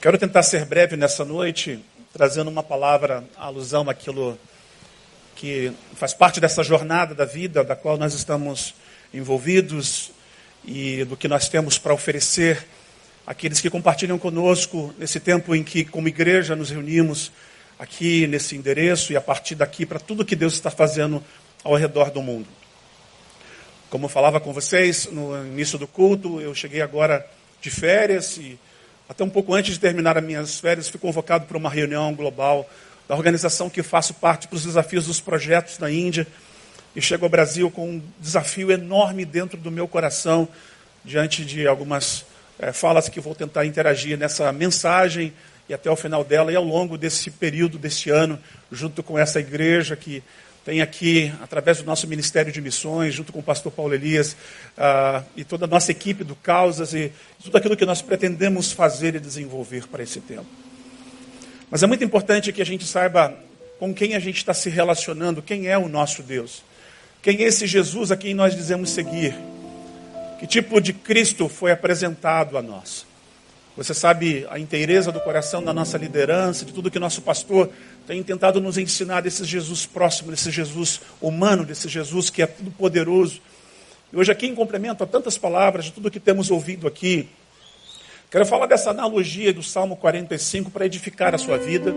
Quero 0.00 0.16
tentar 0.16 0.42
ser 0.42 0.64
breve 0.64 0.96
nessa 0.96 1.26
noite, 1.26 1.78
trazendo 2.10 2.48
uma 2.48 2.62
palavra, 2.62 3.22
alusão 3.36 3.90
àquilo 3.90 4.38
que 5.36 5.70
faz 5.94 6.14
parte 6.14 6.40
dessa 6.40 6.62
jornada 6.64 7.14
da 7.14 7.26
vida, 7.26 7.62
da 7.62 7.76
qual 7.76 7.98
nós 7.98 8.14
estamos 8.14 8.74
envolvidos 9.12 10.10
e 10.64 11.04
do 11.04 11.18
que 11.18 11.28
nós 11.28 11.50
temos 11.50 11.76
para 11.76 11.92
oferecer 11.92 12.66
àqueles 13.26 13.60
que 13.60 13.68
compartilham 13.68 14.18
conosco 14.18 14.94
nesse 14.96 15.20
tempo 15.20 15.54
em 15.54 15.62
que, 15.62 15.84
como 15.84 16.08
igreja, 16.08 16.56
nos 16.56 16.70
reunimos 16.70 17.30
aqui 17.78 18.26
nesse 18.26 18.56
endereço 18.56 19.12
e 19.12 19.18
a 19.18 19.20
partir 19.20 19.54
daqui 19.54 19.84
para 19.84 20.00
tudo 20.00 20.24
que 20.24 20.34
Deus 20.34 20.54
está 20.54 20.70
fazendo 20.70 21.22
ao 21.62 21.76
redor 21.76 22.10
do 22.10 22.22
mundo. 22.22 22.48
Como 23.90 24.06
eu 24.06 24.08
falava 24.08 24.40
com 24.40 24.50
vocês 24.50 25.10
no 25.12 25.36
início 25.46 25.78
do 25.78 25.86
culto, 25.86 26.40
eu 26.40 26.54
cheguei 26.54 26.80
agora 26.80 27.28
de 27.60 27.70
férias 27.70 28.38
e 28.38 28.58
até 29.10 29.24
um 29.24 29.28
pouco 29.28 29.52
antes 29.52 29.74
de 29.74 29.80
terminar 29.80 30.16
as 30.16 30.22
minhas 30.22 30.60
férias, 30.60 30.88
fui 30.88 31.00
convocado 31.00 31.44
para 31.44 31.58
uma 31.58 31.68
reunião 31.68 32.14
global 32.14 32.70
da 33.08 33.16
organização 33.16 33.68
que 33.68 33.82
faço 33.82 34.14
parte 34.14 34.46
para 34.46 34.54
os 34.54 34.62
desafios 34.62 35.06
dos 35.06 35.20
projetos 35.20 35.80
na 35.80 35.90
Índia. 35.90 36.24
E 36.94 37.02
chego 37.02 37.24
ao 37.24 37.28
Brasil 37.28 37.68
com 37.72 37.90
um 37.90 38.02
desafio 38.20 38.70
enorme 38.70 39.24
dentro 39.24 39.58
do 39.58 39.68
meu 39.68 39.88
coração, 39.88 40.48
diante 41.04 41.44
de 41.44 41.66
algumas 41.66 42.24
é, 42.56 42.72
falas 42.72 43.08
que 43.08 43.18
vou 43.18 43.34
tentar 43.34 43.66
interagir 43.66 44.16
nessa 44.16 44.52
mensagem 44.52 45.32
e 45.68 45.74
até 45.74 45.90
o 45.90 45.96
final 45.96 46.22
dela 46.22 46.52
e 46.52 46.56
ao 46.56 46.62
longo 46.62 46.96
desse 46.96 47.32
período, 47.32 47.78
desse 47.78 48.10
ano, 48.10 48.38
junto 48.70 49.02
com 49.02 49.18
essa 49.18 49.40
igreja 49.40 49.96
que 49.96 50.22
tem 50.64 50.80
aqui, 50.80 51.32
através 51.42 51.78
do 51.78 51.84
nosso 51.84 52.06
Ministério 52.06 52.52
de 52.52 52.60
Missões, 52.60 53.14
junto 53.14 53.32
com 53.32 53.38
o 53.38 53.42
pastor 53.42 53.72
Paulo 53.72 53.94
Elias 53.94 54.32
uh, 54.76 55.24
e 55.36 55.42
toda 55.42 55.64
a 55.64 55.68
nossa 55.68 55.90
equipe 55.90 56.22
do 56.22 56.36
Causas 56.36 56.92
e 56.92 57.12
tudo 57.42 57.56
aquilo 57.56 57.76
que 57.76 57.86
nós 57.86 58.02
pretendemos 58.02 58.70
fazer 58.70 59.14
e 59.14 59.20
desenvolver 59.20 59.86
para 59.88 60.02
esse 60.02 60.20
tempo. 60.20 60.46
Mas 61.70 61.82
é 61.82 61.86
muito 61.86 62.04
importante 62.04 62.52
que 62.52 62.60
a 62.60 62.66
gente 62.66 62.84
saiba 62.84 63.34
com 63.78 63.94
quem 63.94 64.14
a 64.14 64.18
gente 64.18 64.36
está 64.36 64.52
se 64.52 64.68
relacionando, 64.68 65.40
quem 65.40 65.68
é 65.68 65.78
o 65.78 65.88
nosso 65.88 66.22
Deus. 66.22 66.62
Quem 67.22 67.38
é 67.38 67.42
esse 67.42 67.66
Jesus 67.66 68.10
a 68.10 68.16
quem 68.16 68.34
nós 68.34 68.54
dizemos 68.54 68.90
seguir? 68.90 69.34
Que 70.38 70.46
tipo 70.46 70.80
de 70.80 70.92
Cristo 70.92 71.48
foi 71.48 71.70
apresentado 71.70 72.58
a 72.58 72.62
nós? 72.62 73.06
Você 73.80 73.94
sabe 73.94 74.46
a 74.50 74.58
inteireza 74.58 75.10
do 75.10 75.18
coração 75.20 75.64
da 75.64 75.72
nossa 75.72 75.96
liderança, 75.96 76.66
de 76.66 76.72
tudo 76.74 76.90
que 76.90 76.98
nosso 76.98 77.22
pastor 77.22 77.70
tem 78.06 78.22
tentado 78.22 78.60
nos 78.60 78.76
ensinar 78.76 79.22
desse 79.22 79.42
Jesus 79.42 79.86
próximo, 79.86 80.30
desse 80.30 80.50
Jesus 80.50 81.00
humano, 81.18 81.64
desse 81.64 81.88
Jesus 81.88 82.28
que 82.28 82.42
é 82.42 82.46
tudo 82.46 82.70
poderoso. 82.72 83.40
E 84.12 84.16
hoje 84.18 84.30
aqui 84.30 84.46
em 84.46 84.54
complemento 84.54 85.02
a 85.02 85.06
tantas 85.06 85.38
palavras 85.38 85.86
de 85.86 85.92
tudo 85.92 86.10
que 86.10 86.20
temos 86.20 86.50
ouvido 86.50 86.86
aqui, 86.86 87.26
quero 88.30 88.44
falar 88.44 88.66
dessa 88.66 88.90
analogia 88.90 89.50
do 89.50 89.62
Salmo 89.62 89.96
45 89.96 90.70
para 90.70 90.84
edificar 90.84 91.34
a 91.34 91.38
sua 91.38 91.56
vida, 91.56 91.94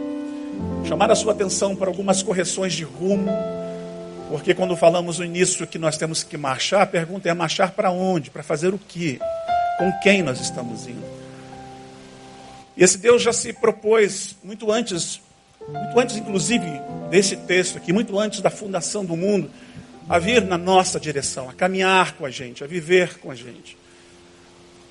chamar 0.88 1.12
a 1.12 1.16
sua 1.16 1.34
atenção 1.34 1.76
para 1.76 1.90
algumas 1.90 2.24
correções 2.24 2.72
de 2.72 2.86
rumo, 2.86 3.30
porque 4.30 4.54
quando 4.54 4.78
falamos 4.78 5.20
no 5.20 5.26
início 5.26 5.68
que 5.68 5.78
nós 5.78 5.98
temos 5.98 6.24
que 6.24 6.38
marchar, 6.38 6.84
a 6.84 6.88
pergunta 6.88 7.28
é 7.28 7.34
marchar 7.34 7.72
para 7.72 7.92
onde? 7.92 8.32
Para 8.32 8.42
fazer 8.42 8.74
o 8.74 8.80
quê? 8.80 9.20
Com 9.78 9.92
quem 10.02 10.24
nós 10.24 10.40
estamos 10.40 10.88
indo? 10.88 11.13
E 12.76 12.84
esse 12.84 12.98
Deus 12.98 13.22
já 13.22 13.32
se 13.32 13.54
propôs 13.54 14.36
muito 14.44 14.72
antes 14.72 15.22
muito 15.68 16.00
antes, 16.00 16.18
inclusive, 16.18 16.66
desse 17.10 17.38
texto 17.38 17.78
aqui, 17.78 17.94
muito 17.94 18.20
antes 18.20 18.42
da 18.42 18.50
fundação 18.50 19.06
do 19.06 19.16
mundo, 19.16 19.50
a 20.10 20.20
vir 20.20 20.42
na 20.42 20.58
nossa 20.58 21.00
direção, 21.00 21.50
a 21.50 21.54
caminhar 21.54 22.14
com 22.14 22.26
a 22.26 22.30
gente, 22.30 22.64
a 22.64 22.68
viver 22.68 23.18
com 23.20 23.32
a 23.32 23.36
gente. 23.36 23.78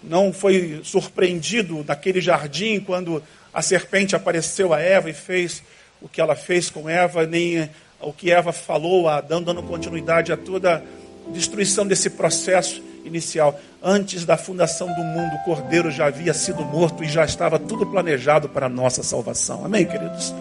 Não 0.03 0.33
foi 0.33 0.81
surpreendido 0.83 1.85
naquele 1.87 2.21
jardim 2.21 2.81
quando 2.81 3.23
a 3.53 3.61
serpente 3.61 4.17
apareceu 4.17 4.73
a 4.73 4.81
Eva 4.81 5.11
e 5.11 5.13
fez 5.13 5.63
o 6.01 6.09
que 6.09 6.21
ela 6.21 6.35
fez 6.35 6.71
com 6.71 6.89
Eva, 6.89 7.27
nem 7.27 7.69
o 8.01 8.13
que 8.13 8.33
Eva 8.33 8.53
falou 8.53 9.09
a 9.09 9.19
Adão, 9.19 9.43
dando 9.43 9.63
continuidade 9.63 10.33
a 10.33 10.37
toda 10.37 10.83
a 11.29 11.31
destruição 11.31 11.87
desse 11.87 12.11
processo 12.11 12.83
inicial. 13.05 13.59
Antes 13.83 14.25
da 14.25 14.37
fundação 14.37 14.89
do 14.89 15.03
mundo, 15.03 15.35
o 15.37 15.45
cordeiro 15.45 15.91
já 15.91 16.07
havia 16.07 16.33
sido 16.33 16.65
morto 16.65 17.03
e 17.03 17.09
já 17.09 17.25
estava 17.25 17.59
tudo 17.59 17.87
planejado 17.87 18.49
para 18.49 18.67
a 18.67 18.69
nossa 18.69 19.03
salvação. 19.03 19.65
Amém, 19.65 19.85
queridos? 19.85 20.35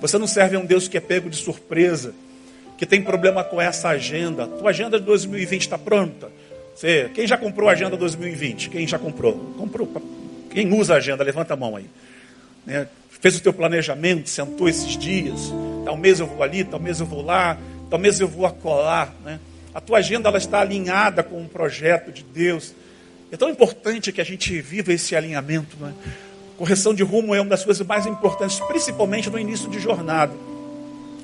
Você 0.00 0.18
não 0.18 0.26
serve 0.26 0.56
a 0.56 0.58
um 0.58 0.64
Deus 0.64 0.86
que 0.88 0.96
é 0.96 1.00
pego 1.00 1.28
de 1.28 1.36
surpresa, 1.36 2.14
que 2.76 2.86
tem 2.86 3.02
problema 3.02 3.42
com 3.42 3.60
essa 3.60 3.88
agenda. 3.88 4.46
Tua 4.46 4.70
agenda 4.70 4.98
de 4.98 5.06
2020 5.06 5.62
está 5.62 5.76
pronta. 5.76 6.30
Você, 6.74 7.10
quem 7.12 7.26
já 7.26 7.36
comprou 7.36 7.68
a 7.68 7.72
agenda 7.72 7.96
2020? 7.96 8.70
Quem 8.70 8.86
já 8.86 8.98
comprou? 8.98 9.34
Comprou. 9.58 9.90
Quem 10.50 10.72
usa 10.72 10.94
a 10.94 10.96
agenda? 10.98 11.24
Levanta 11.24 11.54
a 11.54 11.56
mão 11.56 11.74
aí. 11.74 11.86
Né? 12.64 12.86
Fez 13.20 13.36
o 13.36 13.42
teu 13.42 13.52
planejamento, 13.52 14.28
sentou 14.28 14.68
esses 14.68 14.96
dias. 14.96 15.52
Tal 15.84 15.96
mês 15.96 16.20
eu 16.20 16.26
vou 16.26 16.40
ali, 16.42 16.62
tal 16.62 16.78
mês 16.78 17.00
eu 17.00 17.06
vou 17.06 17.24
lá, 17.24 17.58
tal 17.90 17.98
mês 17.98 18.20
eu 18.20 18.28
vou 18.28 18.46
acolar. 18.46 19.12
Né? 19.24 19.40
A 19.74 19.80
tua 19.80 19.98
agenda 19.98 20.28
ela 20.28 20.38
está 20.38 20.60
alinhada 20.60 21.22
com 21.22 21.40
um 21.40 21.46
projeto 21.46 22.10
de 22.10 22.22
Deus. 22.22 22.74
É 23.30 23.36
tão 23.36 23.50
importante 23.50 24.12
que 24.12 24.20
a 24.20 24.24
gente 24.24 24.60
viva 24.60 24.92
esse 24.92 25.14
alinhamento. 25.14 25.76
Né? 25.78 25.92
Correção 26.56 26.94
de 26.94 27.02
rumo 27.02 27.34
é 27.34 27.40
uma 27.40 27.50
das 27.50 27.64
coisas 27.64 27.86
mais 27.86 28.06
importantes, 28.06 28.58
principalmente 28.60 29.30
no 29.30 29.38
início 29.38 29.68
de 29.68 29.78
jornada. 29.78 30.34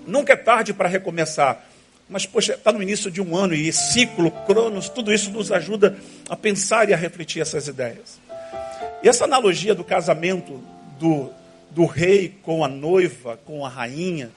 Nunca 0.07 0.35
é 0.35 0.37
tarde 0.37 0.73
para 0.73 0.89
recomeçar. 0.89 1.65
Mas, 2.09 2.27
poxa, 2.27 2.53
está 2.53 2.71
no 2.71 2.83
início 2.83 3.11
de 3.11 3.23
um 3.23 3.35
ano 3.35 3.55
e 3.55 3.73
ciclo, 3.73 4.31
cronos, 4.47 4.91
tudo 4.91 5.13
isso 5.13 5.31
nos 5.31 5.51
ajuda 5.51 5.97
a 6.29 6.37
pensar 6.37 6.89
e 6.89 6.93
a 6.93 6.97
refletir 6.97 7.41
essas 7.41 7.67
ideias. 7.67 8.21
E 9.03 9.09
essa 9.09 9.25
analogia 9.25 9.75
do 9.75 9.83
casamento 9.83 10.63
do, 11.01 11.31
do 11.71 11.87
rei 11.87 12.35
com 12.43 12.63
a 12.63 12.69
noiva, 12.69 13.39
com 13.47 13.65
a 13.65 13.69
rainha, 13.71 14.31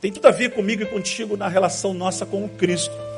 tem 0.00 0.10
tudo 0.10 0.26
a 0.26 0.30
ver 0.30 0.52
comigo 0.52 0.82
e 0.82 0.86
contigo 0.86 1.36
na 1.36 1.48
relação 1.48 1.92
nossa 1.92 2.24
com 2.24 2.44
o 2.44 2.48
Cristo. 2.48 3.11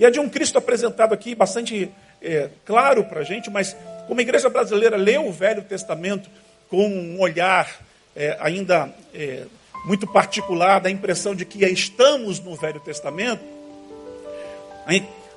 E 0.00 0.04
é 0.06 0.10
de 0.10 0.18
um 0.18 0.30
Cristo 0.30 0.56
apresentado 0.56 1.12
aqui 1.12 1.34
bastante 1.34 1.90
é, 2.22 2.48
claro 2.64 3.04
para 3.04 3.20
a 3.20 3.22
gente, 3.22 3.50
mas 3.50 3.76
como 4.06 4.18
a 4.18 4.22
igreja 4.22 4.48
brasileira 4.48 4.96
leu 4.96 5.26
o 5.26 5.30
Velho 5.30 5.60
Testamento, 5.60 6.30
com 6.70 6.88
um 6.88 7.20
olhar 7.20 7.70
é, 8.16 8.34
ainda 8.40 8.90
é, 9.12 9.44
muito 9.84 10.06
particular, 10.06 10.80
da 10.80 10.90
impressão 10.90 11.34
de 11.34 11.44
que 11.44 11.62
estamos 11.66 12.40
no 12.40 12.56
Velho 12.56 12.80
Testamento, 12.80 13.44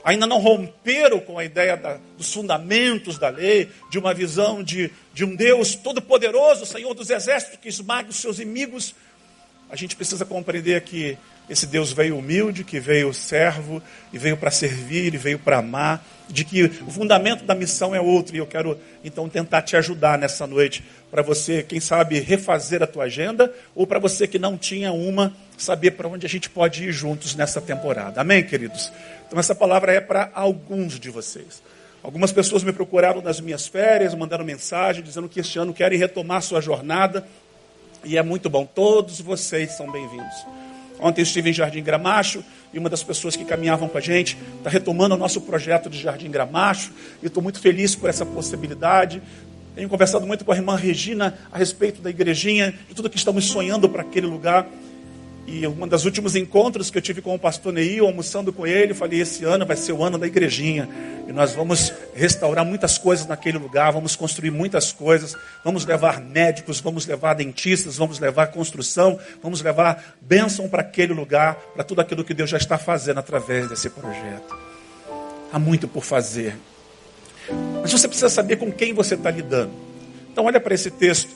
ainda 0.02 0.26
não 0.26 0.40
romperam 0.40 1.20
com 1.20 1.38
a 1.38 1.44
ideia 1.44 1.76
da, 1.76 2.00
dos 2.18 2.34
fundamentos 2.34 3.18
da 3.18 3.28
lei, 3.28 3.70
de 3.92 4.00
uma 4.00 4.14
visão 4.14 4.64
de, 4.64 4.90
de 5.14 5.26
um 5.26 5.36
Deus 5.36 5.76
todo-poderoso, 5.76 6.66
Senhor 6.66 6.94
dos 6.94 7.10
exércitos, 7.10 7.60
que 7.60 7.68
esmaga 7.68 8.10
os 8.10 8.16
seus 8.16 8.40
inimigos. 8.40 8.96
A 9.70 9.76
gente 9.76 9.94
precisa 9.94 10.24
compreender 10.24 10.80
que 10.84 11.18
esse 11.50 11.68
Deus 11.68 11.92
veio 11.92 12.18
humilde, 12.18 12.64
que 12.64 12.80
veio 12.80 13.14
servo, 13.14 13.82
e 14.12 14.18
veio 14.18 14.38
para 14.38 14.50
servir, 14.50 15.14
e 15.14 15.18
veio 15.18 15.38
para 15.38 15.58
amar, 15.58 16.06
de 16.30 16.46
que 16.46 16.64
o 16.64 16.90
fundamento 16.90 17.44
da 17.44 17.54
missão 17.54 17.94
é 17.94 18.00
outro, 18.00 18.36
e 18.36 18.40
eu 18.40 18.48
quero 18.48 18.78
então 19.04 19.28
tentar 19.28 19.62
te 19.62 19.76
ajudar 19.76 20.18
nessa 20.18 20.48
noite, 20.48 20.84
para 21.12 21.22
você, 21.22 21.62
quem 21.62 21.80
sabe, 21.80 22.20
refazer 22.20 22.82
a 22.82 22.88
tua 22.88 23.04
agenda, 23.04 23.54
ou 23.76 23.86
para 23.86 24.00
você 24.00 24.26
que 24.26 24.40
não 24.40 24.58
tinha 24.58 24.92
uma, 24.94 25.34
saber 25.58 25.92
para 25.92 26.08
onde 26.08 26.26
a 26.26 26.30
gente 26.30 26.50
pode 26.50 26.86
ir 26.86 26.92
juntos 26.92 27.36
nessa 27.36 27.62
temporada. 27.62 28.22
Amém, 28.22 28.44
queridos? 28.44 28.92
Então 29.28 29.38
essa 29.38 29.54
palavra 29.54 29.94
é 29.94 30.00
para 30.00 30.32
alguns 30.34 31.00
de 31.00 31.10
vocês. 31.10 31.62
Algumas 32.02 32.32
pessoas 32.32 32.64
me 32.64 32.74
procuraram 32.74 33.22
nas 33.22 33.40
minhas 33.40 33.68
férias, 33.68 34.16
mandaram 34.16 34.44
mensagem 34.44 35.04
dizendo 35.04 35.30
que 35.30 35.40
este 35.40 35.60
ano 35.60 35.74
querem 35.74 36.00
retomar 36.00 36.42
sua 36.42 36.62
jornada, 36.62 37.28
e 38.04 38.18
é 38.18 38.24
muito 38.24 38.50
bom, 38.50 38.66
todos 38.66 39.22
vocês 39.22 39.72
são 39.74 39.92
bem-vindos. 39.92 40.63
Ontem 41.04 41.20
eu 41.20 41.24
estive 41.24 41.50
em 41.50 41.54
Jardim 41.54 41.84
Gramacho 41.84 42.42
e 42.74 42.80
uma 42.80 42.90
das 42.90 43.04
pessoas 43.04 43.36
que 43.36 43.44
caminhavam 43.44 43.90
com 43.90 43.98
a 43.98 44.02
gente 44.02 44.38
está 44.58 44.70
retomando 44.70 45.14
o 45.16 45.18
nosso 45.18 45.42
projeto 45.42 45.90
de 45.90 46.00
Jardim 46.00 46.32
Gramacho 46.32 46.94
e 47.22 47.28
estou 47.28 47.44
muito 47.44 47.60
feliz 47.60 47.94
por 47.94 48.10
essa 48.10 48.26
possibilidade. 48.26 49.22
Tenho 49.76 49.90
conversado 49.90 50.26
muito 50.26 50.46
com 50.46 50.54
a 50.54 50.56
irmã 50.56 50.78
Regina 50.78 51.38
a 51.52 51.58
respeito 51.58 52.02
da 52.02 52.10
igrejinha, 52.10 52.74
de 52.88 52.96
tudo 52.96 53.10
que 53.10 53.18
estamos 53.18 53.44
sonhando 53.44 53.90
para 53.90 54.02
aquele 54.02 54.28
lugar. 54.28 54.66
E 55.46 55.68
um 55.68 55.88
dos 55.88 56.06
últimos 56.06 56.38
encontros 56.38 56.90
que 56.90 56.98
eu 56.98 57.02
tive 57.02 57.22
com 57.22 57.36
o 57.36 57.40
pastor 57.40 57.74
Neil, 57.74 58.06
almoçando 58.06 58.54
com 58.54 58.66
ele, 58.66 58.94
falei: 58.94 59.20
esse 59.20 59.44
ano 59.44 59.66
vai 59.66 59.76
ser 59.76 59.92
o 59.92 60.02
ano 60.02 60.18
da 60.18 60.26
igrejinha. 60.26 60.88
E 61.28 61.34
nós 61.34 61.54
vamos 61.54 61.94
restaurar 62.16 62.64
muitas 62.64 62.98
coisas 62.98 63.28
naquele 63.28 63.58
lugar, 63.58 63.92
vamos 63.92 64.16
construir 64.16 64.52
muitas 64.52 64.94
coisas, 64.94 65.36
vamos 65.64 65.86
levar 65.86 66.22
médicos, 66.22 66.80
vamos 66.80 67.06
levar 67.06 67.34
dentistas, 67.34 67.98
vamos 67.98 68.20
levar 68.20 68.48
construção, 68.48 69.20
vamos 69.42 69.62
levar 69.62 70.16
bênção 70.22 70.70
para 70.70 70.82
aquele 70.82 71.14
lugar, 71.14 71.56
para 71.74 71.84
tudo 71.84 72.00
aquilo 72.00 72.24
que 72.24 72.34
Deus 72.34 72.50
já 72.50 72.58
está 72.58 72.78
fazendo 72.78 73.20
através 73.20 73.68
desse 73.68 73.90
projeto. 73.90 74.58
Há 75.52 75.60
muito 75.60 75.90
por 75.90 76.04
fazer. 76.04 76.56
Mas 77.82 77.92
você 77.92 78.08
precisa 78.08 78.30
saber 78.30 78.56
com 78.56 78.72
quem 78.72 78.94
você 78.94 79.16
está 79.16 79.30
lidando. 79.30 79.74
Então, 80.32 80.46
olha 80.46 80.60
para 80.60 80.74
esse 80.74 80.90
texto. 80.90 81.30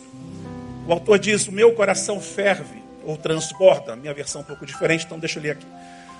O 0.87 0.93
autor 0.93 1.19
diz: 1.19 1.45
O 1.47 1.51
meu 1.51 1.73
coração 1.73 2.21
ferve 2.21 2.86
ou 3.07 3.15
transborda, 3.15 3.95
minha 3.95 4.13
versão 4.13 4.41
é 4.41 4.43
um 4.43 4.47
pouco 4.47 4.65
diferente, 4.65 5.05
então 5.05 5.17
deixa 5.17 5.39
eu 5.39 5.43
ler 5.43 5.51
aqui. 5.51 5.65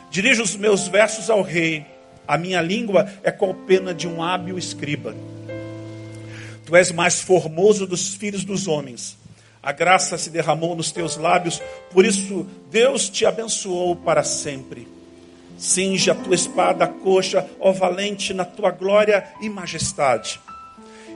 Dirijo 0.10 0.42
os 0.42 0.56
meus 0.56 0.88
versos 0.88 1.30
ao 1.30 1.42
rei, 1.42 1.86
a 2.26 2.38
minha 2.38 2.62
língua 2.62 3.12
é 3.22 3.30
qual 3.30 3.54
pena 3.54 3.94
de 3.94 4.08
um 4.08 4.24
hábil 4.24 4.58
escriba. 4.58 5.14
Tu 6.66 6.76
és 6.76 6.92
mais 6.92 7.22
formoso 7.22 7.86
dos 7.86 8.16
filhos 8.16 8.44
dos 8.44 8.68
homens. 8.68 9.18
A 9.62 9.74
graça 9.74 10.18
se 10.18 10.30
derramou 10.30 10.76
nos 10.76 10.92
teus 10.92 11.18
lábios, 11.18 11.62
por 11.92 12.06
isso 12.06 12.48
Deus 12.72 13.10
te 13.10 13.26
abençoou 13.26 13.96
para 13.96 14.24
sempre. 14.24 14.88
Cinge 15.58 16.10
a 16.10 16.16
tua 16.16 16.36
espada 16.36 16.86
a 16.86 16.88
coxa, 16.88 17.46
ó 17.60 17.74
valente, 17.74 18.34
na 18.34 18.46
tua 18.46 18.72
glória 18.72 19.26
e 19.42 19.50
majestade. 19.50 20.40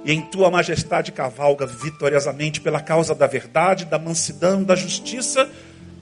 E 0.03 0.11
em 0.11 0.21
tua 0.21 0.49
majestade 0.49 1.11
cavalga 1.11 1.65
vitoriosamente 1.65 2.59
pela 2.59 2.81
causa 2.81 3.13
da 3.13 3.27
verdade, 3.27 3.85
da 3.85 3.99
mansidão, 3.99 4.63
da 4.63 4.75
justiça, 4.75 5.49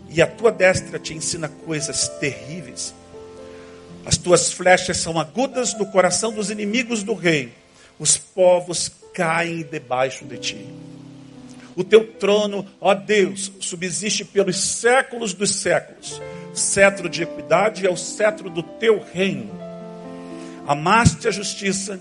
e 0.09 0.21
a 0.21 0.27
tua 0.27 0.51
destra 0.51 0.97
te 0.97 1.13
ensina 1.13 1.47
coisas 1.47 2.07
terríveis. 2.07 2.93
As 4.05 4.17
tuas 4.17 4.51
flechas 4.51 4.97
são 4.97 5.19
agudas 5.19 5.77
no 5.77 5.85
coração 5.85 6.31
dos 6.31 6.49
inimigos 6.49 7.03
do 7.03 7.13
rei. 7.13 7.53
Os 7.99 8.17
povos 8.17 8.89
caem 9.13 9.63
debaixo 9.63 10.23
de 10.25 10.37
ti. 10.37 10.67
O 11.75 11.83
teu 11.83 12.05
trono, 12.13 12.65
ó 12.81 12.93
Deus, 12.93 13.51
subsiste 13.59 14.25
pelos 14.25 14.57
séculos 14.57 15.33
dos 15.33 15.55
séculos. 15.55 16.21
Cetro 16.53 17.09
de 17.09 17.23
equidade 17.23 17.85
é 17.85 17.89
o 17.89 17.97
cetro 17.97 18.49
do 18.49 18.63
teu 18.63 19.03
reino. 19.13 19.51
Amaste 20.65 21.27
a 21.27 21.31
justiça 21.31 21.99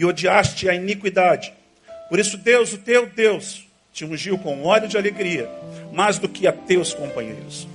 e 0.00 0.04
odiaste 0.06 0.66
a 0.66 0.74
iniquidade. 0.74 1.52
Por 2.08 2.18
isso, 2.18 2.38
Deus, 2.38 2.72
o 2.72 2.78
teu 2.78 3.04
Deus, 3.04 3.66
te 3.92 4.02
ungiu 4.02 4.38
com 4.38 4.64
óleo 4.64 4.88
de 4.88 4.96
alegria, 4.96 5.46
mais 5.92 6.18
do 6.18 6.26
que 6.26 6.46
a 6.46 6.52
teus 6.52 6.94
companheiros. 6.94 7.68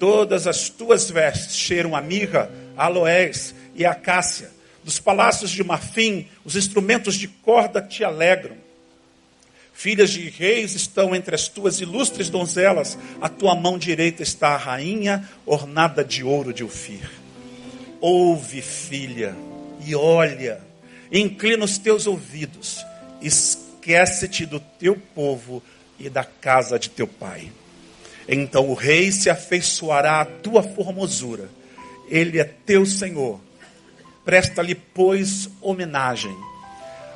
Todas 0.00 0.48
as 0.48 0.68
tuas 0.68 1.08
vestes 1.08 1.56
cheiram 1.56 1.94
a 1.94 2.00
mirra, 2.00 2.50
a 2.76 2.86
aloés 2.86 3.54
e 3.76 3.86
a 3.86 3.92
acácia. 3.92 4.50
Dos 4.82 4.98
palácios 4.98 5.52
de 5.52 5.62
marfim, 5.62 6.26
os 6.44 6.56
instrumentos 6.56 7.14
de 7.14 7.28
corda 7.28 7.80
te 7.80 8.02
alegram. 8.02 8.56
Filhas 9.72 10.10
de 10.10 10.28
reis 10.28 10.74
estão 10.74 11.14
entre 11.14 11.36
as 11.36 11.46
tuas 11.46 11.80
ilustres 11.80 12.28
donzelas. 12.28 12.98
A 13.20 13.28
tua 13.28 13.54
mão 13.54 13.78
direita 13.78 14.24
está 14.24 14.48
a 14.48 14.56
rainha, 14.56 15.28
ornada 15.46 16.02
de 16.02 16.24
ouro 16.24 16.52
de 16.52 16.64
Ofir. 16.64 17.08
Ouve, 18.00 18.60
filha, 18.60 19.36
e 19.86 19.94
olha, 19.94 20.66
inclina 21.10 21.64
os 21.64 21.78
teus 21.78 22.06
ouvidos, 22.06 22.84
esquece-te 23.20 24.46
do 24.46 24.60
teu 24.60 24.96
povo 25.14 25.62
e 25.98 26.08
da 26.08 26.24
casa 26.24 26.78
de 26.78 26.90
teu 26.90 27.06
pai. 27.06 27.50
Então 28.28 28.68
o 28.68 28.74
rei 28.74 29.10
se 29.10 29.30
afeiçoará 29.30 30.20
à 30.20 30.24
tua 30.24 30.62
formosura, 30.62 31.48
ele 32.08 32.38
é 32.38 32.44
teu 32.44 32.84
senhor. 32.84 33.40
Presta-lhe, 34.24 34.74
pois, 34.74 35.48
homenagem. 35.60 36.36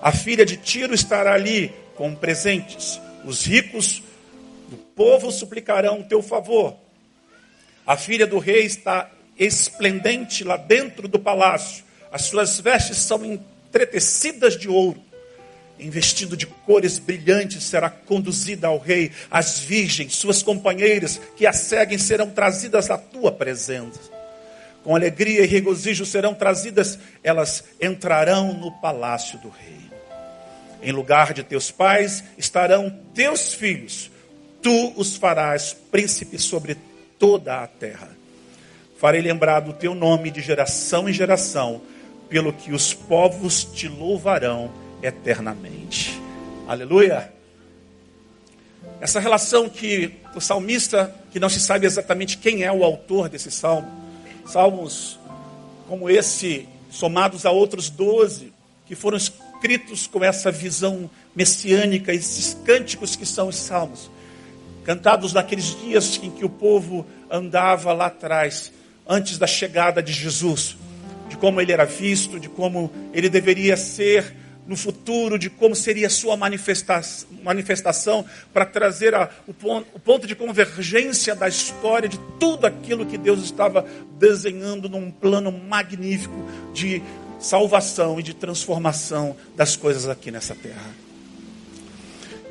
A 0.00 0.10
filha 0.10 0.46
de 0.46 0.56
Tiro 0.56 0.94
estará 0.94 1.34
ali 1.34 1.72
com 1.94 2.14
presentes. 2.14 2.98
Os 3.24 3.44
ricos 3.44 4.02
do 4.68 4.76
povo 4.76 5.30
suplicarão 5.30 6.00
o 6.00 6.04
teu 6.04 6.22
favor. 6.22 6.74
A 7.86 7.96
filha 7.96 8.26
do 8.26 8.38
rei 8.38 8.64
está 8.64 9.10
esplendente 9.38 10.42
lá 10.42 10.56
dentro 10.56 11.06
do 11.06 11.18
palácio. 11.18 11.84
As 12.10 12.22
suas 12.22 12.58
vestes 12.58 12.96
são 12.96 13.38
entretecidas 13.72 14.58
de 14.58 14.68
ouro. 14.68 15.02
Em 15.80 15.88
vestido 15.88 16.36
de 16.36 16.46
cores 16.46 16.98
brilhantes 16.98 17.64
será 17.64 17.88
conduzida 17.88 18.68
ao 18.68 18.78
rei. 18.78 19.10
As 19.30 19.58
virgens, 19.58 20.14
suas 20.14 20.42
companheiras 20.42 21.18
que 21.36 21.46
a 21.46 21.52
seguem, 21.52 21.96
serão 21.96 22.30
trazidas 22.30 22.90
à 22.90 22.98
tua 22.98 23.32
presença. 23.32 23.98
Com 24.84 24.94
alegria 24.94 25.42
e 25.42 25.46
regozijo 25.46 26.04
serão 26.04 26.34
trazidas, 26.34 26.98
elas 27.22 27.64
entrarão 27.80 28.52
no 28.52 28.70
palácio 28.80 29.38
do 29.38 29.48
rei. 29.48 29.80
Em 30.82 30.92
lugar 30.92 31.32
de 31.32 31.42
teus 31.42 31.70
pais 31.70 32.22
estarão 32.36 32.90
teus 33.14 33.54
filhos. 33.54 34.10
Tu 34.60 34.92
os 34.96 35.16
farás 35.16 35.74
príncipes 35.90 36.42
sobre 36.42 36.76
toda 37.18 37.62
a 37.62 37.66
terra. 37.66 38.10
Farei 38.98 39.20
lembrar 39.20 39.60
do 39.60 39.72
teu 39.72 39.94
nome 39.94 40.30
de 40.30 40.40
geração 40.40 41.08
em 41.08 41.12
geração 41.12 41.80
pelo 42.32 42.50
que 42.50 42.72
os 42.72 42.94
povos 42.94 43.62
te 43.62 43.86
louvarão 43.86 44.72
eternamente. 45.02 46.18
Aleluia. 46.66 47.30
Essa 49.02 49.20
relação 49.20 49.68
que 49.68 50.14
o 50.34 50.40
salmista, 50.40 51.14
que 51.30 51.38
não 51.38 51.50
se 51.50 51.60
sabe 51.60 51.84
exatamente 51.84 52.38
quem 52.38 52.62
é 52.62 52.72
o 52.72 52.84
autor 52.84 53.28
desse 53.28 53.50
salmo, 53.50 53.86
salmos 54.46 55.20
como 55.86 56.08
esse, 56.08 56.66
somados 56.90 57.44
a 57.44 57.50
outros 57.50 57.90
doze, 57.90 58.50
que 58.86 58.94
foram 58.94 59.18
escritos 59.18 60.06
com 60.06 60.24
essa 60.24 60.50
visão 60.50 61.10
messiânica, 61.36 62.14
esses 62.14 62.56
cânticos 62.64 63.14
que 63.14 63.26
são 63.26 63.48
os 63.48 63.56
salmos, 63.56 64.10
cantados 64.84 65.34
naqueles 65.34 65.78
dias 65.82 66.18
em 66.22 66.30
que 66.30 66.46
o 66.46 66.48
povo 66.48 67.06
andava 67.30 67.92
lá 67.92 68.06
atrás, 68.06 68.72
antes 69.06 69.36
da 69.36 69.46
chegada 69.46 70.02
de 70.02 70.14
Jesus 70.14 70.78
como 71.42 71.60
ele 71.60 71.72
era 71.72 71.84
visto, 71.84 72.38
de 72.38 72.48
como 72.48 72.88
ele 73.12 73.28
deveria 73.28 73.76
ser 73.76 74.32
no 74.64 74.76
futuro, 74.76 75.36
de 75.36 75.50
como 75.50 75.74
seria 75.74 76.06
a 76.06 76.10
sua 76.10 76.36
manifestação, 76.36 77.28
manifestação 77.42 78.24
para 78.52 78.64
trazer 78.64 79.12
a, 79.12 79.28
o, 79.48 79.52
ponto, 79.52 79.88
o 79.92 79.98
ponto 79.98 80.24
de 80.24 80.36
convergência 80.36 81.34
da 81.34 81.48
história, 81.48 82.08
de 82.08 82.16
tudo 82.38 82.64
aquilo 82.64 83.04
que 83.04 83.18
Deus 83.18 83.42
estava 83.42 83.84
desenhando 84.20 84.88
num 84.88 85.10
plano 85.10 85.50
magnífico 85.50 86.48
de 86.72 87.02
salvação 87.40 88.20
e 88.20 88.22
de 88.22 88.34
transformação 88.34 89.34
das 89.56 89.74
coisas 89.74 90.08
aqui 90.08 90.30
nessa 90.30 90.54
terra. 90.54 90.92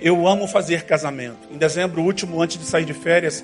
Eu 0.02 0.28
amo 0.28 0.50
fazer 0.50 0.84
casamento. 0.84 1.48
Em 1.50 1.58
dezembro 1.58 2.02
último, 2.02 2.42
antes 2.42 2.58
de 2.58 2.66
sair 2.66 2.84
de 2.84 2.94
férias, 2.94 3.42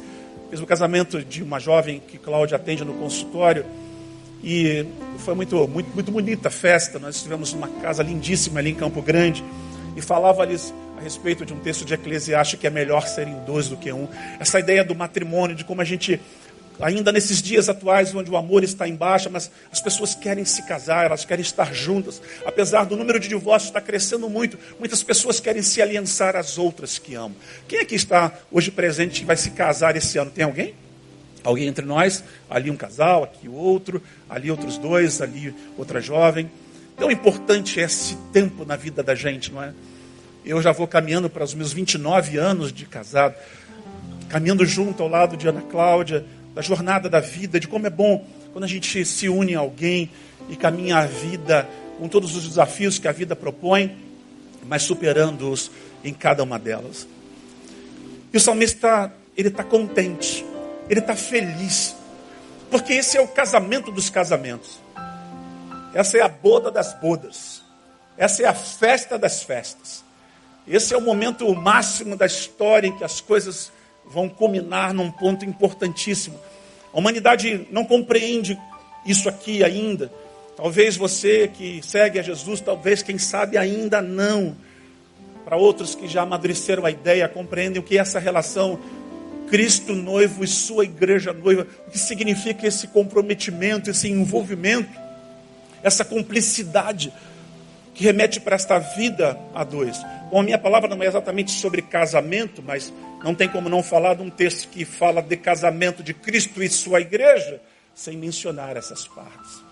fiz 0.50 0.60
o 0.60 0.66
casamento 0.66 1.24
de 1.24 1.42
uma 1.42 1.58
jovem 1.58 2.02
que 2.06 2.18
Cláudia 2.18 2.58
atende 2.58 2.84
no 2.84 2.96
consultório. 2.96 3.66
E 4.44 4.86
foi 5.20 5.36
muito, 5.36 5.68
muito, 5.68 5.90
muito 5.94 6.12
bonita 6.12 6.48
a 6.48 6.52
festa. 6.52 7.00
Nós 7.00 7.16
estivemos 7.16 7.54
numa 7.54 7.68
casa 7.68 8.04
lindíssima 8.04 8.60
ali 8.60 8.72
em 8.72 8.76
Campo 8.76 9.02
Grande. 9.02 9.44
E 9.96 10.02
falava-lhes 10.02 10.74
a 10.98 11.02
respeito 11.02 11.46
de 11.46 11.54
um 11.54 11.60
texto 11.60 11.86
de 11.86 11.94
Eclesiastes 11.94 12.60
que 12.60 12.68
é 12.68 12.70
melhor 12.70 13.08
serem 13.08 13.36
dois 13.46 13.68
do 13.68 13.78
que 13.78 13.92
um. 13.92 14.08
Essa 14.40 14.60
ideia 14.60 14.84
do 14.84 14.96
matrimônio, 14.96 15.56
de 15.56 15.64
como 15.64 15.82
a 15.82 15.84
gente, 15.84 16.20
ainda 16.80 17.12
nesses 17.12 17.42
dias 17.42 17.70
atuais, 17.70 18.14
onde 18.14 18.30
o 18.30 18.38
amor 18.38 18.64
está 18.64 18.88
em 18.88 18.96
baixa, 18.96 19.30
mas 19.30 19.52
as 19.72 19.80
pessoas 19.80 20.16
querem 20.16 20.46
se 20.46 20.64
casar, 20.64 21.06
elas 21.06 21.26
querem 21.26 21.42
estar 21.42 21.74
juntas. 21.74 22.22
Apesar 22.46 22.86
do 22.86 22.96
número 22.96 23.20
de 23.20 23.28
divórcios 23.28 23.70
estar 23.70 23.82
crescendo 23.82 24.30
muito, 24.30 24.58
muitas 24.80 25.04
pessoas 25.04 25.40
querem 25.40 25.62
se 25.62 25.82
aliançar 25.82 26.36
às 26.36 26.58
outras 26.58 26.98
que 26.98 27.16
amam. 27.16 27.36
Quem 27.68 27.80
aqui 27.80 27.96
está 27.96 28.34
hoje 28.52 28.72
presente 28.72 29.22
que 29.22 29.26
vai 29.26 29.38
se 29.38 29.52
casar 29.52 29.96
esse 29.96 30.18
ano? 30.18 30.32
Tem 30.32 30.46
alguém? 30.46 30.74
Alguém 31.44 31.68
entre 31.68 31.86
nós, 31.86 32.24
ali 32.50 32.70
um 32.70 32.76
casal, 32.76 33.24
aqui 33.24 33.48
outro, 33.48 34.02
ali 34.30 34.52
outros 34.52 34.78
dois, 34.78 35.22
ali 35.22 35.54
outra 35.78 36.02
jovem. 36.02 36.50
Tão 36.98 37.12
importante 37.12 37.80
é 37.80 37.84
esse 37.84 38.16
tempo 38.34 38.66
na 38.66 38.76
vida 38.76 39.04
da 39.04 39.16
gente, 39.16 39.52
não 39.52 39.64
é? 39.64 39.74
Eu 40.44 40.62
já 40.62 40.72
vou 40.72 40.88
caminhando 40.88 41.30
para 41.30 41.44
os 41.44 41.54
meus 41.54 41.74
29 41.74 42.38
anos 42.38 42.72
de 42.72 42.86
casado, 42.86 43.36
caminhando 44.30 44.66
junto 44.66 45.04
ao 45.04 45.10
lado 45.10 45.38
de 45.38 45.48
Ana 45.48 45.62
Cláudia, 45.62 46.26
da 46.56 46.62
jornada 46.62 47.10
da 47.10 47.20
vida, 47.20 47.60
de 47.60 47.68
como 47.68 47.86
é 47.86 47.90
bom 47.90 48.26
quando 48.52 48.64
a 48.64 48.68
gente 48.68 49.06
se 49.06 49.30
une 49.30 49.56
a 49.56 49.60
alguém 49.60 50.10
e 50.50 50.56
caminha 50.56 50.98
a 50.98 51.06
vida 51.06 51.68
com 52.00 52.08
todos 52.08 52.36
os 52.36 52.48
desafios 52.48 52.98
que 52.98 53.08
a 53.08 53.12
vida 53.12 53.36
propõe, 53.36 53.96
mas 54.66 54.84
superando-os 54.84 55.70
em 56.04 56.14
cada 56.14 56.44
uma 56.44 56.58
delas. 56.58 57.08
E 58.34 58.38
o 58.38 58.40
salmista, 58.40 59.12
ele 59.36 59.50
está 59.50 59.64
contente 59.64 60.46
ele 60.90 61.00
está 61.00 61.16
feliz. 61.16 61.96
Porque 62.70 62.94
esse 62.94 63.18
é 63.18 63.22
o 63.22 63.28
casamento 63.28 63.92
dos 63.92 64.10
casamentos. 64.10 64.80
Essa 65.94 66.18
é 66.18 66.22
a 66.22 66.28
boda 66.28 66.70
das 66.70 66.94
bodas. 66.94 67.62
Essa 68.18 68.44
é 68.44 68.46
a 68.46 68.54
festa 68.54 69.18
das 69.18 69.44
festas. 69.44 70.04
Esse 70.68 70.94
é 70.94 70.98
o 70.98 71.02
momento 71.02 71.54
máximo 71.56 72.16
da 72.16 72.26
história 72.26 72.88
em 72.88 72.98
que 72.98 73.04
as 73.04 73.22
coisas 73.22 73.72
vão 74.06 74.28
culminar 74.28 74.94
num 74.94 75.10
ponto 75.10 75.46
importantíssimo. 75.46 76.40
A 76.94 76.98
humanidade 76.98 77.68
não 77.72 77.86
compreende 77.86 78.60
isso 79.06 79.30
aqui 79.30 79.64
ainda. 79.64 80.12
Talvez 80.56 80.98
você 80.98 81.48
que 81.48 81.82
segue 81.84 82.20
a 82.20 82.24
Jesus, 82.24 82.60
talvez, 82.60 83.02
quem 83.02 83.18
sabe, 83.18 83.58
ainda 83.58 84.02
não. 84.02 84.58
Para 85.46 85.56
outros 85.56 85.96
que 85.96 86.08
já 86.08 86.24
amadureceram 86.24 86.86
a 86.86 86.92
ideia, 86.92 87.30
compreendem 87.30 87.80
o 87.80 87.84
que 87.84 87.98
é 87.98 88.02
essa 88.02 88.20
relação 88.20 88.80
Cristo 89.50 89.94
noivo 89.94 90.44
e 90.44 90.48
sua 90.48 90.84
igreja 90.84 91.34
noiva, 91.34 91.68
o 91.88 91.92
que 91.92 92.00
significa 92.00 92.68
esse 92.68 92.88
comprometimento, 92.88 93.90
esse 93.90 94.10
envolvimento, 94.10 94.90
essa 95.82 96.04
cumplicidade 96.04 97.14
que 97.94 98.04
remete 98.04 98.40
para 98.40 98.56
esta 98.56 98.78
vida 98.78 99.38
a 99.56 99.64
dois. 99.64 99.98
Bom, 100.30 100.42
a 100.42 100.44
minha 100.44 100.58
palavra 100.58 100.94
não 100.94 101.02
é 101.02 101.08
exatamente 101.08 101.52
sobre 101.52 101.82
casamento, 101.82 102.62
mas 102.62 102.94
não 103.24 103.34
tem 103.34 103.50
como 103.50 103.70
não 103.70 103.82
falar 103.82 104.16
de 104.16 104.22
um 104.22 104.30
texto 104.30 104.68
que 104.70 104.86
fala 104.86 105.22
de 105.22 105.36
casamento 105.36 106.04
de 106.04 106.14
Cristo 106.14 106.62
e 106.62 106.70
sua 106.70 107.02
igreja, 107.02 107.60
sem 107.96 108.16
mencionar 108.16 108.78
essas 108.78 109.08
partes. 109.08 109.64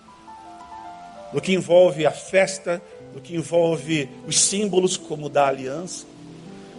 No 1.32 1.41
que 1.41 1.53
envolve 1.53 2.05
a 2.05 2.12
festa 2.12 2.82
do 3.13 3.22
que 3.22 3.36
envolve 3.36 4.10
os 4.25 4.39
símbolos, 4.39 4.98
como 4.98 5.29
da 5.29 5.48
aliança. 5.48 6.05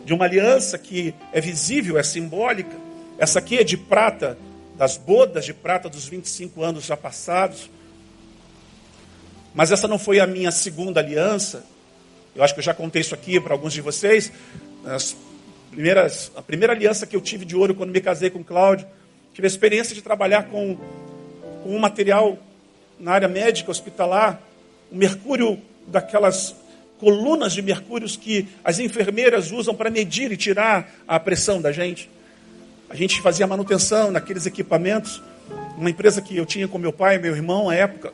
De 0.04 0.12
uma 0.12 0.24
aliança 0.24 0.78
que 0.78 1.14
é 1.32 1.40
visível, 1.40 1.98
é 1.98 2.02
simbólica. 2.02 2.85
Essa 3.18 3.38
aqui 3.38 3.58
é 3.58 3.64
de 3.64 3.76
prata, 3.76 4.38
das 4.76 4.96
bodas 4.96 5.44
de 5.44 5.54
prata 5.54 5.88
dos 5.88 6.06
25 6.06 6.62
anos 6.62 6.84
já 6.84 6.96
passados. 6.96 7.70
Mas 9.54 9.72
essa 9.72 9.88
não 9.88 9.98
foi 9.98 10.20
a 10.20 10.26
minha 10.26 10.50
segunda 10.50 11.00
aliança. 11.00 11.64
Eu 12.34 12.44
acho 12.44 12.52
que 12.52 12.60
eu 12.60 12.64
já 12.64 12.74
contei 12.74 13.00
isso 13.00 13.14
aqui 13.14 13.40
para 13.40 13.54
alguns 13.54 13.72
de 13.72 13.80
vocês. 13.80 14.30
As 14.84 15.16
primeiras, 15.70 16.30
a 16.36 16.42
primeira 16.42 16.74
aliança 16.74 17.06
que 17.06 17.16
eu 17.16 17.20
tive 17.22 17.46
de 17.46 17.56
ouro 17.56 17.74
quando 17.74 17.90
me 17.90 18.00
casei 18.00 18.28
com 18.28 18.44
Cláudio, 18.44 18.86
tive 19.32 19.46
a 19.46 19.48
experiência 19.48 19.94
de 19.94 20.02
trabalhar 20.02 20.44
com, 20.44 20.76
com 21.62 21.74
um 21.74 21.78
material 21.78 22.38
na 22.98 23.12
área 23.12 23.28
médica, 23.28 23.70
hospitalar, 23.70 24.42
um 24.92 24.96
mercúrio 24.96 25.58
daquelas 25.86 26.54
colunas 26.98 27.52
de 27.52 27.62
mercúrios 27.62 28.16
que 28.16 28.46
as 28.62 28.78
enfermeiras 28.78 29.52
usam 29.52 29.74
para 29.74 29.90
medir 29.90 30.32
e 30.32 30.36
tirar 30.36 30.94
a 31.08 31.18
pressão 31.18 31.60
da 31.60 31.72
gente. 31.72 32.10
A 32.88 32.94
gente 32.94 33.20
fazia 33.20 33.46
manutenção 33.46 34.10
naqueles 34.10 34.46
equipamentos, 34.46 35.20
uma 35.76 35.90
empresa 35.90 36.22
que 36.22 36.36
eu 36.36 36.46
tinha 36.46 36.68
com 36.68 36.78
meu 36.78 36.92
pai 36.92 37.16
e 37.16 37.18
meu 37.18 37.34
irmão 37.34 37.68
à 37.68 37.74
época. 37.74 38.12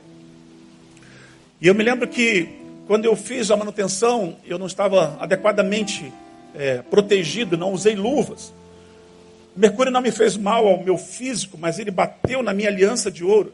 E 1.61 1.67
eu 1.67 1.75
me 1.75 1.85
lembro 1.85 2.09
que 2.09 2.49
quando 2.87 3.05
eu 3.05 3.15
fiz 3.15 3.51
a 3.51 3.57
manutenção, 3.57 4.37
eu 4.47 4.59
não 4.59 4.67
estava 4.67 5.17
adequadamente 5.21 6.13
é, 6.55 6.79
protegido, 6.83 7.57
não 7.57 7.73
usei 7.73 7.95
luvas. 7.95 8.53
O 9.55 9.61
mercúrio 9.61 9.93
não 9.93 10.01
me 10.01 10.11
fez 10.11 10.37
mal 10.37 10.67
ao 10.67 10.83
meu 10.83 10.97
físico, 10.97 11.59
mas 11.59 11.79
ele 11.79 11.91
bateu 11.91 12.43
na 12.43 12.55
minha 12.55 12.69
aliança 12.69 13.11
de 13.11 13.23
ouro. 13.23 13.53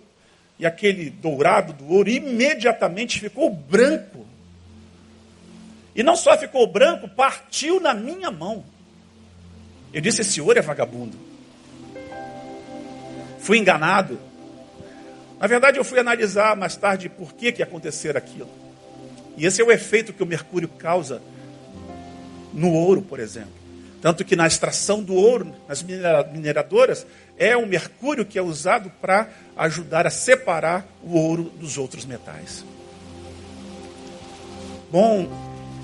E 0.58 0.64
aquele 0.64 1.10
dourado 1.10 1.72
do 1.72 1.92
ouro 1.92 2.08
imediatamente 2.08 3.20
ficou 3.20 3.50
branco. 3.50 4.24
E 5.94 6.02
não 6.02 6.14
só 6.14 6.38
ficou 6.38 6.66
branco, 6.66 7.08
partiu 7.08 7.80
na 7.80 7.92
minha 7.92 8.30
mão. 8.30 8.64
Eu 9.92 10.00
disse: 10.00 10.20
esse 10.22 10.40
ouro 10.40 10.58
é 10.58 10.62
vagabundo. 10.62 11.16
Fui 13.40 13.58
enganado. 13.58 14.18
Na 15.40 15.46
verdade, 15.46 15.78
eu 15.78 15.84
fui 15.84 15.98
analisar 15.98 16.56
mais 16.56 16.76
tarde 16.76 17.08
por 17.08 17.32
que, 17.32 17.52
que 17.52 17.62
ia 17.62 17.64
acontecer 17.64 18.16
aquilo. 18.16 18.50
E 19.36 19.46
esse 19.46 19.62
é 19.62 19.64
o 19.64 19.70
efeito 19.70 20.12
que 20.12 20.22
o 20.22 20.26
mercúrio 20.26 20.68
causa 20.68 21.22
no 22.52 22.72
ouro, 22.72 23.02
por 23.02 23.20
exemplo. 23.20 23.52
Tanto 24.00 24.24
que 24.24 24.36
na 24.36 24.46
extração 24.46 25.02
do 25.02 25.14
ouro, 25.14 25.52
nas 25.68 25.82
mineradoras, 25.82 27.06
é 27.36 27.56
o 27.56 27.66
mercúrio 27.66 28.24
que 28.24 28.38
é 28.38 28.42
usado 28.42 28.90
para 29.00 29.28
ajudar 29.56 30.06
a 30.06 30.10
separar 30.10 30.86
o 31.02 31.16
ouro 31.16 31.44
dos 31.44 31.78
outros 31.78 32.04
metais. 32.04 32.64
Bom, 34.90 35.28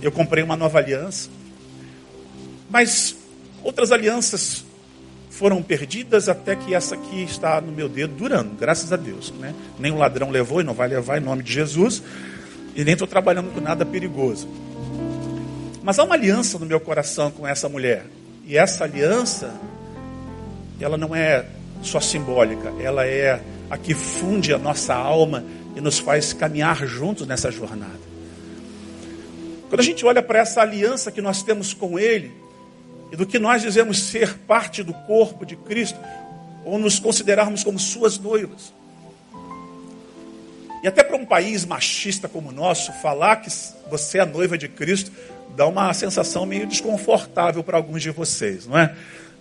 eu 0.01 0.13
comprei 0.13 0.43
uma 0.43 0.57
nova 0.57 0.79
aliança, 0.79 1.29
mas 2.71 3.17
outras 3.65 3.91
alianças 3.91 4.65
foram 5.31 5.61
perdidas 5.63 6.29
até 6.29 6.55
que 6.55 6.75
essa 6.75 6.95
aqui 6.95 7.25
está 7.25 7.61
no 7.61 7.73
meu 7.73 7.89
dedo 7.89 8.15
durando, 8.15 8.55
graças 8.55 8.93
a 8.93 8.97
Deus. 8.97 9.33
Né? 9.33 9.53
Nem 9.79 9.91
o 9.91 9.97
ladrão 9.97 10.31
levou 10.31 10.61
e 10.61 10.65
não 10.65 10.75
vai 10.75 10.87
levar 10.87 11.19
em 11.19 11.25
nome 11.25 11.43
de 11.43 11.53
Jesus, 11.53 12.03
e 12.77 12.85
nem 12.85 12.93
estou 12.93 13.09
trabalhando 13.09 13.53
com 13.53 13.61
nada 13.61 13.85
perigoso. 13.85 14.49
Mas 15.83 15.99
há 15.99 16.05
uma 16.05 16.15
aliança 16.15 16.59
no 16.59 16.67
meu 16.67 16.79
coração 16.79 17.31
com 17.31 17.47
essa 17.47 17.69
mulher, 17.69 18.07
e 18.47 18.57
essa 18.57 18.85
aliança 18.85 19.53
ela 20.81 20.97
não 20.97 21.15
é 21.15 21.47
só 21.83 21.99
simbólica, 21.99 22.73
ela 22.81 23.07
é 23.07 23.41
a 23.71 23.77
que 23.79 23.95
funde 23.95 24.53
a 24.53 24.59
nossa 24.59 24.95
alma 24.95 25.45
e 25.75 25.81
nos 25.81 25.99
faz 25.99 26.33
caminhar 26.33 26.87
juntos 26.87 27.27
nessa 27.27 27.51
jornada. 27.51 28.05
Quando 29.69 29.81
a 29.81 29.85
gente 29.85 30.05
olha 30.07 30.23
para 30.23 30.39
essa 30.39 30.61
aliança 30.61 31.11
que 31.11 31.21
nós 31.21 31.43
temos 31.43 31.75
com 31.75 31.99
Ele, 31.99 32.33
e 33.15 33.17
do 33.17 33.25
que 33.25 33.39
nós 33.39 33.63
dizemos 33.63 34.03
ser 34.03 34.39
parte 34.39 34.83
do 34.83 34.93
corpo 34.93 35.47
de 35.47 35.55
Cristo, 35.55 35.97
ou 36.65 36.81
nos 36.81 36.99
considerarmos 36.99 37.63
como 37.63 37.79
suas 37.79 38.19
noivas. 38.19 38.75
E 40.83 40.89
até 40.89 41.05
para 41.05 41.17
um 41.17 41.25
país 41.25 41.65
machista 41.65 42.29
como 42.29 42.49
o 42.49 42.53
nosso, 42.53 42.93
falar 42.95 43.37
que 43.37 43.49
você 43.89 44.19
é 44.19 44.27
noiva 44.27 44.59
de 44.59 44.69
Cristo 44.69 45.13
dá 45.55 45.65
uma 45.69 45.95
sensação 45.95 46.45
meio 46.45 46.67
desconfortável 46.67 47.63
para 47.63 47.77
alguns 47.77 48.03
de 48.03 48.11
vocês, 48.11 48.67
não 48.67 48.77
é? 48.77 48.93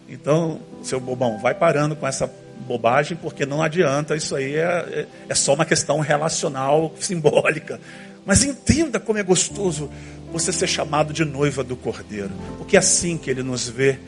Então, 0.08 0.60
seu 0.84 1.00
bobão, 1.00 1.40
vai 1.40 1.56
parando 1.56 1.96
com 1.96 2.06
essa 2.06 2.32
bobagem, 2.68 3.18
porque 3.20 3.44
não 3.44 3.64
adianta, 3.64 4.16
isso 4.16 4.36
aí 4.36 4.56
é, 4.56 4.62
é, 4.62 5.08
é 5.30 5.34
só 5.34 5.56
uma 5.56 5.66
questão 5.66 6.00
relacional, 6.00 6.94
simbólica. 7.02 7.82
Mas 8.26 8.44
entenda 8.44 9.00
como 9.00 9.20
é 9.20 9.24
gostoso 9.24 9.90
você 10.32 10.52
ser 10.52 10.68
chamado 10.68 11.14
de 11.14 11.24
noiva 11.24 11.64
do 11.64 11.76
Cordeiro, 11.76 12.32
porque 12.58 12.76
é 12.76 12.80
assim 12.80 13.18
que 13.18 13.30
ele 13.30 13.44
nos 13.44 13.68
vê. 13.68 14.00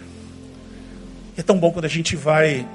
É 1.38 1.43
tão 1.43 1.57
bom 1.57 1.72
quando 1.72 1.86
a 1.86 1.89
gente 1.89 2.15
vai 2.15 2.67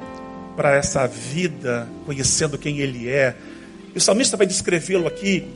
para 0.55 0.77
essa 0.77 1.07
vida 1.07 1.89
conhecendo 2.05 2.59
quem 2.59 2.79
ele 2.79 3.09
é. 3.09 3.35
E 3.95 3.99
o 3.99 4.01
salmista 4.01 4.37
vai 4.37 4.47
descrevê-lo 4.47 5.07
aqui, 5.07 5.49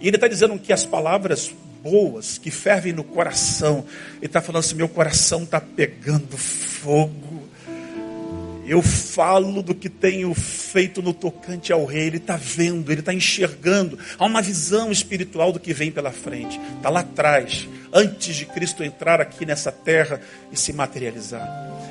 e 0.00 0.08
ele 0.08 0.16
está 0.16 0.28
dizendo 0.28 0.58
que 0.58 0.72
as 0.72 0.84
palavras 0.84 1.52
boas 1.84 2.38
que 2.38 2.50
fervem 2.50 2.94
no 2.94 3.04
coração. 3.04 3.84
Ele 4.16 4.26
está 4.26 4.40
falando 4.40 4.60
assim: 4.60 4.74
meu 4.74 4.88
coração 4.88 5.42
está 5.42 5.60
pegando 5.60 6.36
fogo. 6.38 7.23
Eu 8.66 8.80
falo 8.80 9.62
do 9.62 9.74
que 9.74 9.90
tenho 9.90 10.32
feito 10.34 11.02
no 11.02 11.12
tocante 11.12 11.72
ao 11.72 11.84
rei. 11.84 12.06
Ele 12.06 12.16
está 12.16 12.36
vendo, 12.36 12.90
ele 12.90 13.00
está 13.00 13.12
enxergando. 13.12 13.98
Há 14.18 14.24
uma 14.24 14.40
visão 14.40 14.90
espiritual 14.90 15.52
do 15.52 15.60
que 15.60 15.74
vem 15.74 15.90
pela 15.90 16.10
frente. 16.10 16.58
Está 16.76 16.88
lá 16.88 17.00
atrás, 17.00 17.68
antes 17.92 18.34
de 18.36 18.46
Cristo 18.46 18.82
entrar 18.82 19.20
aqui 19.20 19.44
nessa 19.44 19.70
terra 19.70 20.20
e 20.50 20.56
se 20.56 20.72
materializar. 20.72 21.46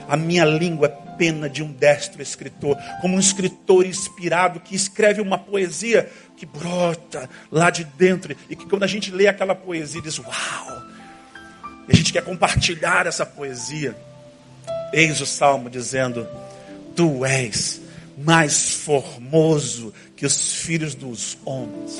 A 0.07 0.17
minha 0.17 0.43
língua 0.43 0.87
é 0.87 1.03
pena 1.17 1.47
de 1.47 1.61
um 1.61 1.71
destro 1.71 2.21
escritor, 2.21 2.75
como 3.01 3.15
um 3.15 3.19
escritor 3.19 3.85
inspirado 3.85 4.59
que 4.59 4.75
escreve 4.75 5.21
uma 5.21 5.37
poesia 5.37 6.09
que 6.35 6.45
brota 6.45 7.29
lá 7.51 7.69
de 7.69 7.83
dentro 7.83 8.35
e 8.49 8.55
que 8.55 8.65
quando 8.65 8.83
a 8.83 8.87
gente 8.87 9.11
lê 9.11 9.27
aquela 9.27 9.53
poesia 9.53 10.01
diz: 10.01 10.17
Uau! 10.17 10.83
E 11.87 11.91
a 11.91 11.95
gente 11.95 12.11
quer 12.11 12.23
compartilhar 12.23 13.05
essa 13.05 13.25
poesia. 13.25 13.95
Eis 14.91 15.21
o 15.21 15.25
salmo 15.25 15.69
dizendo: 15.69 16.27
Tu 16.95 17.25
és 17.25 17.81
mais 18.17 18.71
formoso 18.75 19.93
que 20.15 20.25
os 20.25 20.53
filhos 20.61 20.95
dos 20.95 21.37
homens. 21.45 21.99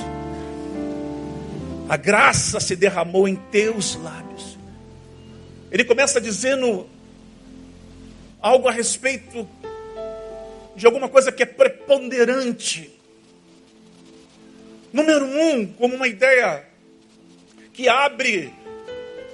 A 1.90 1.98
graça 1.98 2.60
se 2.60 2.76
derramou 2.76 3.28
em 3.28 3.36
teus 3.36 3.96
lábios. 3.96 4.58
Ele 5.72 5.84
começa 5.84 6.22
dizendo 6.22 6.88
algo 8.42 8.68
a 8.68 8.72
respeito 8.72 9.48
de 10.76 10.86
alguma 10.86 11.10
coisa 11.10 11.32
que 11.32 11.44
é 11.44 11.46
preponderante 11.46 12.94
Número 14.94 15.26
um, 15.26 15.66
como 15.66 15.96
uma 15.96 16.08
ideia 16.08 16.64
que 17.74 17.90
abre 17.90 18.54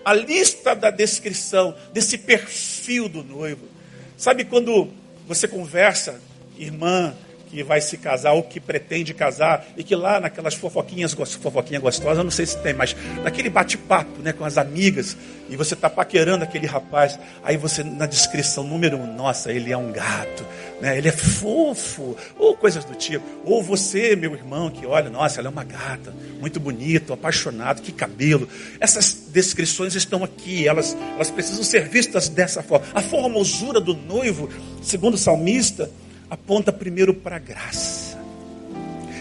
a 0.05 0.13
lista 0.13 0.73
da 0.73 0.89
descrição 0.89 1.75
desse 1.91 2.17
perfil 2.17 3.09
do 3.09 3.21
noivo. 3.25 3.67
Sabe 4.15 4.45
quando 4.45 4.89
você 5.29 5.47
conversa, 5.47 6.19
irmã, 6.57 7.13
que 7.49 7.63
vai 7.63 7.81
se 7.81 7.97
casar 7.97 8.33
ou 8.33 8.43
que 8.43 8.59
pretende 8.59 9.13
casar 9.13 9.65
e 9.75 9.83
que 9.83 9.95
lá 9.95 10.19
naquelas 10.19 10.53
fofoquinhas, 10.53 11.13
fofoquinha 11.13 11.79
gostosa, 11.79 12.23
não 12.23 12.31
sei 12.31 12.45
se 12.45 12.57
tem, 12.59 12.73
mas 12.73 12.95
naquele 13.23 13.49
bate-papo, 13.49 14.21
né, 14.21 14.31
com 14.31 14.45
as 14.45 14.57
amigas 14.57 15.17
e 15.49 15.55
você 15.55 15.73
está 15.73 15.89
paquerando 15.89 16.43
aquele 16.43 16.67
rapaz, 16.67 17.19
aí 17.43 17.57
você 17.57 17.83
na 17.83 18.05
descrição 18.05 18.63
número 18.63 18.97
um, 18.97 19.15
nossa, 19.15 19.51
ele 19.51 19.71
é 19.71 19.77
um 19.77 19.91
gato, 19.91 20.45
né, 20.79 20.95
ele 20.97 21.07
é 21.07 21.11
fofo, 21.11 22.15
ou 22.37 22.55
coisas 22.55 22.85
do 22.85 22.93
tipo. 22.93 23.25
Ou 23.43 23.63
você, 23.63 24.15
meu 24.15 24.33
irmão, 24.35 24.69
que 24.69 24.85
olha, 24.85 25.09
nossa, 25.09 25.39
ela 25.39 25.49
é 25.49 25.51
uma 25.51 25.63
gata, 25.63 26.13
muito 26.39 26.59
bonito, 26.59 27.13
apaixonado, 27.13 27.81
que 27.81 27.91
cabelo. 27.91 28.47
Essas 28.79 29.27
descrições 29.29 29.95
estão 29.95 30.23
aqui, 30.23 30.67
elas, 30.67 30.95
elas 31.15 31.31
precisam 31.31 31.63
ser 31.63 31.89
vistas 31.89 32.29
dessa 32.29 32.61
forma. 32.61 32.85
A 32.93 33.01
formosura 33.01 33.81
do 33.81 33.95
noivo, 33.95 34.49
segundo 34.83 35.15
o 35.15 35.17
salmista, 35.17 35.89
aponta 36.29 36.71
primeiro 36.71 37.13
para 37.13 37.37
a 37.37 37.39
graça. 37.39 38.17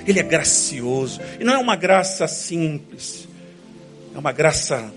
Ele 0.06 0.18
é 0.18 0.22
gracioso. 0.22 1.20
E 1.38 1.44
não 1.44 1.54
é 1.54 1.58
uma 1.58 1.76
graça 1.76 2.26
simples. 2.26 3.28
É 4.14 4.18
uma 4.18 4.32
graça 4.32 4.92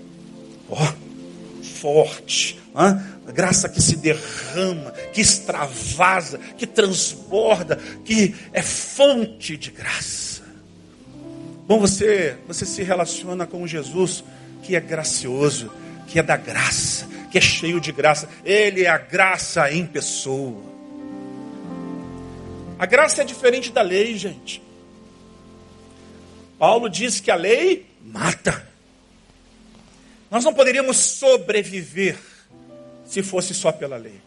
forte. 1.80 2.60
Hein? 2.76 3.02
Uma 3.24 3.32
graça 3.32 3.68
que 3.68 3.82
se 3.82 3.98
derrama, 3.98 4.92
que 5.14 5.20
extravasa, 5.20 6.38
que 6.58 6.66
transborda, 6.66 7.78
que 8.06 8.36
é 8.54 8.62
fonte 8.62 9.58
de 9.58 9.70
graça. 9.70 10.44
Bom, 11.68 11.80
você, 11.80 12.38
você 12.48 12.66
se 12.66 12.84
relaciona 12.84 13.46
com 13.46 13.68
Jesus 13.68 14.24
que 14.64 14.76
é 14.76 14.80
gracioso, 14.80 15.72
que 16.08 16.20
é 16.20 16.24
da 16.24 16.38
graça, 16.38 17.08
que 17.32 17.38
é 17.38 17.42
cheio 17.42 17.80
de 17.80 17.92
graça. 17.92 18.30
Ele 18.46 18.84
é 18.84 18.90
a 18.90 18.98
graça 18.98 19.72
em 19.72 19.86
pessoa. 19.86 20.71
A 22.82 22.88
graça 22.88 23.22
é 23.22 23.24
diferente 23.24 23.72
da 23.72 23.84
lei, 23.84 24.18
gente. 24.18 24.60
Paulo 26.58 26.90
diz 26.90 27.20
que 27.20 27.30
a 27.30 27.36
lei 27.36 27.86
mata. 28.04 28.68
Nós 30.32 30.44
não 30.44 30.52
poderíamos 30.52 30.98
sobreviver 30.98 32.18
se 33.06 33.22
fosse 33.22 33.54
só 33.54 33.72
pela 33.72 33.98
lei. 33.98 34.20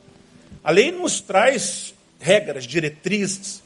A 0.63 0.71
lei 0.71 0.93
nos 0.93 1.21
traz 1.21 1.95
regras, 2.21 2.63
diretrizes. 2.63 3.61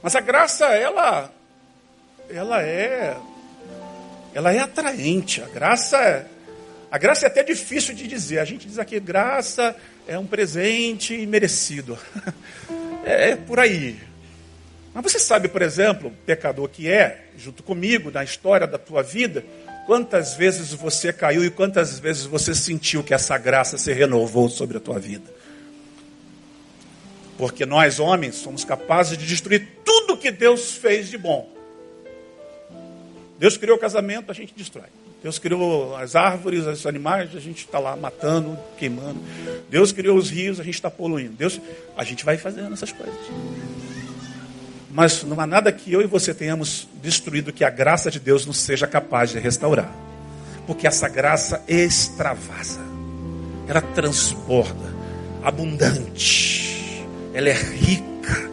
Mas 0.00 0.14
a 0.14 0.20
graça, 0.20 0.66
ela, 0.66 1.32
ela 2.30 2.62
é, 2.62 3.16
ela 4.32 4.52
é 4.52 4.60
atraente. 4.60 5.42
A 5.42 5.48
graça, 5.48 6.24
a 6.88 6.98
graça 6.98 7.26
é 7.26 7.26
até 7.26 7.42
difícil 7.42 7.96
de 7.96 8.06
dizer. 8.06 8.38
A 8.38 8.44
gente 8.44 8.68
diz 8.68 8.78
aqui, 8.78 9.00
graça 9.00 9.74
é 10.06 10.16
um 10.16 10.24
presente 10.24 11.26
merecido. 11.26 11.98
É, 13.04 13.30
é 13.30 13.36
por 13.36 13.58
aí. 13.58 13.98
Mas 14.94 15.12
você 15.12 15.18
sabe, 15.18 15.48
por 15.48 15.62
exemplo, 15.62 16.12
pecador 16.26 16.68
que 16.68 16.88
é, 16.90 17.26
junto 17.36 17.62
comigo, 17.62 18.10
na 18.10 18.24
história 18.24 18.66
da 18.66 18.78
tua 18.78 19.02
vida, 19.02 19.44
quantas 19.86 20.34
vezes 20.34 20.72
você 20.72 21.12
caiu 21.12 21.44
e 21.44 21.50
quantas 21.50 21.98
vezes 21.98 22.24
você 22.24 22.54
sentiu 22.54 23.02
que 23.02 23.14
essa 23.14 23.38
graça 23.38 23.78
se 23.78 23.92
renovou 23.92 24.48
sobre 24.48 24.76
a 24.76 24.80
tua 24.80 24.98
vida. 24.98 25.32
Porque 27.38 27.64
nós, 27.64 28.00
homens, 28.00 28.34
somos 28.34 28.64
capazes 28.64 29.16
de 29.16 29.24
destruir 29.24 29.68
tudo 29.84 30.16
que 30.16 30.30
Deus 30.30 30.72
fez 30.72 31.08
de 31.08 31.16
bom. 31.16 31.48
Deus 33.38 33.56
criou 33.56 33.76
o 33.76 33.80
casamento, 33.80 34.32
a 34.32 34.34
gente 34.34 34.52
destrói. 34.56 34.88
Deus 35.22 35.38
criou 35.38 35.96
as 35.96 36.14
árvores, 36.14 36.64
os 36.64 36.86
animais, 36.86 37.34
a 37.34 37.40
gente 37.40 37.64
está 37.64 37.78
lá 37.80 37.96
matando, 37.96 38.56
queimando. 38.78 39.18
Deus 39.68 39.90
criou 39.90 40.16
os 40.16 40.30
rios, 40.30 40.60
a 40.60 40.62
gente 40.62 40.74
está 40.74 40.90
poluindo. 40.90 41.32
Deus, 41.32 41.60
a 41.96 42.04
gente 42.04 42.24
vai 42.24 42.38
fazendo 42.38 42.72
essas 42.72 42.92
coisas. 42.92 43.16
Mas 44.90 45.24
não 45.24 45.40
há 45.40 45.46
nada 45.46 45.72
que 45.72 45.92
eu 45.92 46.00
e 46.00 46.06
você 46.06 46.32
tenhamos 46.32 46.88
destruído 47.02 47.52
que 47.52 47.64
a 47.64 47.70
graça 47.70 48.10
de 48.10 48.20
Deus 48.20 48.46
não 48.46 48.52
seja 48.52 48.86
capaz 48.86 49.30
de 49.30 49.38
restaurar. 49.38 49.92
Porque 50.66 50.86
essa 50.86 51.08
graça 51.08 51.64
extravasa, 51.66 52.80
ela 53.66 53.80
transborda, 53.80 54.94
abundante, 55.42 57.04
ela 57.34 57.48
é 57.48 57.54
rica. 57.54 58.50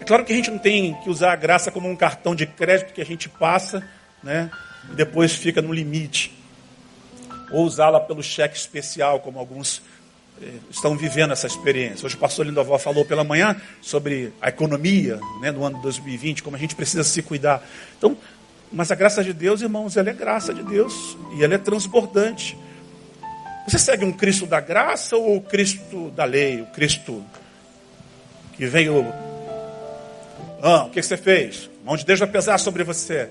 É 0.00 0.04
claro 0.04 0.24
que 0.24 0.32
a 0.32 0.36
gente 0.36 0.50
não 0.50 0.58
tem 0.58 0.94
que 1.02 1.10
usar 1.10 1.32
a 1.32 1.36
graça 1.36 1.70
como 1.70 1.88
um 1.88 1.96
cartão 1.96 2.34
de 2.34 2.46
crédito 2.46 2.94
que 2.94 3.02
a 3.02 3.06
gente 3.06 3.28
passa, 3.28 3.86
né? 4.22 4.50
E 4.90 4.94
depois 4.94 5.34
fica 5.34 5.60
no 5.60 5.72
limite. 5.72 6.32
Ou 7.50 7.64
usá-la 7.64 8.00
pelo 8.00 8.22
cheque 8.22 8.56
especial, 8.56 9.20
como 9.20 9.38
alguns 9.38 9.82
eh, 10.40 10.54
estão 10.70 10.96
vivendo 10.96 11.32
essa 11.32 11.46
experiência. 11.46 12.06
Hoje 12.06 12.14
o 12.14 12.18
pastor 12.18 12.46
Lindoval 12.46 12.78
falou 12.78 13.04
pela 13.04 13.24
manhã 13.24 13.60
sobre 13.82 14.32
a 14.40 14.48
economia 14.48 15.20
né, 15.40 15.50
no 15.50 15.64
ano 15.64 15.80
2020, 15.82 16.42
como 16.42 16.56
a 16.56 16.58
gente 16.58 16.74
precisa 16.74 17.04
se 17.04 17.22
cuidar. 17.22 17.62
Então, 17.98 18.16
mas 18.72 18.90
a 18.90 18.94
graça 18.94 19.24
de 19.24 19.32
Deus, 19.32 19.62
irmãos, 19.62 19.96
ela 19.96 20.10
é 20.10 20.14
graça 20.14 20.54
de 20.54 20.62
Deus 20.62 21.16
e 21.36 21.42
ela 21.42 21.54
é 21.54 21.58
transbordante. 21.58 22.56
Você 23.66 23.78
segue 23.78 24.04
um 24.04 24.12
Cristo 24.12 24.46
da 24.46 24.60
graça 24.60 25.16
ou 25.16 25.36
o 25.36 25.40
Cristo 25.40 26.10
da 26.10 26.24
lei, 26.24 26.62
o 26.62 26.66
Cristo 26.66 27.24
que 28.56 28.66
veio. 28.66 29.12
Ah, 30.62 30.84
o 30.84 30.90
que 30.90 31.02
você 31.02 31.16
fez? 31.16 31.68
Mão 31.84 31.96
de 31.96 32.04
Deus 32.04 32.18
vai 32.18 32.28
pesar 32.28 32.58
sobre 32.58 32.84
você. 32.84 33.28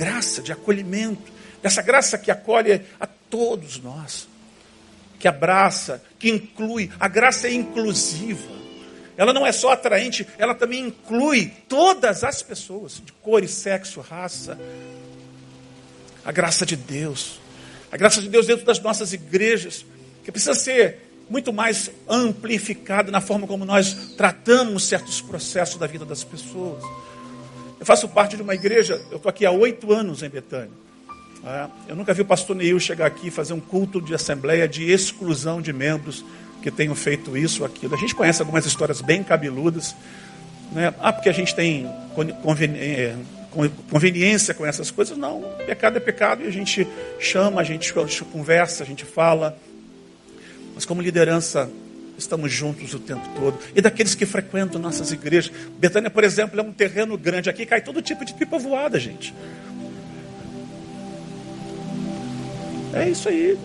Graça 0.00 0.40
de 0.40 0.50
acolhimento, 0.50 1.30
essa 1.62 1.82
graça 1.82 2.16
que 2.16 2.30
acolhe 2.30 2.80
a 2.98 3.06
todos 3.06 3.78
nós 3.78 4.26
que 5.20 5.28
abraça, 5.28 6.02
que 6.18 6.30
inclui. 6.30 6.90
A 6.98 7.06
graça 7.06 7.46
é 7.46 7.52
inclusiva. 7.52 8.58
Ela 9.16 9.34
não 9.34 9.46
é 9.46 9.52
só 9.52 9.72
atraente, 9.72 10.26
ela 10.38 10.54
também 10.54 10.86
inclui 10.86 11.52
todas 11.68 12.24
as 12.24 12.42
pessoas, 12.42 13.02
de 13.04 13.12
cor 13.12 13.44
e 13.44 13.48
sexo, 13.48 14.00
raça. 14.00 14.58
A 16.24 16.32
graça 16.32 16.64
de 16.64 16.74
Deus. 16.74 17.38
A 17.92 17.98
graça 17.98 18.22
de 18.22 18.30
Deus 18.30 18.46
dentro 18.46 18.64
das 18.64 18.80
nossas 18.80 19.12
igrejas, 19.12 19.84
que 20.24 20.32
precisa 20.32 20.54
ser 20.54 21.10
muito 21.28 21.52
mais 21.52 21.90
amplificada 22.08 23.12
na 23.12 23.20
forma 23.20 23.46
como 23.46 23.64
nós 23.64 24.14
tratamos 24.16 24.84
certos 24.84 25.20
processos 25.20 25.76
da 25.76 25.86
vida 25.86 26.06
das 26.06 26.24
pessoas. 26.24 26.82
Eu 27.80 27.86
faço 27.86 28.06
parte 28.06 28.36
de 28.36 28.42
uma 28.42 28.54
igreja, 28.54 29.00
eu 29.10 29.16
estou 29.16 29.30
aqui 29.30 29.46
há 29.46 29.50
oito 29.50 29.90
anos 29.90 30.22
em 30.22 30.28
Betânia. 30.28 30.70
É, 31.42 31.66
eu 31.88 31.96
nunca 31.96 32.12
vi 32.12 32.20
o 32.20 32.26
pastor 32.26 32.54
Neil 32.54 32.78
chegar 32.78 33.06
aqui 33.06 33.28
e 33.28 33.30
fazer 33.30 33.54
um 33.54 33.60
culto 33.60 34.02
de 34.02 34.14
assembleia 34.14 34.68
de 34.68 34.90
exclusão 34.92 35.62
de 35.62 35.72
membros 35.72 36.22
que 36.60 36.70
tenham 36.70 36.94
feito 36.94 37.34
isso 37.38 37.62
ou 37.62 37.66
aquilo. 37.66 37.94
A 37.94 37.98
gente 37.98 38.14
conhece 38.14 38.42
algumas 38.42 38.66
histórias 38.66 39.00
bem 39.00 39.24
cabeludas. 39.24 39.96
Né? 40.72 40.92
Ah, 41.00 41.10
porque 41.10 41.30
a 41.30 41.32
gente 41.32 41.54
tem 41.54 41.86
é, 42.76 43.16
conveniência 43.88 44.52
com 44.52 44.66
essas 44.66 44.90
coisas. 44.90 45.16
Não, 45.16 45.40
pecado 45.64 45.96
é 45.96 46.00
pecado 46.00 46.44
e 46.44 46.48
a 46.48 46.52
gente 46.52 46.86
chama, 47.18 47.62
a 47.62 47.64
gente 47.64 47.94
conversa, 48.30 48.82
a 48.82 48.86
gente 48.86 49.06
fala. 49.06 49.56
Mas 50.74 50.84
como 50.84 51.00
liderança, 51.00 51.70
estamos 52.22 52.52
juntos 52.52 52.92
o 52.94 52.98
tempo 52.98 53.28
todo. 53.34 53.58
E 53.74 53.80
daqueles 53.80 54.14
que 54.14 54.26
frequentam 54.26 54.80
nossas 54.80 55.12
igrejas. 55.12 55.52
Betânia, 55.78 56.10
por 56.10 56.24
exemplo, 56.24 56.60
é 56.60 56.62
um 56.62 56.72
terreno 56.72 57.16
grande. 57.16 57.50
Aqui 57.50 57.66
cai 57.66 57.80
todo 57.80 58.00
tipo 58.02 58.24
de 58.24 58.34
pipa 58.34 58.58
voada, 58.58 58.98
gente. 58.98 59.34
É 62.92 63.08
isso 63.08 63.28
aí. 63.28 63.58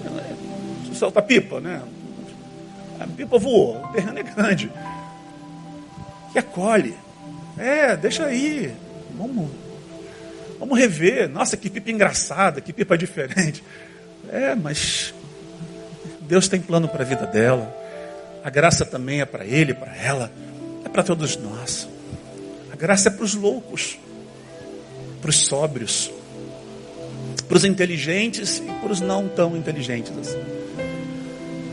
Solta 0.93 1.21
pipa, 1.21 1.59
né? 1.59 1.81
A 2.99 3.07
pipa 3.07 3.37
voou, 3.37 3.83
o 3.83 3.87
terreno 3.89 4.19
é 4.19 4.23
grande. 4.23 4.71
Que 6.31 6.39
acolhe. 6.39 6.95
É, 7.57 7.95
deixa 7.97 8.25
aí. 8.25 8.73
Vamos, 9.17 9.49
vamos 10.59 10.77
rever. 10.77 11.29
Nossa, 11.29 11.57
que 11.57 11.69
pipa 11.69 11.91
engraçada, 11.91 12.61
que 12.61 12.71
pipa 12.71 12.97
diferente. 12.97 13.63
É, 14.31 14.55
mas 14.55 15.13
Deus 16.21 16.47
tem 16.47 16.61
plano 16.61 16.87
para 16.87 17.03
a 17.03 17.05
vida 17.05 17.25
dela. 17.25 17.84
A 18.45 18.49
graça 18.49 18.85
também 18.85 19.19
é 19.19 19.25
para 19.25 19.43
ele, 19.43 19.73
para 19.73 19.93
ela. 19.97 20.31
É 20.85 20.87
para 20.87 21.03
todos 21.03 21.35
nós. 21.35 21.89
A 22.71 22.75
graça 22.77 23.09
é 23.09 23.11
para 23.11 23.25
os 23.25 23.33
loucos, 23.33 23.97
para 25.19 25.29
os 25.29 25.37
sóbrios 25.47 26.09
para 27.47 27.57
os 27.57 27.65
inteligentes 27.65 28.57
e 28.57 28.71
para 28.81 28.91
os 28.91 29.01
não 29.01 29.27
tão 29.27 29.55
inteligentes. 29.55 30.11
Assim. 30.17 30.43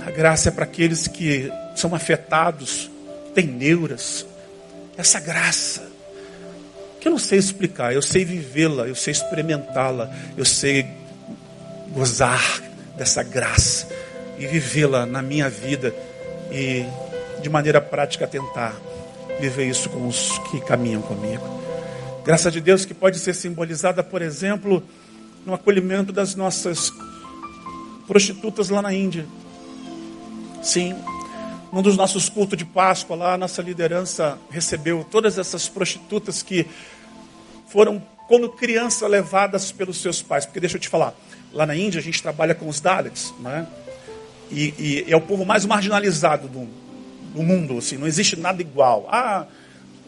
A 0.06 0.10
graça 0.10 0.48
é 0.48 0.52
para 0.52 0.64
aqueles 0.64 1.08
que 1.08 1.50
são 1.74 1.94
afetados, 1.94 2.90
têm 3.34 3.46
neuras. 3.46 4.26
Essa 4.96 5.18
graça, 5.18 5.88
que 7.00 7.08
eu 7.08 7.12
não 7.12 7.18
sei 7.18 7.38
explicar, 7.38 7.94
eu 7.94 8.02
sei 8.02 8.24
vivê-la, 8.24 8.86
eu 8.86 8.94
sei 8.94 9.12
experimentá-la, 9.12 10.14
eu 10.36 10.44
sei 10.44 10.86
gozar 11.90 12.62
dessa 12.96 13.22
graça 13.22 13.88
e 14.38 14.46
vivê-la 14.46 15.06
na 15.06 15.22
minha 15.22 15.48
vida 15.48 15.94
e 16.52 16.86
de 17.40 17.48
maneira 17.48 17.80
prática 17.80 18.26
tentar 18.26 18.76
viver 19.40 19.66
isso 19.66 19.88
com 19.88 20.06
os 20.06 20.38
que 20.50 20.60
caminham 20.60 21.00
comigo. 21.00 21.42
Graça 22.24 22.50
de 22.50 22.60
Deus 22.60 22.84
que 22.84 22.94
pode 22.94 23.18
ser 23.18 23.34
simbolizada, 23.34 24.02
por 24.04 24.22
exemplo, 24.22 24.82
no 25.44 25.54
acolhimento 25.54 26.12
das 26.12 26.34
nossas 26.34 26.92
prostitutas 28.06 28.68
lá 28.68 28.82
na 28.82 28.92
Índia. 28.92 29.26
Sim, 30.62 30.94
num 31.72 31.82
dos 31.82 31.96
nossos 31.96 32.28
cultos 32.28 32.58
de 32.58 32.64
Páscoa 32.64 33.16
lá, 33.16 33.34
a 33.34 33.38
nossa 33.38 33.62
liderança 33.62 34.38
recebeu 34.50 35.04
todas 35.10 35.38
essas 35.38 35.68
prostitutas 35.68 36.42
que 36.42 36.66
foram, 37.66 38.00
quando 38.28 38.48
criança, 38.50 39.08
levadas 39.08 39.72
pelos 39.72 40.00
seus 40.00 40.20
pais. 40.22 40.44
Porque 40.44 40.60
deixa 40.60 40.76
eu 40.76 40.80
te 40.80 40.88
falar, 40.88 41.14
lá 41.52 41.64
na 41.64 41.74
Índia 41.74 41.98
a 41.98 42.02
gente 42.02 42.22
trabalha 42.22 42.54
com 42.54 42.68
os 42.68 42.80
Dalits, 42.80 43.34
né? 43.40 43.66
E, 44.52 44.74
e 44.78 45.12
é 45.12 45.16
o 45.16 45.20
povo 45.20 45.44
mais 45.44 45.64
marginalizado 45.64 46.46
do, 46.46 46.68
do 47.34 47.42
mundo, 47.42 47.78
assim, 47.78 47.96
não 47.96 48.06
existe 48.06 48.38
nada 48.38 48.60
igual. 48.60 49.08
Ah, 49.10 49.46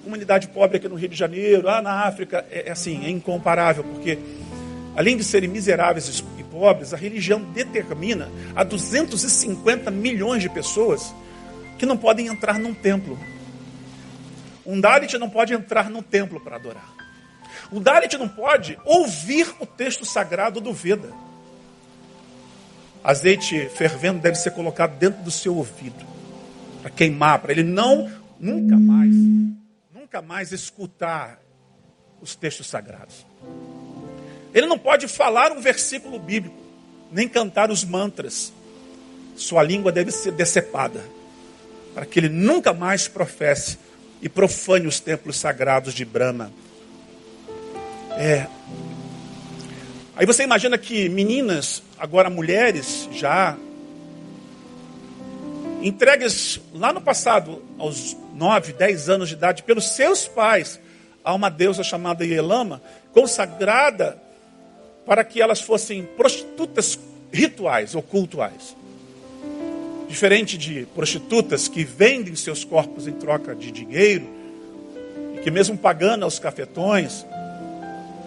comunidade 0.04 0.48
pobre 0.48 0.76
aqui 0.76 0.88
no 0.88 0.96
Rio 0.96 1.08
de 1.08 1.16
Janeiro, 1.16 1.68
ah, 1.68 1.80
na 1.80 2.04
África, 2.06 2.44
é, 2.50 2.68
é 2.68 2.72
assim, 2.72 3.04
é 3.04 3.10
incomparável, 3.10 3.82
porque 3.82 4.18
Além 4.96 5.16
de 5.16 5.24
serem 5.24 5.48
miseráveis 5.48 6.22
e 6.38 6.44
pobres, 6.44 6.94
a 6.94 6.96
religião 6.96 7.40
determina 7.40 8.30
a 8.54 8.62
250 8.62 9.90
milhões 9.90 10.40
de 10.40 10.48
pessoas 10.48 11.12
que 11.78 11.84
não 11.84 11.96
podem 11.96 12.28
entrar 12.28 12.58
num 12.60 12.72
templo. 12.72 13.18
Um 14.64 14.80
Dalit 14.80 15.18
não 15.18 15.28
pode 15.28 15.52
entrar 15.52 15.90
num 15.90 16.00
templo 16.00 16.40
para 16.40 16.56
adorar. 16.56 16.94
O 17.72 17.80
Dalit 17.80 18.16
não 18.16 18.28
pode 18.28 18.78
ouvir 18.84 19.52
o 19.58 19.66
texto 19.66 20.04
sagrado 20.04 20.60
do 20.60 20.72
Veda. 20.72 21.12
Azeite 23.04 23.68
fervendo 23.68 24.18
deve 24.18 24.36
ser 24.36 24.52
colocado 24.52 24.96
dentro 24.98 25.22
do 25.22 25.30
seu 25.30 25.54
ouvido 25.54 26.04
para 26.80 26.90
queimar, 26.90 27.38
para 27.38 27.52
ele 27.52 27.62
não 27.62 28.10
nunca 28.40 28.78
mais, 28.78 29.14
nunca 29.94 30.22
mais 30.22 30.52
escutar 30.52 31.38
os 32.20 32.34
textos 32.34 32.66
sagrados. 32.66 33.26
Ele 34.54 34.66
não 34.66 34.78
pode 34.78 35.06
falar 35.08 35.52
um 35.52 35.60
versículo 35.60 36.18
bíblico, 36.18 36.56
nem 37.12 37.28
cantar 37.28 37.70
os 37.70 37.84
mantras. 37.84 38.52
Sua 39.36 39.62
língua 39.62 39.90
deve 39.90 40.10
ser 40.10 40.32
decepada, 40.32 41.04
para 41.94 42.06
que 42.06 42.18
ele 42.18 42.28
nunca 42.28 42.72
mais 42.72 43.08
professe 43.08 43.78
e 44.22 44.28
profane 44.28 44.86
os 44.86 45.00
templos 45.00 45.36
sagrados 45.36 45.92
de 45.92 46.04
Brahma. 46.04 46.52
É. 48.12 48.46
Aí 50.16 50.24
você 50.24 50.44
imagina 50.44 50.78
que 50.78 51.08
meninas, 51.08 51.82
agora 51.98 52.30
mulheres, 52.30 53.08
já 53.10 53.56
entregues 55.82 56.60
lá 56.72 56.92
no 56.92 57.00
passado, 57.00 57.60
aos 57.76 58.16
9, 58.32 58.74
10 58.74 59.08
anos 59.08 59.28
de 59.28 59.34
idade, 59.34 59.64
pelos 59.64 59.88
seus 59.88 60.28
pais, 60.28 60.78
a 61.24 61.34
uma 61.34 61.50
deusa 61.50 61.82
chamada 61.82 62.24
Yelama, 62.24 62.80
consagrada 63.12 64.16
para 65.04 65.24
que 65.24 65.42
elas 65.42 65.60
fossem 65.60 66.04
prostitutas 66.16 66.96
rituais 67.32 67.96
ou 67.96 68.02
cultuais. 68.02 68.76
Diferente 70.08 70.56
de 70.56 70.86
prostitutas 70.94 71.66
que 71.66 71.82
vendem 71.82 72.36
seus 72.36 72.62
corpos 72.62 73.08
em 73.08 73.12
troca 73.12 73.52
de 73.52 73.72
dinheiro, 73.72 74.28
e 75.34 75.40
que 75.40 75.50
mesmo 75.50 75.76
pagando 75.76 76.22
aos 76.22 76.38
cafetões, 76.38 77.26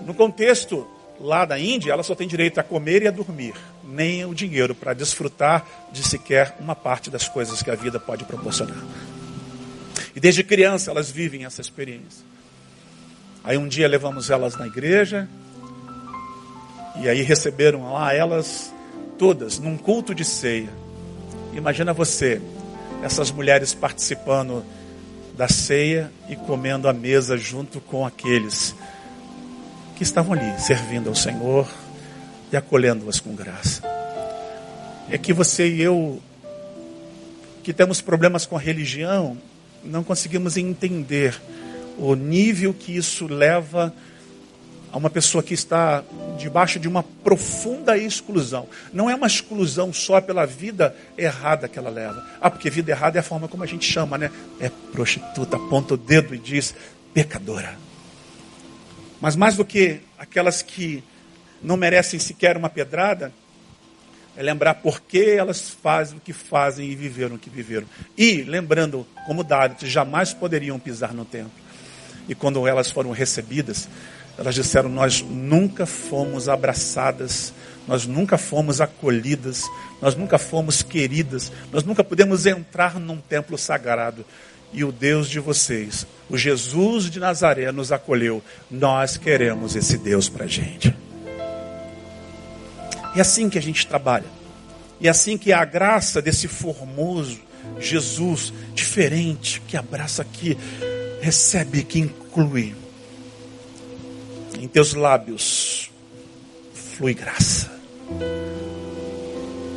no 0.06 0.14
contexto 0.14 0.86
lá 1.20 1.46
da 1.46 1.60
Índia, 1.60 1.92
ela 1.92 2.04
só 2.04 2.16
tem 2.16 2.28
direito 2.28 2.60
a 2.60 2.64
comer 2.64 3.04
e 3.04 3.08
a 3.08 3.12
dormir, 3.12 3.54
nem 3.84 4.26
o 4.26 4.34
dinheiro 4.34 4.76
para 4.76 4.94
desfrutar 4.94 5.66
de 5.92 6.04
sequer 6.04 6.56
uma 6.60 6.76
parte 6.76 7.10
das 7.10 7.28
coisas 7.28 7.62
que 7.62 7.72
a 7.72 7.76
vida 7.76 8.00
pode 8.00 8.24
proporcionar. 8.26 8.78
E 10.16 10.20
desde 10.20 10.44
criança 10.44 10.92
elas 10.92 11.10
vivem 11.10 11.46
essa 11.46 11.62
experiência. 11.62 12.26
Aí 13.44 13.58
um 13.58 13.68
dia 13.68 13.88
levamos 13.88 14.30
elas 14.30 14.56
na 14.58 14.68
igreja, 14.68 15.28
e 17.02 17.08
aí 17.08 17.22
receberam 17.22 17.94
lá 17.94 18.14
elas 18.14 18.74
todas 19.18 19.60
num 19.60 19.78
culto 19.78 20.14
de 20.14 20.26
ceia. 20.26 20.70
Imagina 21.54 21.94
você, 21.94 22.42
essas 23.04 23.32
mulheres 23.32 23.74
participando 23.74 24.64
da 25.36 25.48
ceia 25.48 26.12
e 26.28 26.36
comendo 26.36 26.90
à 26.90 26.94
mesa 26.94 27.38
junto 27.38 27.80
com 27.80 28.06
aqueles 28.06 28.76
que 29.98 30.04
estavam 30.04 30.34
ali 30.34 30.60
servindo 30.60 31.10
ao 31.10 31.16
Senhor 31.16 31.68
e 32.52 32.56
acolhendo-as 32.56 33.20
com 33.20 33.34
graça. 33.34 33.82
É 35.10 35.18
que 35.18 35.34
você 35.34 35.68
e 35.68 35.82
eu, 35.82 36.22
que 37.64 37.74
temos 37.74 38.00
problemas 38.00 38.46
com 38.46 38.56
a 38.56 38.60
religião, 38.60 39.36
não 39.84 40.04
conseguimos 40.04 40.56
entender 40.56 41.42
o 41.98 42.14
nível 42.14 42.76
que 42.76 42.96
isso 42.96 43.26
leva 43.26 43.92
a 44.92 44.98
uma 44.98 45.10
pessoa 45.10 45.42
que 45.44 45.56
está 45.56 46.04
debaixo 46.38 46.80
de 46.80 46.88
uma 46.88 47.02
profunda 47.02 47.98
exclusão. 47.98 48.68
Não 48.94 49.10
é 49.10 49.16
uma 49.16 49.28
exclusão 49.28 49.92
só 49.92 50.22
pela 50.22 50.46
vida 50.46 50.96
errada 51.18 51.68
que 51.68 51.80
ela 51.80 51.90
leva. 51.90 52.24
Ah, 52.40 52.52
porque 52.52 52.70
vida 52.70 52.92
errada 52.92 53.18
é 53.18 53.22
a 53.22 53.24
forma 53.24 53.48
como 53.48 53.64
a 53.64 53.68
gente 53.68 53.92
chama, 53.92 54.16
né? 54.16 54.30
É 54.60 54.70
prostituta, 54.92 55.58
aponta 55.58 55.96
o 55.96 55.98
dedo 55.98 56.36
e 56.36 56.38
diz 56.38 56.76
pecadora. 57.16 57.87
Mas 59.20 59.36
mais 59.36 59.56
do 59.56 59.66
que 59.66 60.02
aquelas 60.18 60.62
que 60.62 61.04
não 61.62 61.76
merecem 61.76 62.20
sequer 62.20 62.56
uma 62.56 62.70
pedrada, 62.70 63.32
é 64.36 64.44
lembrar 64.44 64.76
por 64.76 65.02
que 65.02 65.32
elas 65.32 65.70
fazem 65.70 66.18
o 66.18 66.22
que 66.22 66.32
fazem 66.32 66.92
e 66.92 66.96
viveram 66.96 67.36
o 67.36 67.40
que 67.40 67.50
viveram. 67.50 67.88
E, 68.16 68.44
lembrando, 68.44 69.06
como 69.26 69.44
David, 69.44 69.88
jamais 69.90 70.32
poderiam 70.32 70.78
pisar 70.78 71.12
no 71.12 71.26
templo. 71.26 71.52
E 72.30 72.36
quando 72.36 72.68
elas 72.68 72.92
foram 72.92 73.10
recebidas, 73.10 73.90
elas 74.38 74.54
disseram: 74.54 74.90
Nós 74.90 75.22
nunca 75.22 75.88
fomos 75.88 76.48
abraçadas, 76.48 77.52
nós 77.88 78.06
nunca 78.06 78.38
fomos 78.38 78.80
acolhidas, 78.80 79.64
nós 80.00 80.16
nunca 80.16 80.38
fomos 80.38 80.84
queridas, 80.84 81.52
nós 81.72 81.84
nunca 81.84 82.04
pudemos 82.04 82.46
entrar 82.46 83.00
num 83.00 83.18
templo 83.18 83.58
sagrado 83.58 84.24
e 84.74 84.84
o 84.84 84.92
Deus 84.92 85.30
de 85.30 85.40
vocês, 85.40 86.06
o 86.30 86.38
Jesus 86.38 87.10
de 87.10 87.20
Nazaré, 87.20 87.72
nos 87.72 87.92
acolheu. 87.92 88.44
Nós 88.70 89.18
queremos 89.18 89.76
esse 89.76 89.98
Deus 89.98 90.30
para 90.30 90.46
a 90.46 90.48
gente. 90.48 90.96
É 93.16 93.22
assim 93.22 93.50
que 93.50 93.58
a 93.58 93.62
gente 93.62 93.88
trabalha. 93.88 94.26
E 95.00 95.08
é 95.08 95.10
assim 95.10 95.38
que 95.38 95.54
a 95.54 95.64
graça 95.64 96.22
desse 96.22 96.48
formoso 96.48 97.48
Jesus, 97.80 98.54
diferente, 98.74 99.62
que 99.68 99.78
abraça 99.78 100.22
aqui, 100.22 100.58
recebe, 101.22 101.84
que 101.84 102.00
inclui. 102.00 102.76
Em 104.60 104.68
teus 104.68 104.94
lábios 104.94 105.92
flui 106.74 107.14
graça. 107.14 107.72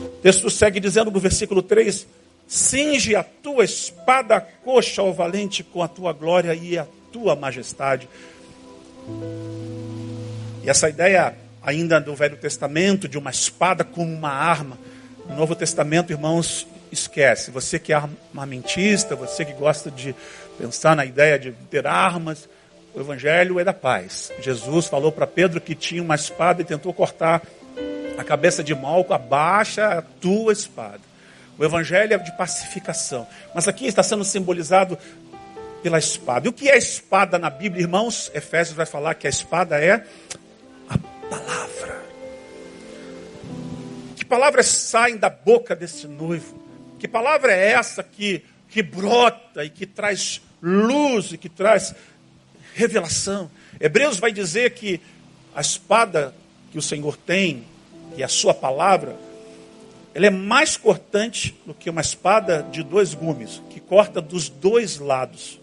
O 0.04 0.22
texto 0.22 0.48
segue 0.48 0.80
dizendo 0.80 1.10
no 1.10 1.20
versículo 1.20 1.62
3: 1.62 2.06
Cinge 2.50 3.14
a 3.14 3.22
tua 3.22 3.64
espada 3.64 4.40
coxa 4.64 5.02
ao 5.02 5.14
valente 5.14 5.62
com 5.62 5.84
a 5.84 5.86
tua 5.86 6.12
glória 6.12 6.52
e 6.52 6.76
a 6.76 6.84
tua 7.12 7.36
majestade. 7.36 8.08
E 10.60 10.68
essa 10.68 10.88
ideia 10.88 11.36
ainda 11.62 12.00
do 12.00 12.12
Velho 12.12 12.36
Testamento 12.36 13.06
de 13.06 13.16
uma 13.16 13.30
espada 13.30 13.84
como 13.84 14.12
uma 14.12 14.32
arma. 14.32 14.76
No 15.28 15.36
Novo 15.36 15.54
Testamento, 15.54 16.12
irmãos, 16.12 16.66
esquece. 16.90 17.52
Você 17.52 17.78
que 17.78 17.92
é 17.92 17.96
armamentista, 17.96 19.14
você 19.14 19.44
que 19.44 19.52
gosta 19.52 19.88
de 19.88 20.12
pensar 20.58 20.96
na 20.96 21.04
ideia 21.04 21.38
de 21.38 21.52
ter 21.70 21.86
armas, 21.86 22.48
o 22.92 22.98
Evangelho 22.98 23.60
é 23.60 23.64
da 23.64 23.72
paz. 23.72 24.32
Jesus 24.40 24.88
falou 24.88 25.12
para 25.12 25.24
Pedro 25.24 25.60
que 25.60 25.76
tinha 25.76 26.02
uma 26.02 26.16
espada 26.16 26.62
e 26.62 26.64
tentou 26.64 26.92
cortar 26.92 27.42
a 28.18 28.24
cabeça 28.24 28.64
de 28.64 28.74
Malco, 28.74 29.14
abaixa 29.14 29.86
a 29.86 30.02
tua 30.02 30.52
espada. 30.52 31.09
O 31.60 31.64
evangelho 31.64 32.14
é 32.14 32.16
de 32.16 32.32
pacificação. 32.32 33.26
Mas 33.54 33.68
aqui 33.68 33.86
está 33.86 34.02
sendo 34.02 34.24
simbolizado 34.24 34.96
pela 35.82 35.98
espada. 35.98 36.46
E 36.46 36.48
o 36.48 36.54
que 36.54 36.70
é 36.70 36.78
espada 36.78 37.38
na 37.38 37.50
Bíblia, 37.50 37.82
irmãos? 37.82 38.30
Efésios 38.34 38.74
vai 38.74 38.86
falar 38.86 39.14
que 39.14 39.26
a 39.26 39.30
espada 39.30 39.78
é 39.78 40.02
a 40.88 40.96
palavra. 41.28 42.02
Que 44.16 44.24
palavras 44.24 44.68
saem 44.68 45.18
da 45.18 45.28
boca 45.28 45.76
desse 45.76 46.08
noivo? 46.08 46.58
Que 46.98 47.06
palavra 47.06 47.52
é 47.52 47.72
essa 47.72 48.02
que, 48.02 48.42
que 48.66 48.82
brota 48.82 49.62
e 49.62 49.68
que 49.68 49.84
traz 49.84 50.40
luz 50.62 51.30
e 51.32 51.36
que 51.36 51.50
traz 51.50 51.94
revelação? 52.74 53.50
Hebreus 53.78 54.18
vai 54.18 54.32
dizer 54.32 54.70
que 54.70 54.98
a 55.54 55.60
espada 55.60 56.34
que 56.72 56.78
o 56.78 56.82
Senhor 56.82 57.18
tem, 57.18 57.66
e 58.16 58.24
a 58.24 58.28
sua 58.28 58.54
palavra, 58.54 59.14
ela 60.14 60.26
é 60.26 60.30
mais 60.30 60.76
cortante 60.76 61.56
do 61.64 61.72
que 61.72 61.88
uma 61.88 62.00
espada 62.00 62.62
de 62.70 62.82
dois 62.82 63.14
gumes, 63.14 63.62
que 63.70 63.78
corta 63.78 64.20
dos 64.20 64.48
dois 64.48 64.98
lados. 64.98 65.60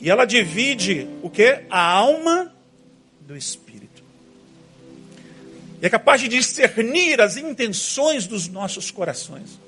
E 0.00 0.10
ela 0.10 0.24
divide 0.24 1.08
o 1.22 1.30
que? 1.30 1.64
A 1.70 1.80
alma 1.80 2.52
do 3.20 3.36
espírito. 3.36 4.02
E 5.80 5.86
é 5.86 5.90
capaz 5.90 6.20
de 6.20 6.28
discernir 6.28 7.20
as 7.20 7.36
intenções 7.36 8.26
dos 8.26 8.48
nossos 8.48 8.90
corações. 8.90 9.58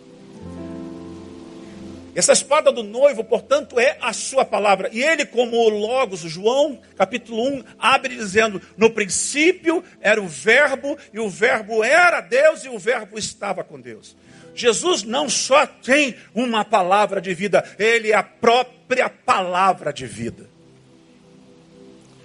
Essa 2.20 2.35
espada 2.35 2.70
do 2.70 2.83
noivo, 2.83 3.24
portanto, 3.24 3.80
é 3.80 3.96
a 3.98 4.12
sua 4.12 4.44
palavra. 4.44 4.90
E 4.92 5.02
ele, 5.02 5.24
como 5.24 5.56
o 5.56 5.70
Logos, 5.70 6.20
João, 6.20 6.78
capítulo 6.94 7.42
1, 7.48 7.64
abre 7.78 8.14
dizendo: 8.14 8.61
No 8.76 8.90
princípio 8.90 9.83
era 10.02 10.20
o 10.20 10.28
Verbo, 10.28 10.98
e 11.14 11.18
o 11.18 11.30
Verbo 11.30 11.83
era 11.83 12.20
Deus, 12.20 12.62
e 12.62 12.68
o 12.68 12.78
Verbo 12.78 13.18
estava 13.18 13.64
com 13.64 13.80
Deus. 13.80 14.14
Jesus 14.54 15.02
não 15.02 15.30
só 15.30 15.64
tem 15.64 16.14
uma 16.35 16.62
palavra 16.62 17.22
de 17.22 17.33
vida, 17.33 17.64
ele 17.78 18.12
é 18.12 18.14
a 18.14 18.22
própria 18.22 19.09
palavra 19.09 19.90
de 19.90 20.06
vida. 20.06 20.46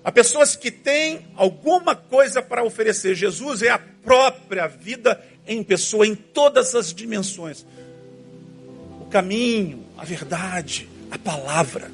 Há 0.03 0.11
pessoas 0.11 0.57
que 0.57 0.71
têm 0.71 1.25
alguma 1.37 1.95
coisa 1.95 2.41
para 2.41 2.65
oferecer. 2.65 3.15
Jesus 3.15 3.61
é 3.61 3.69
a 3.69 3.79
própria 3.79 4.67
vida 4.67 5.23
em 5.47 5.63
pessoa, 5.63 6.05
em 6.05 6.15
todas 6.15 6.75
as 6.75 6.93
dimensões 6.93 7.65
o 9.05 9.09
caminho, 9.09 9.84
a 9.97 10.03
verdade, 10.03 10.87
a 11.11 11.17
palavra. 11.17 11.91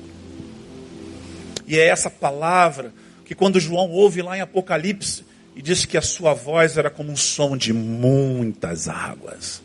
E 1.68 1.78
é 1.78 1.88
essa 1.88 2.10
palavra 2.10 2.94
que 3.26 3.36
quando 3.36 3.60
João 3.60 3.90
ouve 3.90 4.22
lá 4.22 4.38
em 4.38 4.42
Apocalipse 4.42 5.24
e 5.56 5.62
diz 5.62 5.86
que 5.86 5.98
a 5.98 6.02
sua 6.02 6.34
voz 6.34 6.78
era 6.78 6.90
como 6.90 7.12
um 7.12 7.16
som 7.16 7.56
de 7.56 7.74
muitas 7.74 8.88
águas. 8.88 9.62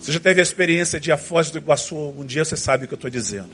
Você 0.00 0.12
já 0.12 0.20
teve 0.20 0.40
a 0.40 0.42
experiência 0.42 0.98
de 0.98 1.12
a 1.12 1.16
Foz 1.16 1.50
do 1.50 1.58
Iguaçu 1.58 1.96
algum 1.96 2.24
dia, 2.24 2.44
você 2.44 2.56
sabe 2.56 2.84
o 2.84 2.88
que 2.88 2.94
eu 2.94 2.96
estou 2.96 3.10
dizendo. 3.10 3.50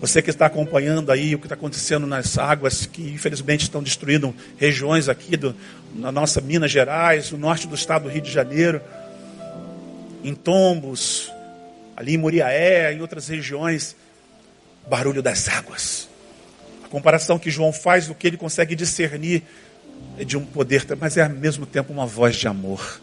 Você 0.00 0.22
que 0.22 0.30
está 0.30 0.46
acompanhando 0.46 1.12
aí 1.12 1.34
o 1.34 1.38
que 1.38 1.46
está 1.46 1.54
acontecendo 1.54 2.06
nas 2.06 2.38
águas 2.38 2.86
que 2.86 3.02
infelizmente 3.02 3.62
estão 3.62 3.82
destruindo 3.82 4.34
regiões 4.56 5.08
aqui 5.08 5.36
do, 5.36 5.54
na 5.94 6.10
nossa 6.10 6.40
Minas 6.40 6.70
Gerais, 6.70 7.30
no 7.30 7.38
norte 7.38 7.66
do 7.66 7.74
estado 7.74 8.04
do 8.04 8.08
Rio 8.08 8.22
de 8.22 8.30
Janeiro, 8.30 8.80
em 10.24 10.34
tombos, 10.34 11.30
ali 12.00 12.14
em 12.14 12.16
Moriaé, 12.16 12.94
em 12.94 13.02
outras 13.02 13.28
regiões, 13.28 13.94
barulho 14.88 15.22
das 15.22 15.50
águas. 15.50 16.08
A 16.82 16.88
comparação 16.88 17.38
que 17.38 17.50
João 17.50 17.74
faz 17.74 18.06
do 18.06 18.14
que 18.14 18.26
ele 18.26 18.38
consegue 18.38 18.74
discernir 18.74 19.42
é 20.18 20.24
de 20.24 20.34
um 20.38 20.42
poder, 20.42 20.86
mas 20.98 21.18
é 21.18 21.24
ao 21.24 21.28
mesmo 21.28 21.66
tempo 21.66 21.92
uma 21.92 22.06
voz 22.06 22.36
de 22.36 22.48
amor. 22.48 23.02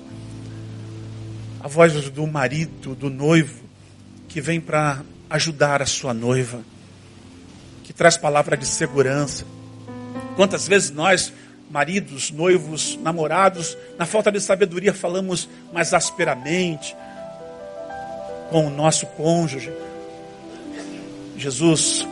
A 1.62 1.67
voz 1.67 2.10
do 2.10 2.25
marido, 2.25 2.95
do 2.95 3.07
noivo, 3.07 3.65
que 4.27 4.41
vem 4.41 4.60
para 4.60 5.03
ajudar 5.29 5.79
a 5.79 5.86
sua 5.86 6.12
noiva, 6.12 6.63
que 7.83 7.93
traz 7.93 8.17
palavra 8.17 8.57
de 8.57 8.65
segurança. 8.65 9.45
Quantas 10.36 10.67
vezes 10.67 10.89
nós 10.89 11.31
maridos, 11.69 12.31
noivos, 12.31 12.97
namorados, 13.03 13.77
na 13.95 14.07
falta 14.07 14.31
de 14.31 14.39
sabedoria 14.39 14.91
falamos 14.91 15.47
mais 15.71 15.93
asperamente 15.93 16.95
com 18.49 18.65
o 18.65 18.69
nosso 18.69 19.05
cônjuge. 19.07 19.71
Jesus, 21.38 22.07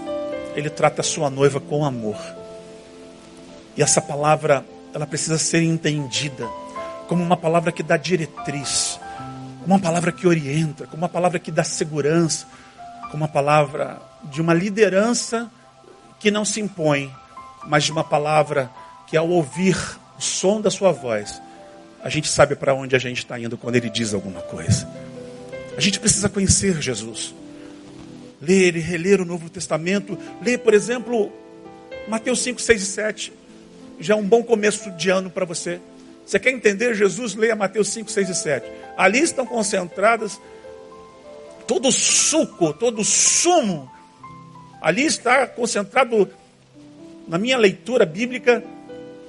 ele 0.56 0.70
trata 0.70 1.02
a 1.02 1.04
sua 1.04 1.30
noiva 1.30 1.60
com 1.60 1.86
amor. 1.86 2.18
E 3.76 3.82
essa 3.82 4.02
palavra, 4.02 4.66
ela 4.94 5.06
precisa 5.06 5.38
ser 5.38 5.62
entendida 5.62 6.48
como 7.08 7.24
uma 7.24 7.38
palavra 7.38 7.72
que 7.72 7.84
dá 7.84 7.98
diretriz, 7.98 9.00
como 9.62 9.76
uma 9.76 9.80
palavra 9.80 10.12
que 10.12 10.28
orienta, 10.28 10.86
como 10.86 11.04
uma 11.04 11.10
palavra 11.10 11.40
que 11.40 11.52
dá 11.52 11.64
segurança, 11.64 12.48
como 13.12 13.18
uma 13.18 13.28
palavra 13.28 14.02
de 14.24 14.42
uma 14.42 14.54
liderança 14.54 15.50
que 16.20 16.32
não 16.32 16.46
se 16.46 16.62
impõe, 16.62 17.14
mas 17.68 17.84
de 17.84 17.92
uma 17.92 18.04
palavra 18.04 18.70
que 19.08 19.18
ao 19.18 19.30
ouvir 19.30 19.78
o 20.18 20.22
som 20.22 20.62
da 20.62 20.72
sua 20.72 20.92
voz, 20.92 21.42
a 22.04 22.10
gente 22.10 22.28
sabe 22.28 22.56
para 22.56 22.74
onde 22.74 22.96
a 22.96 23.00
gente 23.00 23.20
está 23.20 23.40
indo 23.40 23.58
quando 23.58 23.76
ele 23.76 23.90
diz 23.90 24.14
alguma 24.14 24.42
coisa. 24.42 24.88
A 25.78 25.82
gente 25.82 26.00
precisa 26.00 26.30
conhecer 26.30 26.82
Jesus. 26.82 27.36
Ler 28.42 28.76
e 28.76 28.80
reler 28.80 29.22
o 29.22 29.26
Novo 29.26 29.50
Testamento. 29.50 30.18
Ler, 30.42 30.60
por 30.60 30.74
exemplo, 30.74 31.32
Mateus 32.08 32.40
5, 32.40 32.62
6 32.62 32.82
e 32.82 32.86
7. 32.86 33.34
Já 34.00 34.14
é 34.14 34.18
um 34.18 34.28
bom 34.28 34.44
começo 34.44 34.92
de 34.92 35.10
ano 35.10 35.30
para 35.30 35.46
você. 35.46 35.80
Você 36.26 36.40
quer 36.40 36.52
entender 36.52 36.96
Jesus? 36.96 37.36
Leia 37.36 37.56
Mateus 37.56 37.90
5, 37.90 38.10
6 38.10 38.30
e 38.30 38.36
7. 38.36 38.72
Ali 38.98 39.20
estão 39.20 39.46
concentradas 39.46 40.40
todo 41.68 41.90
o 41.90 41.92
suco, 41.92 42.74
todo 42.74 43.02
o 43.02 43.06
sumo. 43.06 43.92
Ali 44.82 45.06
está 45.06 45.48
concentrado, 45.48 46.30
na 47.28 47.38
minha 47.38 47.58
leitura 47.58 48.06
bíblica, 48.06 48.64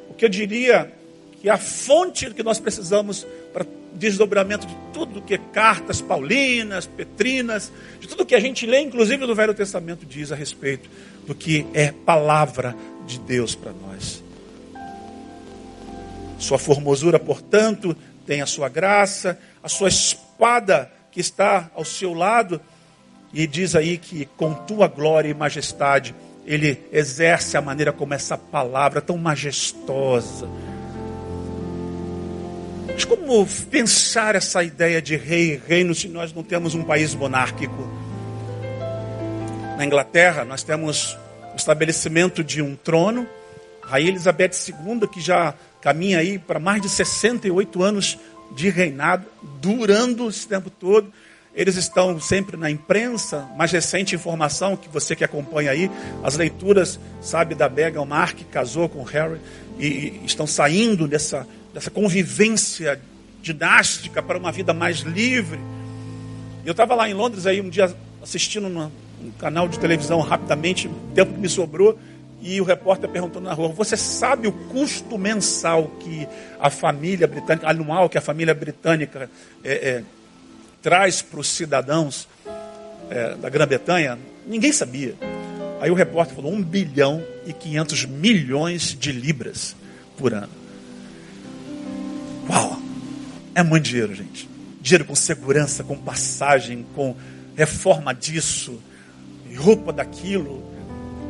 o 0.09 0.15
que 0.15 0.25
eu 0.25 0.29
diria 0.29 0.93
que 1.41 1.49
é 1.49 1.53
a 1.53 1.59
fonte 1.59 2.31
que 2.31 2.43
nós 2.43 2.59
precisamos 2.59 3.27
para 3.53 3.65
desdobramento 3.97 4.67
de 4.67 4.75
tudo 4.93 5.23
que 5.23 5.35
é 5.35 5.39
cartas 5.39 6.01
paulinas, 6.01 6.87
petrinas, 6.87 7.73
de 8.01 8.07
tudo 8.07 8.27
que 8.27 8.35
a 8.35 8.41
gente 8.41 8.67
lê, 8.67 8.81
inclusive 8.81 9.27
no 9.27 9.35
Velho 9.35 9.55
Testamento, 9.55 10.07
diz 10.07 10.31
a 10.31 10.37
respeito 10.37 10.89
do 11.27 11.35
que 11.35 11.67
é 11.75 11.93
palavra 11.93 12.77
de 13.07 13.19
Deus 13.19 13.55
para 13.55 13.73
nós. 13.73 14.23
Sua 16.39 16.59
formosura, 16.59 17.19
portanto, 17.19 17.97
tem 18.27 18.43
a 18.43 18.47
sua 18.47 18.69
graça, 18.69 19.39
a 19.63 19.69
sua 19.69 19.89
espada 19.89 20.91
que 21.11 21.21
está 21.21 21.71
ao 21.75 21.85
seu 21.85 22.13
lado, 22.13 22.61
e 23.33 23.47
diz 23.47 23.75
aí 23.75 23.99
que 23.99 24.27
com 24.37 24.53
tua 24.55 24.87
glória 24.87 25.29
e 25.29 25.35
majestade, 25.35 26.15
ele 26.45 26.79
exerce 26.93 27.57
a 27.57 27.61
maneira 27.61 27.93
como 27.93 28.15
essa 28.15 28.39
palavra 28.39 29.01
tão 29.01 29.17
majestosa. 29.19 30.49
Mas 32.93 33.05
como 33.05 33.47
pensar 33.71 34.35
essa 34.35 34.63
ideia 34.63 35.03
de 35.03 35.17
rei 35.17 35.55
e 35.55 35.57
reino 35.57 35.95
se 35.95 36.09
nós 36.09 36.33
não 36.33 36.43
temos 36.43 36.75
um 36.75 36.83
país 36.83 37.15
monárquico? 37.15 37.89
Na 39.77 39.85
Inglaterra, 39.85 40.45
nós 40.45 40.63
temos 40.63 41.17
o 41.53 41.57
estabelecimento 41.57 42.43
de 42.43 42.63
um 42.63 42.75
trono, 42.75 43.27
Rainha 43.83 44.11
Elizabeth 44.11 44.53
II, 44.69 45.07
que 45.09 45.21
já 45.21 45.55
caminha 45.81 46.19
aí 46.19 46.39
para 46.39 46.59
mais 46.59 46.83
de 46.83 46.89
68 46.89 47.83
anos 47.83 48.19
de 48.55 48.69
reinado, 48.69 49.27
durando 49.61 50.29
esse 50.29 50.47
tempo 50.47 50.71
todo. 50.71 51.13
Eles 51.55 51.77
estão 51.77 52.21
sempre 52.21 52.57
na 52.57 52.71
imprensa, 52.71 53.49
mais 53.57 53.73
recente 53.73 54.15
informação 54.15 54.77
que 54.77 54.89
você 54.89 55.17
que 55.17 55.25
acompanha 55.25 55.71
aí, 55.71 55.91
as 56.23 56.37
leituras, 56.37 57.01
sabe, 57.21 57.55
da 57.55 57.69
Meghan 57.69 58.05
Mark, 58.05 58.37
que 58.37 58.45
casou 58.45 58.89
com 58.89 59.03
Harry, 59.03 59.41
e, 59.79 59.87
e 59.87 60.23
estão 60.27 60.47
saindo 60.47 61.09
dessa, 61.09 61.47
dessa 61.77 61.91
convivência 61.91 62.99
dinástica 63.43 64.23
para 64.23 64.39
uma 64.39 64.51
vida 64.51 64.73
mais 64.73 65.01
livre. 65.01 65.61
Eu 66.65 66.71
estava 66.71 66.95
lá 66.95 67.07
em 67.07 67.13
Londres 67.13 67.47
aí 67.47 67.61
um 67.61 67.69
dia 67.69 67.95
assistindo 68.23 68.67
num 68.71 68.91
canal 69.39 69.69
de 69.69 69.79
televisão 69.79 70.19
rapidamente, 70.21 70.89
o 70.89 70.95
tempo 71.15 71.35
que 71.35 71.39
me 71.39 71.51
sobrou, 71.51 71.99
e 72.41 72.59
o 72.63 72.65
repórter 72.65 73.11
perguntou 73.11 73.43
na 73.43 73.53
rua: 73.53 73.69
Você 73.69 73.95
sabe 73.95 74.49
o 74.49 74.53
custo 74.53 75.19
mensal 75.19 75.89
que 76.01 76.27
a 76.59 76.71
família 76.71 77.27
britânica, 77.27 77.69
anual 77.69 78.09
que 78.09 78.17
a 78.17 78.23
família 78.23 78.55
britânica 78.55 79.29
é, 79.63 79.73
é, 79.75 80.03
traz 80.81 81.21
para 81.21 81.41
os 81.41 81.47
cidadãos 81.47 82.27
é, 83.11 83.35
da 83.35 83.51
Grã-Bretanha? 83.51 84.19
Ninguém 84.47 84.73
sabia. 84.73 85.15
Aí 85.79 85.91
o 85.91 85.95
repórter 85.95 86.35
falou: 86.37 86.55
1 86.55 86.63
bilhão 86.63 87.23
e 87.45 87.53
500 87.53 88.07
milhões 88.07 88.97
de 88.99 89.13
libras 89.13 89.77
por 90.17 90.33
ano. 90.33 90.66
Uau! 92.49 92.79
É 93.55 93.63
muito 93.63 93.85
dinheiro, 93.85 94.15
gente. 94.15 94.49
Dinheiro 94.81 95.05
com 95.05 95.15
segurança, 95.15 95.83
com 95.83 95.97
passagem, 95.97 96.87
com 96.95 97.17
reforma 97.57 98.15
disso, 98.15 98.81
roupa 99.57 99.93
daquilo, 99.93 100.63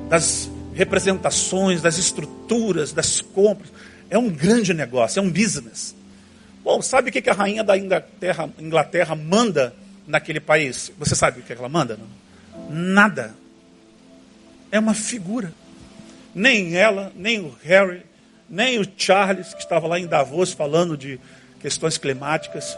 das 0.09 0.50
representações, 0.74 1.81
das 1.81 1.98
estruturas, 1.98 2.92
das 2.92 3.20
compras. 3.20 3.72
É 4.11 4.18
um 4.18 4.29
grande 4.29 4.74
negócio, 4.74 5.18
é 5.18 5.22
um 5.22 5.31
business. 5.31 5.94
Bom, 6.62 6.83
sabe 6.83 7.11
o 7.11 7.12
que 7.12 7.31
a 7.31 7.33
rainha 7.33 7.62
da 7.62 7.79
Inglaterra, 7.79 8.50
Inglaterra 8.59 9.14
manda 9.14 9.72
naquele 10.07 10.40
país? 10.40 10.92
Você 10.98 11.14
sabe 11.14 11.40
o 11.40 11.42
que 11.42 11.52
ela 11.52 11.68
manda? 11.68 11.96
Não? 11.96 12.68
Nada. 12.68 13.35
É 14.70 14.79
uma 14.79 14.94
figura. 14.94 15.52
Nem 16.35 16.76
ela, 16.76 17.12
nem 17.14 17.40
o 17.40 17.55
Harry, 17.62 18.02
nem 18.48 18.78
o 18.78 18.87
Charles, 18.96 19.54
que 19.54 19.61
estava 19.61 19.87
lá 19.87 19.98
em 19.98 20.06
Davos 20.06 20.52
falando 20.52 20.96
de 20.96 21.18
questões 21.61 21.98
climáticas. 21.98 22.76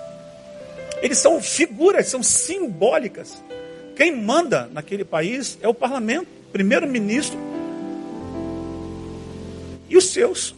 Eles 1.02 1.18
são 1.18 1.40
figuras, 1.40 2.09
são 2.09 2.22
simbólicas. 2.22 3.42
Quem 3.94 4.14
manda 4.14 4.68
naquele 4.72 5.04
país 5.04 5.59
é 5.61 5.68
o 5.68 5.74
parlamento, 5.74 6.28
primeiro-ministro 6.52 7.38
e 9.88 9.96
os 9.96 10.11
seus. 10.11 10.54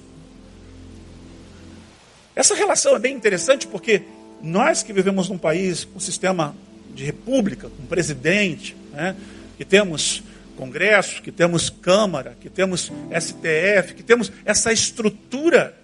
Essa 2.34 2.54
relação 2.54 2.94
é 2.94 2.98
bem 2.98 3.14
interessante 3.14 3.66
porque 3.66 4.02
nós 4.42 4.82
que 4.82 4.92
vivemos 4.92 5.28
num 5.28 5.38
país 5.38 5.84
com 5.84 6.00
sistema 6.00 6.54
de 6.94 7.04
república, 7.04 7.68
com 7.68 7.86
presidente, 7.86 8.76
né, 8.92 9.16
que 9.56 9.64
temos 9.64 10.22
Congresso, 10.60 11.22
que 11.22 11.32
temos 11.32 11.70
Câmara, 11.70 12.36
que 12.38 12.50
temos 12.50 12.92
STF, 13.18 13.94
que 13.94 14.02
temos 14.02 14.30
essa 14.44 14.70
estrutura 14.70 15.74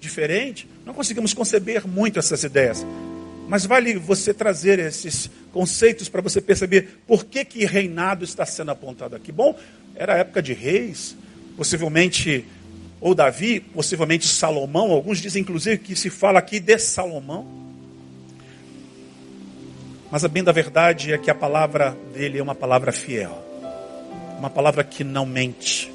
diferente, 0.00 0.66
não 0.86 0.94
conseguimos 0.94 1.34
conceber 1.34 1.86
muito 1.86 2.18
essas 2.18 2.42
ideias. 2.42 2.86
Mas 3.46 3.66
vale 3.66 3.98
você 3.98 4.32
trazer 4.32 4.78
esses 4.78 5.30
conceitos 5.52 6.08
para 6.08 6.22
você 6.22 6.40
perceber 6.40 7.00
por 7.06 7.26
que, 7.26 7.44
que 7.44 7.66
reinado 7.66 8.24
está 8.24 8.46
sendo 8.46 8.70
apontado 8.70 9.14
aqui. 9.14 9.30
Bom, 9.30 9.54
era 9.94 10.14
a 10.14 10.18
época 10.18 10.40
de 10.40 10.54
reis, 10.54 11.14
possivelmente 11.54 12.46
ou 12.98 13.14
Davi, 13.14 13.60
possivelmente 13.60 14.26
Salomão, 14.26 14.92
alguns 14.92 15.18
dizem 15.18 15.42
inclusive 15.42 15.76
que 15.76 15.94
se 15.94 16.08
fala 16.08 16.38
aqui 16.38 16.58
de 16.58 16.78
Salomão. 16.78 17.46
Mas 20.10 20.24
a 20.24 20.28
bem 20.28 20.42
da 20.42 20.52
verdade 20.52 21.12
é 21.12 21.18
que 21.18 21.30
a 21.30 21.34
palavra 21.34 21.94
dele 22.14 22.38
é 22.38 22.42
uma 22.42 22.54
palavra 22.54 22.90
fiel, 22.92 23.45
uma 24.38 24.50
palavra 24.50 24.84
que 24.84 25.02
não 25.02 25.26
mente, 25.26 25.92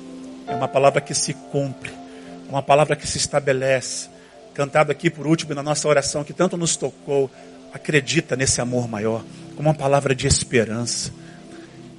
é 0.47 0.53
uma 0.53 0.67
palavra 0.67 0.99
que 1.01 1.13
se 1.13 1.33
cumpre, 1.33 1.91
é 1.91 2.49
uma 2.49 2.61
palavra 2.61 2.95
que 2.95 3.07
se 3.07 3.17
estabelece. 3.17 4.09
Cantado 4.53 4.91
aqui 4.91 5.09
por 5.09 5.25
último 5.25 5.53
na 5.53 5.63
nossa 5.63 5.87
oração, 5.87 6.23
que 6.23 6.33
tanto 6.33 6.57
nos 6.57 6.75
tocou, 6.75 7.31
acredita 7.73 8.35
nesse 8.35 8.59
amor 8.59 8.87
maior, 8.87 9.23
como 9.55 9.69
uma 9.69 9.75
palavra 9.75 10.13
de 10.13 10.27
esperança. 10.27 11.11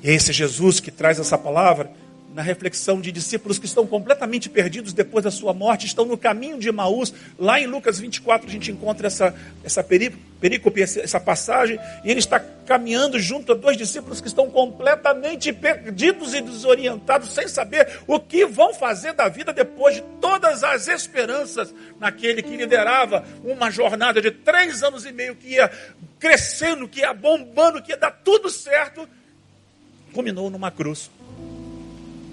E 0.03 0.11
é 0.11 0.13
esse 0.13 0.33
Jesus 0.33 0.81
que 0.81 0.91
traz 0.91 1.19
essa 1.19 1.39
palavra 1.39 1.91
na 2.35 2.41
reflexão 2.41 3.01
de 3.01 3.13
discípulos 3.13 3.59
que 3.59 3.67
estão 3.67 3.87
completamente 3.87 4.49
perdidos 4.49 4.93
depois 4.93 5.25
da 5.25 5.31
sua 5.31 5.53
morte, 5.53 5.87
estão 5.87 6.05
no 6.05 6.17
caminho 6.17 6.59
de 6.59 6.69
Emaús. 6.69 7.13
Lá 7.39 7.61
em 7.61 7.67
Lucas 7.67 7.99
24 7.99 8.49
a 8.49 8.51
gente 8.51 8.71
encontra 8.71 9.07
essa, 9.07 9.35
essa 9.63 9.85
perícope, 9.85 10.83
essa 10.83 11.21
passagem, 11.21 11.79
e 12.03 12.11
ele 12.11 12.21
está 12.21 12.41
caminhando 12.41 13.19
junto 13.19 13.53
a 13.53 13.55
dois 13.55 13.77
discípulos 13.77 14.21
que 14.21 14.29
estão 14.29 14.51
completamente 14.51 15.53
perdidos 15.53 16.33
e 16.33 16.41
desorientados, 16.41 17.35
sem 17.35 17.47
saber 17.49 18.01
o 18.07 18.19
que 18.19 18.47
vão 18.47 18.73
fazer 18.73 19.13
da 19.13 19.29
vida 19.29 19.53
depois 19.53 19.97
de 19.97 20.03
todas 20.21 20.65
as 20.65 20.89
esperanças 20.89 21.75
naquele 22.01 22.43
que 22.43 22.57
liderava 22.57 23.25
uma 23.45 23.71
jornada 23.71 24.23
de 24.23 24.31
três 24.31 24.83
anos 24.83 25.05
e 25.05 25.13
meio 25.13 25.37
que 25.37 25.49
ia 25.49 25.71
crescendo, 26.19 26.89
que 26.89 27.01
ia 27.01 27.13
bombando, 27.13 27.83
que 27.83 27.91
ia 27.93 27.97
dar 27.97 28.11
tudo 28.11 28.49
certo, 28.49 29.07
culminou 30.13 30.49
numa 30.49 30.71
cruz 30.71 31.11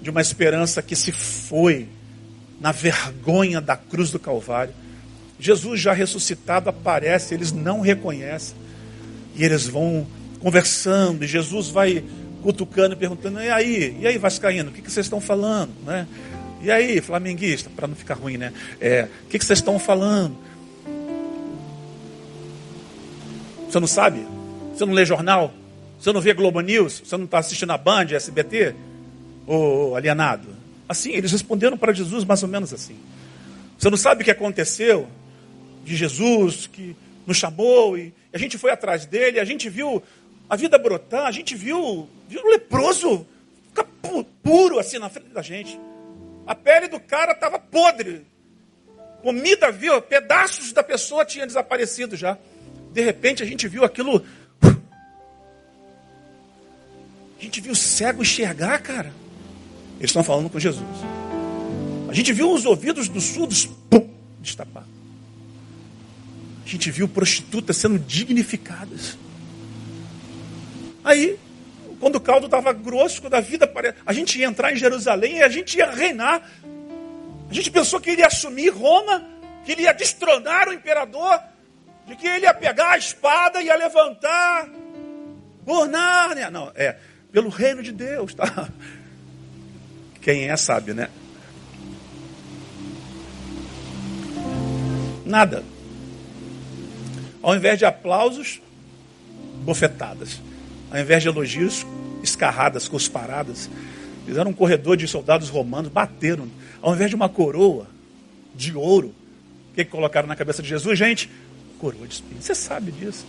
de 0.00 0.10
uma 0.10 0.20
esperança 0.20 0.82
que 0.82 0.96
se 0.96 1.12
foi 1.12 1.88
na 2.60 2.72
vergonha 2.72 3.60
da 3.60 3.76
cruz 3.76 4.10
do 4.10 4.18
Calvário. 4.18 4.74
Jesus 5.38 5.80
já 5.80 5.92
ressuscitado 5.92 6.68
aparece, 6.68 7.34
eles 7.34 7.52
não 7.52 7.80
reconhecem. 7.80 8.56
E 9.34 9.44
eles 9.44 9.66
vão 9.66 10.06
conversando, 10.40 11.24
e 11.24 11.26
Jesus 11.26 11.68
vai 11.68 12.04
cutucando 12.42 12.94
e 12.94 12.96
perguntando: 12.96 13.40
e 13.40 13.48
aí? 13.48 13.96
E 14.00 14.06
aí, 14.06 14.18
Vascaíno, 14.18 14.70
o 14.70 14.72
que, 14.72 14.82
que 14.82 14.90
vocês 14.90 15.06
estão 15.06 15.20
falando? 15.20 15.72
Né? 15.84 16.06
E 16.62 16.70
aí, 16.70 17.00
flamenguista, 17.00 17.70
para 17.74 17.86
não 17.86 17.94
ficar 17.94 18.14
ruim, 18.14 18.36
né? 18.36 18.52
É, 18.80 19.08
o 19.24 19.28
que, 19.28 19.38
que 19.38 19.44
vocês 19.44 19.60
estão 19.60 19.78
falando? 19.78 20.36
Você 23.68 23.80
não 23.80 23.86
sabe? 23.86 24.26
Você 24.74 24.84
não 24.84 24.92
lê 24.92 25.06
jornal? 25.06 25.54
Você 25.98 26.12
não 26.12 26.20
vê 26.20 26.34
Globo 26.34 26.60
News? 26.60 27.02
Você 27.04 27.16
não 27.16 27.24
está 27.24 27.38
assistindo 27.38 27.70
a 27.70 27.78
Band, 27.78 28.06
SBT? 28.10 28.74
Ô, 29.46 29.94
alienado. 29.94 30.48
Assim, 30.88 31.12
eles 31.12 31.32
responderam 31.32 31.76
para 31.76 31.92
Jesus 31.92 32.24
mais 32.24 32.42
ou 32.42 32.48
menos 32.48 32.72
assim. 32.72 32.96
Você 33.78 33.88
não 33.88 33.96
sabe 33.96 34.22
o 34.22 34.24
que 34.24 34.30
aconteceu 34.30 35.08
de 35.84 35.96
Jesus, 35.96 36.66
que 36.66 36.96
nos 37.26 37.36
chamou 37.36 37.96
e 37.96 38.12
a 38.32 38.38
gente 38.38 38.58
foi 38.58 38.70
atrás 38.70 39.06
dele, 39.06 39.40
a 39.40 39.44
gente 39.44 39.68
viu 39.68 40.02
a 40.48 40.56
vida 40.56 40.78
brotar, 40.78 41.26
a 41.26 41.32
gente 41.32 41.54
viu, 41.54 42.08
viu 42.28 42.42
o 42.42 42.50
leproso 42.50 43.26
ficar 43.68 43.86
puro 44.42 44.78
assim 44.78 44.98
na 44.98 45.08
frente 45.08 45.30
da 45.30 45.42
gente. 45.42 45.78
A 46.46 46.54
pele 46.54 46.88
do 46.88 46.98
cara 46.98 47.32
estava 47.32 47.58
podre. 47.58 48.26
Comida, 49.22 49.70
viu? 49.70 50.00
Pedaços 50.02 50.72
da 50.72 50.82
pessoa 50.82 51.24
tinha 51.24 51.46
desaparecido 51.46 52.16
já. 52.16 52.36
De 52.92 53.02
repente 53.02 53.42
a 53.42 53.46
gente 53.46 53.68
viu 53.68 53.84
aquilo. 53.84 54.24
A 54.62 57.42
gente 57.42 57.60
viu 57.60 57.72
o 57.72 57.76
cego 57.76 58.22
enxergar, 58.22 58.78
cara. 58.80 59.12
Eles 60.00 60.10
estão 60.10 60.24
falando 60.24 60.48
com 60.48 60.58
Jesus. 60.58 60.88
A 62.08 62.14
gente 62.14 62.32
viu 62.32 62.50
os 62.50 62.64
ouvidos 62.64 63.06
dos 63.06 63.22
surdos 63.22 63.66
pum, 63.88 64.08
destapar. 64.40 64.84
A 66.64 66.68
gente 66.68 66.90
viu 66.90 67.06
prostitutas 67.06 67.76
sendo 67.76 67.98
dignificadas. 67.98 69.18
Aí, 71.04 71.38
quando 72.00 72.16
o 72.16 72.20
caldo 72.20 72.46
estava 72.46 72.72
grosso, 72.72 73.20
quando 73.20 73.34
a 73.34 73.40
vida 73.40 73.70
a 74.06 74.12
gente 74.12 74.38
ia 74.38 74.46
entrar 74.46 74.72
em 74.72 74.76
Jerusalém 74.76 75.36
e 75.36 75.42
a 75.42 75.48
gente 75.48 75.76
ia 75.76 75.90
reinar. 75.90 76.50
A 77.50 77.52
gente 77.52 77.70
pensou 77.70 78.00
que 78.00 78.10
ele 78.10 78.22
ia 78.22 78.26
assumir 78.26 78.70
Roma, 78.70 79.22
que 79.66 79.72
ele 79.72 79.82
ia 79.82 79.92
destronar 79.92 80.68
o 80.68 80.72
imperador, 80.72 81.38
de 82.06 82.16
que 82.16 82.26
ele 82.26 82.46
ia 82.46 82.54
pegar 82.54 82.92
a 82.92 82.98
espada 82.98 83.60
e 83.60 83.66
ia 83.66 83.76
levantar 83.76 84.66
por 85.64 85.86
Nárnia. 85.86 86.50
Não, 86.50 86.72
é 86.74 86.96
pelo 87.30 87.50
reino 87.50 87.82
de 87.82 87.92
Deus, 87.92 88.32
tá? 88.32 88.68
Quem 90.20 90.48
é 90.48 90.56
sabe, 90.56 90.92
né? 90.92 91.08
Nada. 95.24 95.64
Ao 97.42 97.54
invés 97.54 97.78
de 97.78 97.84
aplausos, 97.84 98.60
bofetadas. 99.62 100.40
Ao 100.90 100.98
invés 100.98 101.22
de 101.22 101.28
elogios, 101.28 101.86
escarradas, 102.22 102.88
cusparadas. 102.88 103.70
Fizeram 104.26 104.50
um 104.50 104.54
corredor 104.54 104.96
de 104.96 105.06
soldados 105.08 105.48
romanos, 105.48 105.90
bateram. 105.90 106.48
Ao 106.82 106.94
invés 106.94 107.10
de 107.10 107.16
uma 107.16 107.28
coroa 107.28 107.86
de 108.54 108.74
ouro, 108.76 109.14
o 109.70 109.74
que, 109.74 109.84
que 109.84 109.90
colocaram 109.90 110.28
na 110.28 110.36
cabeça 110.36 110.62
de 110.62 110.68
Jesus, 110.68 110.98
gente? 110.98 111.30
Coroa 111.78 112.06
de 112.06 112.14
espinhos. 112.14 112.44
Você 112.44 112.54
sabe 112.54 112.92
disso. 112.92 113.26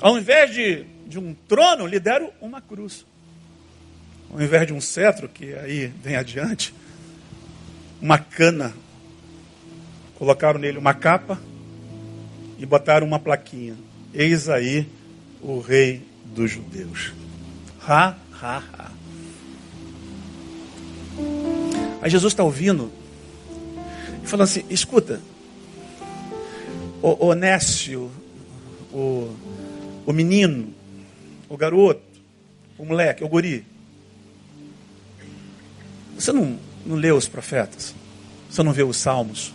Ao 0.00 0.18
invés 0.18 0.52
de, 0.52 0.84
de 1.06 1.18
um 1.18 1.34
trono, 1.48 1.86
lhe 1.86 2.00
deram 2.00 2.30
uma 2.40 2.60
cruz. 2.60 3.06
Ao 4.32 4.40
invés 4.40 4.66
de 4.66 4.72
um 4.72 4.80
cetro, 4.80 5.28
que 5.28 5.54
aí 5.54 5.92
vem 6.02 6.16
adiante, 6.16 6.72
uma 8.00 8.18
cana. 8.18 8.72
Colocaram 10.16 10.58
nele 10.58 10.78
uma 10.78 10.94
capa 10.94 11.40
e 12.58 12.66
botaram 12.66 13.06
uma 13.06 13.18
plaquinha. 13.18 13.74
Eis 14.12 14.48
aí 14.48 14.86
o 15.40 15.60
rei 15.60 16.02
dos 16.24 16.50
judeus. 16.50 17.12
Ha, 17.86 18.16
ha, 18.40 18.62
ha. 18.72 18.90
Aí 22.02 22.10
Jesus 22.10 22.32
está 22.32 22.44
ouvindo 22.44 22.92
e 24.22 24.26
falando 24.26 24.44
assim: 24.44 24.64
escuta, 24.70 25.20
o, 27.02 27.28
o 27.28 27.34
Nécio, 27.34 28.10
o, 28.92 29.34
o 30.06 30.12
menino, 30.12 30.72
o 31.48 31.56
garoto, 31.56 32.02
o 32.78 32.84
moleque, 32.84 33.24
o 33.24 33.28
guri. 33.28 33.69
Você 36.20 36.32
não, 36.32 36.58
não 36.84 36.96
leu 36.96 37.16
os 37.16 37.26
profetas? 37.26 37.94
Você 38.50 38.62
não 38.62 38.74
viu 38.74 38.88
os 38.88 38.98
salmos? 38.98 39.54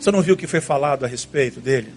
Você 0.00 0.10
não 0.12 0.22
viu 0.22 0.34
o 0.34 0.36
que 0.36 0.46
foi 0.46 0.60
falado 0.60 1.04
a 1.04 1.08
respeito 1.08 1.58
dele? 1.58 1.92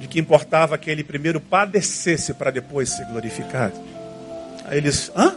De 0.00 0.08
que 0.08 0.18
importava 0.18 0.76
que 0.76 0.90
ele 0.90 1.04
primeiro 1.04 1.40
padecesse 1.40 2.34
para 2.34 2.50
depois 2.50 2.88
ser 2.88 3.06
glorificado. 3.06 3.80
Aí 4.64 4.78
eles, 4.78 5.12
hã? 5.14 5.36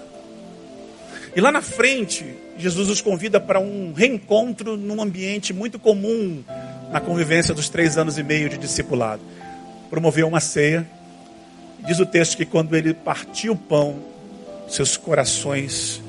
E 1.36 1.40
lá 1.40 1.52
na 1.52 1.62
frente, 1.62 2.26
Jesus 2.58 2.90
os 2.90 3.00
convida 3.00 3.40
para 3.40 3.60
um 3.60 3.94
reencontro 3.94 4.76
num 4.76 5.00
ambiente 5.00 5.54
muito 5.54 5.78
comum 5.78 6.44
na 6.92 7.00
convivência 7.00 7.54
dos 7.54 7.70
três 7.70 7.96
anos 7.96 8.18
e 8.18 8.24
meio 8.24 8.50
de 8.50 8.58
discipulado. 8.58 9.22
Promoveu 9.88 10.28
uma 10.28 10.40
ceia. 10.40 10.90
Diz 11.86 12.00
o 12.00 12.08
texto 12.08 12.36
que 12.36 12.46
quando 12.46 12.76
ele 12.76 12.92
partiu 12.96 13.54
o 13.54 13.58
pão, 13.58 14.00
seus 14.68 14.98
corações 14.98 16.02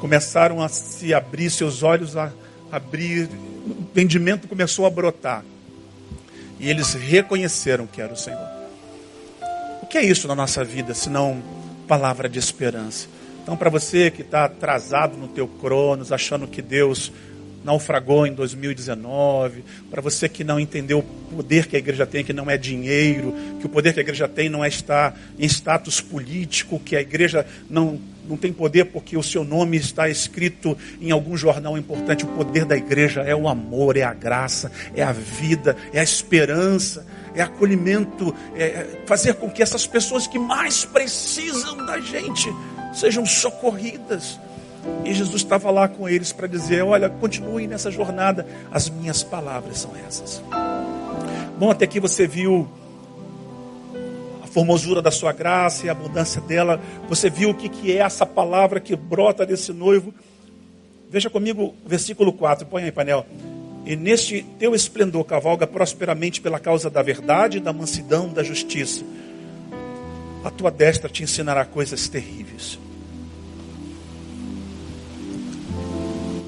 começaram 0.00 0.62
a 0.62 0.68
se 0.68 1.14
abrir, 1.14 1.50
seus 1.50 1.82
olhos 1.82 2.16
a 2.16 2.32
abrir, 2.70 3.28
o 3.66 3.70
entendimento 3.80 4.48
começou 4.48 4.86
a 4.86 4.90
brotar. 4.90 5.44
E 6.58 6.68
eles 6.68 6.94
reconheceram 6.94 7.86
que 7.86 8.00
era 8.00 8.12
o 8.12 8.16
Senhor. 8.16 8.48
O 9.82 9.86
que 9.86 9.98
é 9.98 10.04
isso 10.04 10.26
na 10.28 10.34
nossa 10.34 10.64
vida, 10.64 10.94
se 10.94 11.10
não 11.10 11.42
palavra 11.86 12.28
de 12.28 12.38
esperança? 12.38 13.08
Então, 13.42 13.56
para 13.56 13.68
você 13.68 14.10
que 14.10 14.22
está 14.22 14.46
atrasado 14.46 15.16
no 15.16 15.28
teu 15.28 15.46
cronos, 15.46 16.10
achando 16.10 16.46
que 16.46 16.62
Deus 16.62 17.12
naufragou 17.64 18.26
em 18.26 18.32
2019, 18.32 19.64
para 19.90 20.02
você 20.02 20.28
que 20.28 20.44
não 20.44 20.60
entendeu 20.60 20.98
o 20.98 21.02
poder 21.02 21.66
que 21.66 21.76
a 21.76 21.78
igreja 21.78 22.06
tem, 22.06 22.22
que 22.22 22.32
não 22.32 22.50
é 22.50 22.58
dinheiro, 22.58 23.34
que 23.58 23.66
o 23.66 23.68
poder 23.68 23.94
que 23.94 24.00
a 24.00 24.02
igreja 24.02 24.28
tem 24.28 24.48
não 24.48 24.64
é 24.64 24.68
estar 24.68 25.18
em 25.38 25.46
status 25.46 26.00
político, 26.00 26.78
que 26.78 26.94
a 26.94 27.00
igreja 27.00 27.46
não, 27.68 27.98
não 28.28 28.36
tem 28.36 28.52
poder 28.52 28.86
porque 28.86 29.16
o 29.16 29.22
seu 29.22 29.44
nome 29.44 29.76
está 29.76 30.08
escrito 30.08 30.76
em 31.00 31.10
algum 31.10 31.36
jornal 31.36 31.76
importante. 31.76 32.24
O 32.24 32.28
poder 32.28 32.64
da 32.64 32.76
igreja 32.76 33.22
é 33.22 33.34
o 33.34 33.48
amor, 33.48 33.96
é 33.96 34.02
a 34.02 34.14
graça, 34.14 34.70
é 34.94 35.02
a 35.02 35.12
vida, 35.12 35.76
é 35.92 36.00
a 36.00 36.02
esperança, 36.02 37.06
é 37.34 37.42
acolhimento, 37.42 38.34
é 38.56 39.02
fazer 39.06 39.34
com 39.34 39.50
que 39.50 39.62
essas 39.62 39.86
pessoas 39.86 40.26
que 40.26 40.38
mais 40.38 40.84
precisam 40.84 41.84
da 41.84 42.00
gente 42.00 42.48
sejam 42.92 43.26
socorridas. 43.26 44.38
E 45.04 45.14
Jesus 45.14 45.42
estava 45.42 45.70
lá 45.70 45.88
com 45.88 46.08
eles 46.08 46.32
para 46.32 46.46
dizer: 46.46 46.82
Olha, 46.82 47.08
continuem 47.08 47.66
nessa 47.66 47.90
jornada, 47.90 48.46
as 48.70 48.88
minhas 48.88 49.22
palavras 49.22 49.78
são 49.78 49.92
essas. 50.06 50.42
Bom, 51.58 51.70
até 51.70 51.84
aqui 51.84 52.00
você 52.00 52.26
viu 52.26 52.68
formosura 54.54 55.02
da 55.02 55.10
sua 55.10 55.32
graça 55.32 55.84
e 55.84 55.88
a 55.88 55.92
abundância 55.92 56.40
dela. 56.40 56.80
Você 57.08 57.28
viu 57.28 57.50
o 57.50 57.54
que, 57.54 57.68
que 57.68 57.90
é 57.90 57.96
essa 57.96 58.24
palavra 58.24 58.78
que 58.78 58.94
brota 58.94 59.44
desse 59.44 59.72
noivo. 59.72 60.14
Veja 61.10 61.28
comigo 61.28 61.74
o 61.84 61.88
versículo 61.88 62.32
4, 62.32 62.64
põe 62.64 62.84
aí, 62.84 62.92
painel. 62.92 63.26
E 63.84 63.96
neste 63.96 64.42
teu 64.56 64.72
esplendor 64.72 65.24
cavalga 65.24 65.66
prosperamente 65.66 66.40
pela 66.40 66.60
causa 66.60 66.88
da 66.88 67.02
verdade, 67.02 67.58
da 67.58 67.72
mansidão, 67.72 68.28
da 68.28 68.44
justiça. 68.44 69.04
A 70.44 70.50
tua 70.50 70.70
destra 70.70 71.10
te 71.10 71.24
ensinará 71.24 71.64
coisas 71.64 72.08
terríveis. 72.08 72.78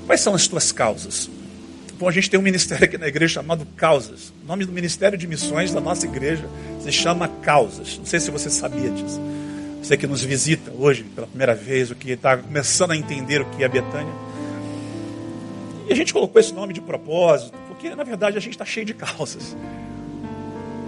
Quais 0.06 0.20
são 0.20 0.32
as 0.32 0.46
tuas 0.46 0.70
causas? 0.70 1.28
Bom, 1.98 2.08
a 2.10 2.12
gente 2.12 2.28
tem 2.28 2.38
um 2.38 2.42
ministério 2.42 2.84
aqui 2.84 2.98
na 2.98 3.08
igreja 3.08 3.34
chamado 3.34 3.66
Causas. 3.74 4.30
O 4.44 4.46
nome 4.46 4.66
do 4.66 4.72
Ministério 4.72 5.16
de 5.16 5.26
Missões 5.26 5.72
da 5.72 5.80
nossa 5.80 6.04
igreja 6.04 6.46
se 6.82 6.92
chama 6.92 7.26
Causas. 7.26 7.96
Não 7.96 8.04
sei 8.04 8.20
se 8.20 8.30
você 8.30 8.50
sabia 8.50 8.90
disso. 8.90 9.18
Você 9.82 9.96
que 9.96 10.06
nos 10.06 10.22
visita 10.22 10.70
hoje 10.78 11.04
pela 11.04 11.26
primeira 11.26 11.54
vez, 11.54 11.90
o 11.90 11.94
que 11.94 12.10
está 12.10 12.36
começando 12.36 12.90
a 12.90 12.96
entender 12.96 13.40
o 13.40 13.46
que 13.46 13.64
é 13.64 13.68
Betânia. 13.68 14.12
E 15.88 15.92
a 15.92 15.96
gente 15.96 16.12
colocou 16.12 16.38
esse 16.38 16.52
nome 16.52 16.74
de 16.74 16.82
propósito, 16.82 17.56
porque 17.66 17.94
na 17.94 18.04
verdade 18.04 18.36
a 18.36 18.40
gente 18.40 18.52
está 18.52 18.64
cheio 18.66 18.84
de 18.84 18.92
causas. 18.92 19.56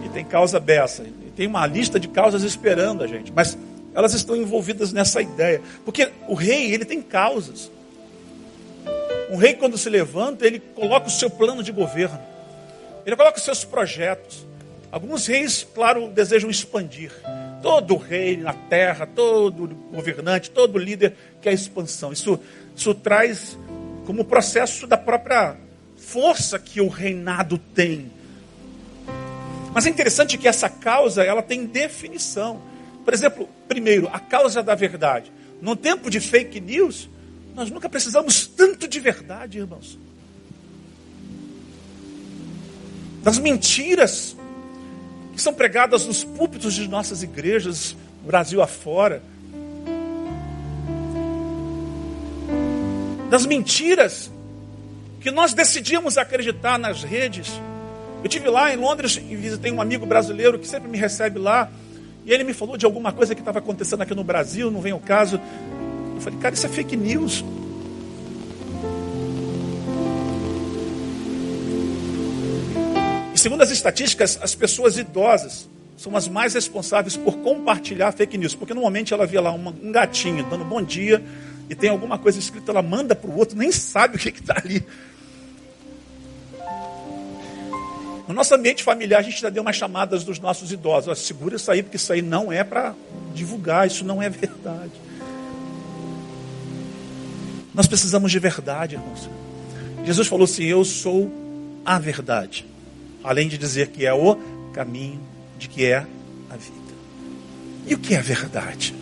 E 0.04 0.10
tem 0.10 0.26
causa 0.26 0.60
beça, 0.60 1.04
e 1.04 1.30
tem 1.30 1.46
uma 1.46 1.66
lista 1.66 1.98
de 1.98 2.08
causas 2.08 2.42
esperando 2.42 3.02
a 3.02 3.06
gente, 3.06 3.32
mas 3.32 3.56
elas 3.94 4.12
estão 4.12 4.36
envolvidas 4.36 4.92
nessa 4.92 5.22
ideia. 5.22 5.62
Porque 5.86 6.10
o 6.28 6.34
rei, 6.34 6.74
ele 6.74 6.84
tem 6.84 7.00
causas. 7.00 7.70
Um 9.30 9.36
rei, 9.36 9.54
quando 9.54 9.76
se 9.76 9.90
levanta, 9.90 10.46
ele 10.46 10.58
coloca 10.58 11.06
o 11.06 11.10
seu 11.10 11.28
plano 11.28 11.62
de 11.62 11.70
governo, 11.70 12.20
ele 13.04 13.16
coloca 13.16 13.38
os 13.38 13.44
seus 13.44 13.64
projetos. 13.64 14.46
Alguns 14.90 15.26
reis, 15.26 15.66
claro, 15.74 16.08
desejam 16.08 16.48
expandir. 16.48 17.12
Todo 17.62 17.96
rei 17.96 18.38
na 18.38 18.54
terra, 18.54 19.06
todo 19.06 19.68
governante, 19.92 20.50
todo 20.50 20.78
líder 20.78 21.14
quer 21.42 21.52
expansão. 21.52 22.12
Isso, 22.12 22.40
isso 22.74 22.94
traz 22.94 23.58
como 24.06 24.24
processo 24.24 24.86
da 24.86 24.96
própria 24.96 25.56
força 25.96 26.58
que 26.58 26.80
o 26.80 26.88
reinado 26.88 27.58
tem. 27.58 28.10
Mas 29.74 29.86
é 29.86 29.90
interessante 29.90 30.38
que 30.38 30.48
essa 30.48 30.70
causa 30.70 31.22
ela 31.22 31.42
tem 31.42 31.66
definição. 31.66 32.62
Por 33.04 33.12
exemplo, 33.12 33.48
primeiro, 33.68 34.08
a 34.10 34.18
causa 34.18 34.62
da 34.62 34.74
verdade. 34.74 35.30
No 35.60 35.76
tempo 35.76 36.08
de 36.08 36.20
fake 36.20 36.60
news, 36.60 37.10
Nós 37.58 37.72
nunca 37.72 37.88
precisamos 37.88 38.46
tanto 38.46 38.86
de 38.86 39.00
verdade, 39.00 39.58
irmãos. 39.58 39.98
Das 43.20 43.36
mentiras 43.36 44.36
que 45.34 45.42
são 45.42 45.52
pregadas 45.52 46.06
nos 46.06 46.22
púlpitos 46.22 46.74
de 46.74 46.86
nossas 46.86 47.24
igrejas, 47.24 47.96
Brasil 48.24 48.62
afora. 48.62 49.20
Das 53.28 53.44
mentiras 53.44 54.30
que 55.20 55.32
nós 55.32 55.52
decidimos 55.52 56.16
acreditar 56.16 56.78
nas 56.78 57.02
redes. 57.02 57.60
Eu 58.22 58.28
tive 58.28 58.48
lá 58.48 58.72
em 58.72 58.76
Londres 58.76 59.16
e 59.16 59.34
visitei 59.34 59.72
um 59.72 59.80
amigo 59.80 60.06
brasileiro 60.06 60.60
que 60.60 60.68
sempre 60.68 60.88
me 60.88 60.96
recebe 60.96 61.40
lá. 61.40 61.68
E 62.24 62.32
ele 62.32 62.44
me 62.44 62.54
falou 62.54 62.76
de 62.76 62.86
alguma 62.86 63.10
coisa 63.10 63.34
que 63.34 63.40
estava 63.40 63.58
acontecendo 63.58 64.02
aqui 64.02 64.14
no 64.14 64.22
Brasil, 64.22 64.70
não 64.70 64.80
vem 64.80 64.92
o 64.92 65.00
caso. 65.00 65.40
Eu 66.18 66.22
falei, 66.22 66.38
cara, 66.40 66.52
isso 66.52 66.66
é 66.66 66.68
fake 66.68 66.96
news. 66.96 67.44
E 73.32 73.38
segundo 73.38 73.62
as 73.62 73.70
estatísticas, 73.70 74.36
as 74.42 74.52
pessoas 74.52 74.98
idosas 74.98 75.68
são 75.96 76.16
as 76.16 76.26
mais 76.26 76.54
responsáveis 76.54 77.16
por 77.16 77.38
compartilhar 77.38 78.10
fake 78.10 78.36
news. 78.36 78.52
Porque 78.52 78.74
normalmente 78.74 79.14
ela 79.14 79.28
vê 79.28 79.38
lá 79.38 79.52
um 79.52 79.92
gatinho 79.92 80.44
dando 80.50 80.64
bom 80.64 80.82
dia 80.82 81.24
e 81.70 81.74
tem 81.76 81.88
alguma 81.88 82.18
coisa 82.18 82.36
escrita, 82.36 82.72
ela 82.72 82.82
manda 82.82 83.14
para 83.14 83.30
o 83.30 83.36
outro, 83.38 83.56
nem 83.56 83.70
sabe 83.70 84.16
o 84.16 84.18
que 84.18 84.30
está 84.30 84.56
ali. 84.56 84.84
No 88.26 88.34
nosso 88.34 88.52
ambiente 88.56 88.82
familiar, 88.82 89.20
a 89.20 89.22
gente 89.22 89.40
já 89.40 89.50
deu 89.50 89.62
umas 89.62 89.76
chamadas 89.76 90.24
dos 90.24 90.40
nossos 90.40 90.72
idosos. 90.72 91.08
Ó, 91.08 91.14
segura 91.14 91.54
isso 91.54 91.70
aí, 91.70 91.80
porque 91.80 91.96
isso 91.96 92.12
aí 92.12 92.22
não 92.22 92.52
é 92.52 92.64
para 92.64 92.92
divulgar, 93.32 93.86
isso 93.86 94.04
não 94.04 94.20
é 94.20 94.28
verdade. 94.28 95.07
Nós 97.78 97.86
precisamos 97.86 98.32
de 98.32 98.40
verdade, 98.40 98.96
irmãos. 98.96 99.30
Jesus 100.04 100.26
falou 100.26 100.46
assim: 100.46 100.64
Eu 100.64 100.84
sou 100.84 101.30
a 101.84 101.96
verdade. 101.96 102.66
Além 103.22 103.46
de 103.46 103.56
dizer 103.56 103.90
que 103.90 104.04
é 104.04 104.12
o 104.12 104.36
caminho, 104.72 105.20
de 105.56 105.68
que 105.68 105.84
é 105.84 105.98
a 106.50 106.56
vida. 106.56 106.94
E 107.86 107.94
o 107.94 107.98
que 107.98 108.16
é 108.16 108.18
a 108.18 108.20
verdade? 108.20 108.92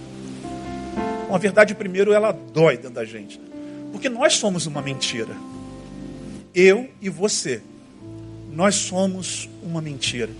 Bom, 1.26 1.34
a 1.34 1.38
verdade, 1.38 1.74
primeiro, 1.74 2.12
ela 2.12 2.32
dói 2.52 2.76
dentro 2.76 2.90
da 2.90 3.04
gente. 3.06 3.40
Porque 3.92 4.10
nós 4.10 4.34
somos 4.34 4.66
uma 4.66 4.82
mentira. 4.82 5.34
Eu 6.54 6.90
e 7.00 7.08
você 7.08 7.62
nós 8.52 8.74
somos 8.74 9.48
uma 9.62 9.80
mentira. 9.80 10.30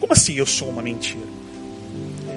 Como 0.00 0.14
assim 0.14 0.32
eu 0.36 0.46
sou 0.46 0.70
uma 0.70 0.80
mentira? 0.80 1.31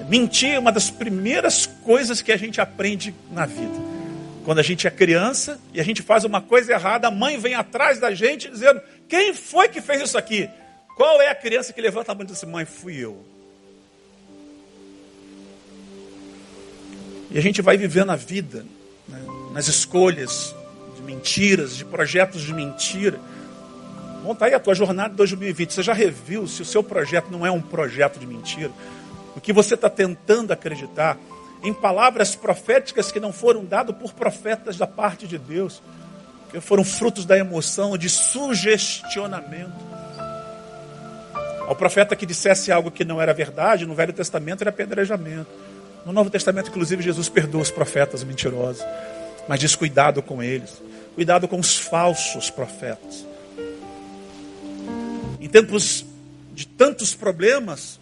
Mentir 0.07 0.53
é 0.53 0.59
uma 0.59 0.71
das 0.71 0.89
primeiras 0.89 1.65
coisas 1.65 2.21
que 2.21 2.31
a 2.31 2.37
gente 2.37 2.61
aprende 2.61 3.13
na 3.31 3.45
vida. 3.45 3.95
Quando 4.43 4.59
a 4.59 4.63
gente 4.63 4.85
é 4.85 4.91
criança 4.91 5.59
e 5.73 5.79
a 5.79 5.83
gente 5.83 6.03
faz 6.03 6.23
uma 6.23 6.39
coisa 6.41 6.71
errada, 6.71 7.07
a 7.07 7.11
mãe 7.11 7.37
vem 7.37 7.55
atrás 7.55 7.99
da 7.99 8.13
gente 8.13 8.49
dizendo: 8.49 8.79
Quem 9.07 9.33
foi 9.33 9.67
que 9.67 9.81
fez 9.81 10.01
isso 10.01 10.17
aqui? 10.17 10.47
Qual 10.95 11.21
é 11.21 11.29
a 11.29 11.35
criança 11.35 11.73
que 11.73 11.81
levanta 11.81 12.11
a 12.11 12.15
mão 12.15 12.23
e 12.23 12.27
diz 12.27 12.37
assim: 12.37 12.51
Mãe, 12.51 12.65
fui 12.65 12.95
eu. 12.97 13.25
E 17.31 17.37
a 17.39 17.41
gente 17.41 17.61
vai 17.61 17.75
vivendo 17.75 18.11
a 18.11 18.15
vida, 18.15 18.65
né, 19.07 19.19
nas 19.51 19.67
escolhas, 19.67 20.53
mentiras, 21.05 21.77
de 21.77 21.85
projetos 21.85 22.41
de 22.41 22.53
mentira. 22.53 23.19
Monta 24.23 24.45
aí 24.45 24.53
a 24.53 24.59
tua 24.59 24.73
jornada 24.73 25.09
de 25.09 25.15
2020. 25.17 25.73
Você 25.73 25.83
já 25.83 25.93
reviu 25.93 26.47
se 26.47 26.61
o 26.61 26.65
seu 26.65 26.83
projeto 26.83 27.29
não 27.29 27.45
é 27.45 27.51
um 27.51 27.61
projeto 27.61 28.19
de 28.19 28.25
mentira? 28.25 28.71
O 29.35 29.41
que 29.41 29.51
você 29.51 29.75
está 29.75 29.89
tentando 29.89 30.51
acreditar 30.51 31.17
em 31.61 31.73
palavras 31.73 32.35
proféticas 32.35 33.11
que 33.11 33.19
não 33.19 33.33
foram 33.33 33.65
dadas 33.65 33.95
por 33.95 34.13
profetas 34.13 34.77
da 34.77 34.87
parte 34.87 35.27
de 35.27 35.37
Deus, 35.37 35.81
que 36.51 36.59
foram 36.61 36.83
frutos 36.83 37.25
da 37.25 37.37
emoção, 37.37 37.97
de 37.97 38.09
sugestionamento. 38.09 39.73
Ao 41.67 41.75
profeta 41.75 42.15
que 42.15 42.25
dissesse 42.25 42.71
algo 42.71 42.91
que 42.91 43.03
não 43.03 43.19
era 43.19 43.33
verdade, 43.33 43.85
no 43.85 43.95
Velho 43.95 44.13
Testamento 44.13 44.61
era 44.61 44.69
apedrejamento. 44.69 45.49
No 46.05 46.13
Novo 46.13 46.29
Testamento, 46.29 46.69
inclusive, 46.69 47.01
Jesus 47.01 47.27
perdoa 47.27 47.63
os 47.63 47.71
profetas 47.71 48.23
mentirosos, 48.23 48.85
mas 49.47 49.59
diz 49.59 49.75
cuidado 49.75 50.21
com 50.21 50.43
eles. 50.43 50.79
Cuidado 51.15 51.47
com 51.47 51.59
os 51.59 51.75
falsos 51.75 52.51
profetas. 52.51 53.25
Em 55.41 55.49
tempos 55.49 56.05
de 56.53 56.67
tantos 56.67 57.15
problemas, 57.15 57.99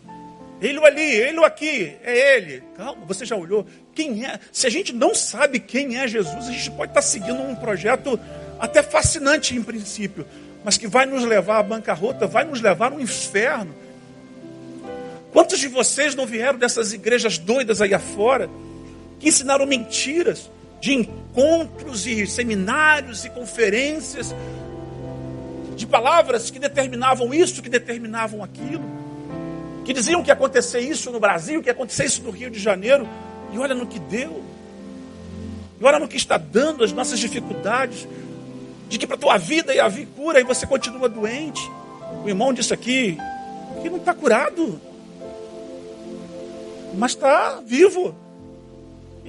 ele 0.64 0.80
ali, 0.86 1.01
ele 1.01 1.43
aqui, 1.43 1.95
é 2.03 2.38
ele. 2.38 2.64
Calma, 2.78 3.05
você 3.05 3.26
já 3.26 3.36
olhou? 3.36 3.68
Quem 3.93 4.26
é? 4.26 4.39
Se 4.51 4.66
a 4.66 4.70
gente 4.70 4.93
não 4.93 5.14
sabe 5.14 5.59
quem 5.59 5.97
é 5.97 6.07
Jesus, 6.07 6.47
a 6.47 6.51
gente 6.51 6.72
pode 6.72 6.91
estar 6.91 7.01
seguindo 7.01 7.41
um 7.41 7.53
projeto 7.53 8.18
até 8.57 8.82
fascinante 8.82 9.53
em 9.55 9.61
princípio, 9.61 10.26
mas 10.64 10.78
que 10.78 10.88
vai 10.88 11.05
nos 11.05 11.26
levar 11.26 11.59
à 11.59 11.64
bancarrota, 11.64 12.26
vai 12.26 12.45
nos 12.45 12.61
levar 12.61 12.93
ao 12.93 13.01
inferno. 13.01 13.76
Quantos 15.34 15.59
de 15.59 15.68
vocês 15.68 16.16
não 16.16 16.26
vieram 16.26 16.57
dessas 16.57 16.93
igrejas 16.93 17.38
doidas 17.38 17.82
aí 17.82 17.93
afora, 17.93 18.49
que 19.20 19.28
ensinaram 19.28 19.66
mentiras, 19.66 20.49
de 20.80 20.93
encontros 20.93 22.07
e 22.07 22.26
seminários 22.26 23.26
e 23.26 23.30
conferências, 23.30 24.34
de 25.76 25.86
palavras 25.86 26.49
que 26.49 26.59
determinavam 26.59 27.34
isso, 27.34 27.61
que 27.61 27.70
determinavam 27.70 28.43
aquilo, 28.43 29.02
que 29.84 29.93
diziam 29.93 30.21
que 30.21 30.29
ia 30.29 30.34
acontecer 30.34 30.79
isso 30.79 31.11
no 31.11 31.19
Brasil, 31.19 31.61
que 31.61 31.69
ia 31.69 31.73
acontecer 31.73 32.05
isso 32.05 32.23
no 32.23 32.31
Rio 32.31 32.49
de 32.49 32.59
Janeiro, 32.59 33.07
e 33.51 33.57
olha 33.57 33.75
no 33.75 33.86
que 33.86 33.99
deu, 33.99 34.43
e 35.79 35.84
olha 35.84 35.99
no 35.99 36.07
que 36.07 36.17
está 36.17 36.38
dando 36.38 36.84
as 36.84 36.91
nossas 36.91 37.19
dificuldades, 37.19 38.07
de 38.88 38.97
que 38.97 39.07
para 39.07 39.15
a 39.15 39.19
tua 39.19 39.38
vida 39.38 39.73
ia 39.73 39.88
vir 39.89 40.07
cura 40.15 40.39
e 40.39 40.43
você 40.43 40.65
continua 40.65 41.09
doente. 41.09 41.61
O 42.23 42.29
irmão 42.29 42.53
disse 42.53 42.73
aqui 42.73 43.17
que 43.81 43.89
não 43.89 43.97
está 43.97 44.13
curado, 44.13 44.79
mas 46.95 47.11
está 47.11 47.61
vivo 47.65 48.15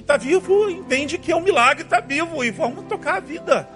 está 0.05 0.17
vivo, 0.17 0.69
entende 0.69 1.17
que 1.17 1.31
é 1.31 1.35
um 1.35 1.41
milagre, 1.41 1.83
está 1.83 1.99
vivo 1.99 2.43
e 2.43 2.51
vamos 2.51 2.85
tocar 2.85 3.15
a 3.15 3.19
vida. 3.19 3.67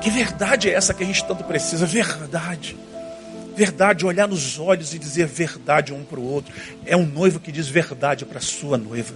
Que 0.00 0.08
verdade 0.08 0.70
é 0.70 0.74
essa 0.74 0.94
que 0.94 1.02
a 1.02 1.06
gente 1.06 1.24
tanto 1.24 1.42
precisa? 1.42 1.84
Verdade. 1.84 2.76
Verdade, 3.56 4.04
olhar 4.04 4.28
nos 4.28 4.58
olhos 4.58 4.92
e 4.92 4.98
dizer 4.98 5.26
verdade 5.26 5.94
um 5.94 6.04
para 6.04 6.20
o 6.20 6.30
outro. 6.30 6.52
É 6.84 6.94
um 6.94 7.06
noivo 7.06 7.40
que 7.40 7.50
diz 7.50 7.66
verdade 7.66 8.26
para 8.26 8.38
sua 8.38 8.76
noiva. 8.76 9.14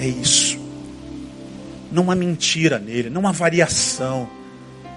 É 0.00 0.06
isso. 0.06 0.58
Não 1.92 2.10
há 2.10 2.14
mentira 2.14 2.78
nele, 2.78 3.10
não 3.10 3.28
há 3.28 3.32
variação. 3.32 4.28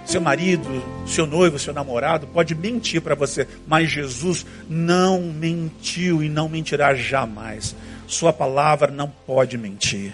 Seu 0.06 0.22
marido, 0.22 0.82
seu 1.06 1.28
noivo, 1.28 1.60
seu 1.60 1.74
namorado 1.74 2.26
pode 2.28 2.56
mentir 2.56 3.02
para 3.02 3.14
você, 3.14 3.46
mas 3.68 3.92
Jesus 3.92 4.46
não 4.70 5.22
mentiu 5.22 6.24
e 6.24 6.30
não 6.30 6.48
mentirá 6.48 6.96
jamais. 6.96 7.76
Sua 8.08 8.32
palavra 8.32 8.90
não 8.90 9.10
pode 9.10 9.58
mentir. 9.58 10.14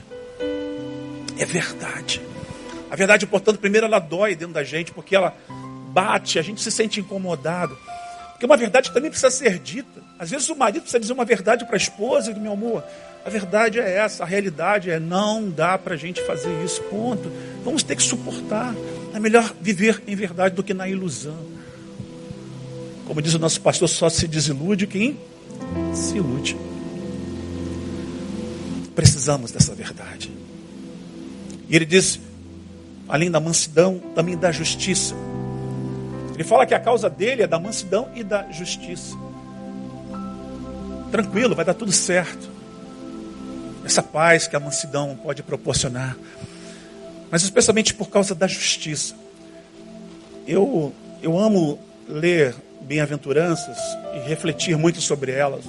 É 1.38 1.46
verdade. 1.46 2.20
A 2.90 2.96
verdade, 2.96 3.28
portanto, 3.28 3.60
primeiro 3.60 3.86
ela 3.86 4.00
dói 4.00 4.36
dentro 4.36 4.56
da 4.56 4.64
gente, 4.64 4.92
porque 4.92 5.16
ela 5.16 5.36
bate, 5.94 6.40
a 6.40 6.42
gente 6.42 6.62
se 6.62 6.72
sente 6.72 7.00
incomodado. 7.00 7.78
Porque 8.32 8.46
uma 8.46 8.58
verdade 8.58 8.92
também 8.92 9.12
precisa 9.12 9.30
ser 9.30 9.60
dita. 9.60 10.02
Às 10.18 10.32
vezes 10.32 10.50
o 10.50 10.56
marido 10.56 10.82
precisa 10.82 11.00
dizer 11.00 11.14
uma 11.14 11.24
verdade 11.24 11.66
para 11.66 11.76
a 11.76 11.78
esposa, 11.78 12.34
meu 12.34 12.52
amor, 12.52 12.84
a 13.26 13.30
verdade 13.30 13.80
é 13.80 13.98
essa, 13.98 14.24
a 14.24 14.26
realidade 14.26 14.90
é 14.90 15.00
não 15.00 15.50
dá 15.50 15.78
para 15.78 15.94
a 15.94 15.98
gente 15.98 16.22
fazer 16.24 16.52
isso, 16.64 16.82
ponto. 16.84 17.32
Vamos 17.64 17.84
ter 17.84 17.96
que 17.96 18.04
suportar. 18.04 18.76
É 19.14 19.20
melhor 19.20 19.54
viver 19.62 20.04
em 20.06 20.16
verdade 20.16 20.56
do 20.56 20.64
que 20.64 20.74
na 20.74 20.90
ilusão. 20.90 21.38
Como 23.08 23.22
diz 23.22 23.34
o 23.34 23.40
nosso 23.40 23.62
pastor, 23.62 23.88
só 23.88 24.10
se 24.10 24.28
desilude 24.28 24.88
quem 24.88 25.18
se 25.94 26.18
ilude. 26.18 26.58
Precisamos 28.96 29.52
dessa 29.52 29.74
verdade. 29.74 30.32
E 31.70 31.76
ele 31.76 31.86
diz, 31.86 32.20
além 33.08 33.32
da 33.32 33.40
mansidão, 33.40 34.00
também 34.14 34.38
da 34.38 34.52
justiça. 34.52 35.16
Ele 36.34 36.44
fala 36.44 36.66
que 36.66 36.74
a 36.74 36.80
causa 36.80 37.10
dele 37.10 37.44
é 37.44 37.48
da 37.48 37.60
mansidão 37.60 38.10
e 38.16 38.24
da 38.24 38.52
justiça. 38.52 39.16
Tranquilo, 41.12 41.56
vai 41.56 41.66
dar 41.66 41.74
tudo 41.74 41.92
certo. 41.92 42.50
Essa 43.86 44.02
paz 44.02 44.48
que 44.48 44.56
a 44.56 44.60
mansidão 44.60 45.16
pode 45.22 45.44
proporcionar 45.44 46.18
mas 47.34 47.42
especialmente 47.42 47.96
por 47.96 48.12
causa 48.12 48.36
da 48.36 48.46
justiça. 48.46 49.16
Eu, 50.48 50.94
eu 51.20 51.36
amo 51.36 51.80
ler 52.08 52.54
bem-aventuranças 52.82 53.76
e 54.14 54.30
refletir 54.30 54.78
muito 54.78 55.02
sobre 55.02 55.32
elas. 55.32 55.66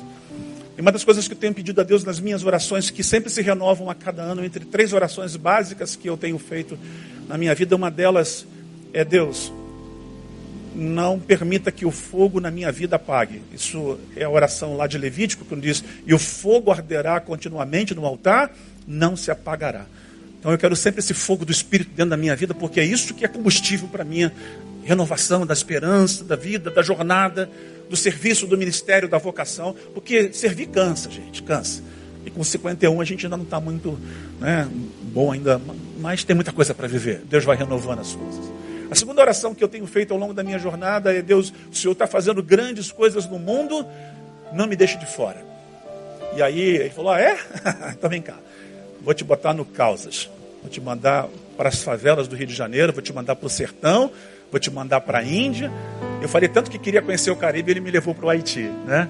E 0.77 0.81
uma 0.83 0.93
das 0.93 1.03
coisas 1.03 1.27
que 1.27 1.33
eu 1.33 1.39
tenho 1.39 1.55
pedido 1.55 1.81
a 1.81 1.85
Deus 1.85 2.05
nas 2.05 2.21
minhas 2.21 2.45
orações, 2.45 2.91
que 2.91 3.03
sempre 3.03 3.31
se 3.31 3.41
renovam 3.41 3.89
a 3.89 3.95
cada 3.95 4.21
ano, 4.21 4.45
entre 4.45 4.63
três 4.63 4.93
orações 4.93 5.37
básicas 5.37 5.97
que 5.97 6.07
eu 6.07 6.19
tenho 6.19 6.39
feito 6.39 6.79
na 7.27 7.39
minha 7.39 7.55
vida, 7.55 7.75
uma 7.75 7.91
delas 7.91 8.47
é: 8.93 9.03
Deus, 9.03 9.51
não 10.75 11.19
permita 11.19 11.71
que 11.71 11.87
o 11.87 11.91
fogo 11.91 12.41
na 12.41 12.51
minha 12.51 12.73
vida 12.73 12.97
apague. 12.97 13.41
Isso 13.53 13.99
é 14.17 14.25
a 14.25 14.31
oração 14.31 14.77
lá 14.77 14.87
de 14.87 14.99
Levítico, 14.99 15.45
quando 15.45 15.63
diz: 15.63 15.85
E 16.07 16.13
o 16.13 16.19
fogo 16.19 16.71
arderá 16.71 17.21
continuamente 17.21 17.95
no 17.95 18.05
altar, 18.05 18.53
não 18.87 19.17
se 19.17 19.31
apagará. 19.31 19.87
Então 20.39 20.53
eu 20.53 20.59
quero 20.59 20.77
sempre 20.77 21.01
esse 21.01 21.15
fogo 21.15 21.45
do 21.45 21.53
Espírito 21.53 21.91
dentro 21.95 22.11
da 22.11 22.17
minha 22.17 22.37
vida, 22.37 22.53
porque 22.53 22.81
é 22.81 22.85
isso 22.85 23.15
que 23.15 23.25
é 23.25 23.29
combustível 23.29 23.89
para 23.89 24.03
a 24.03 24.05
minha 24.05 24.33
renovação 24.85 25.47
da 25.47 25.55
esperança, 25.55 26.23
da 26.23 26.37
vida, 26.37 26.71
da 26.71 26.83
jornada, 26.83 27.49
do 27.89 27.97
serviço, 27.97 28.47
do 28.47 28.59
ministério, 28.59 29.09
da 29.09 29.17
vocação. 29.17 29.75
Porque 29.95 30.33
servir 30.33 30.67
cansa, 30.67 31.11
gente, 31.11 31.43
cansa. 31.43 31.83
E 32.27 32.31
com 32.31 32.43
51 32.43 33.01
a 33.01 33.05
gente 33.05 33.27
ainda 33.27 33.37
não 33.37 33.45
está 33.45 33.61
muito 33.61 33.99
né, 34.41 34.69
bom 35.13 35.33
ainda, 35.33 35.61
mas 36.01 36.25
tem 36.25 36.35
muita 36.35 36.53
coisa 36.53 36.75
para 36.75 36.89
viver. 36.89 37.23
Deus 37.29 37.45
vai 37.45 37.57
renovando 37.57 38.01
as 38.01 38.15
coisas. 38.15 38.64
A 38.95 38.97
segunda 38.97 39.21
oração 39.23 39.53
que 39.53 39.65
eu 39.65 39.67
tenho 39.67 39.89
feito 39.89 40.15
ao 40.15 40.21
longo 40.21 40.33
da 40.33 40.45
minha 40.45 40.57
jornada 40.57 41.13
é: 41.13 41.21
Deus, 41.21 41.53
o 41.69 41.75
Senhor 41.75 41.95
está 41.95 42.07
fazendo 42.07 42.41
grandes 42.41 42.93
coisas 42.93 43.27
no 43.27 43.41
mundo, 43.41 43.85
não 44.53 44.69
me 44.69 44.77
deixe 44.77 44.97
de 44.97 45.05
fora. 45.05 45.45
E 46.37 46.41
aí 46.41 46.61
ele 46.61 46.91
falou: 46.91 47.11
ah, 47.11 47.21
é? 47.21 47.37
então 47.91 48.09
vem 48.09 48.23
cá, 48.23 48.37
vou 49.03 49.13
te 49.13 49.25
botar 49.25 49.53
no 49.53 49.65
causas, 49.65 50.31
vou 50.63 50.71
te 50.71 50.81
mandar 50.81 51.27
para 51.57 51.71
as 51.71 51.83
favelas 51.83 52.29
do 52.29 52.37
Rio 52.37 52.47
de 52.47 52.55
Janeiro, 52.55 52.93
vou 52.93 53.03
te 53.03 53.13
mandar 53.13 53.35
para 53.35 53.49
o 53.49 53.51
sertão, 53.51 54.13
vou 54.49 54.61
te 54.61 54.71
mandar 54.71 55.01
para 55.01 55.19
a 55.19 55.25
Índia. 55.25 55.73
Eu 56.23 56.29
falei 56.29 56.49
tanto 56.49 56.71
que 56.71 56.79
queria 56.79 57.03
conhecer 57.03 57.33
o 57.33 57.37
Caribe, 57.37 57.73
ele 57.73 57.81
me 57.81 57.91
levou 57.91 58.15
para 58.15 58.27
o 58.27 58.31
Haiti, 58.31 58.71
né? 58.87 59.09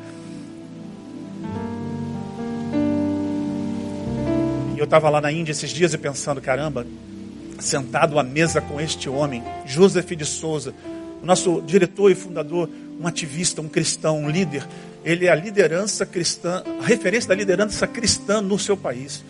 E 4.75 4.79
eu 4.79 4.85
estava 4.85 5.11
lá 5.11 5.21
na 5.21 5.31
Índia 5.31 5.53
esses 5.53 5.69
dias 5.69 5.93
e 5.93 5.99
pensando, 5.99 6.41
caramba, 6.41 6.87
sentado 7.59 8.19
à 8.19 8.23
mesa 8.23 8.61
com 8.61 8.81
este 8.81 9.09
homem, 9.09 9.43
Joseph 9.67 10.11
de 10.11 10.25
Souza, 10.25 10.75
o 11.23 11.27
nosso 11.27 11.63
diretor 11.63 12.11
e 12.11 12.15
fundador, 12.15 12.69
um 13.01 13.07
ativista, 13.07 13.61
um 13.61 13.69
cristão, 13.69 14.19
um 14.19 14.29
líder. 14.29 14.67
Ele 15.05 15.27
é 15.27 15.31
a 15.31 15.35
liderança 15.35 16.05
cristã, 16.05 16.63
a 16.81 16.85
referência 16.85 17.29
da 17.29 17.35
liderança 17.35 17.87
cristã 17.87 18.41
no 18.41 18.59
seu 18.59 18.77
país. 18.77 19.25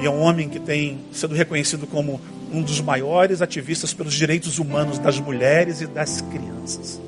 E 0.00 0.06
é 0.06 0.10
um 0.10 0.20
homem 0.20 0.48
que 0.48 0.58
tem 0.58 0.98
sido 1.12 1.34
reconhecido 1.34 1.86
como 1.86 2.20
um 2.52 2.62
dos 2.62 2.80
maiores 2.80 3.42
ativistas 3.42 3.94
pelos 3.94 4.14
direitos 4.14 4.58
humanos 4.58 4.98
das 4.98 5.18
mulheres 5.20 5.80
e 5.80 5.86
das 5.86 6.20
crianças. 6.20 7.00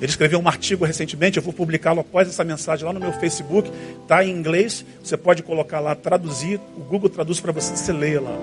Ele 0.00 0.10
escreveu 0.10 0.40
um 0.40 0.48
artigo 0.48 0.84
recentemente, 0.84 1.36
eu 1.36 1.42
vou 1.42 1.52
publicá-lo 1.52 2.00
após 2.00 2.26
essa 2.26 2.42
mensagem 2.42 2.84
lá 2.84 2.92
no 2.92 2.98
meu 2.98 3.12
Facebook. 3.12 3.70
Está 4.02 4.24
em 4.24 4.30
inglês, 4.30 4.84
você 5.00 5.16
pode 5.16 5.44
colocar 5.44 5.78
lá, 5.78 5.94
traduzir, 5.94 6.58
o 6.76 6.80
Google 6.80 7.08
traduz 7.08 7.38
para 7.38 7.52
você, 7.52 7.76
você 7.76 7.92
ler 7.92 8.20
lá. 8.20 8.36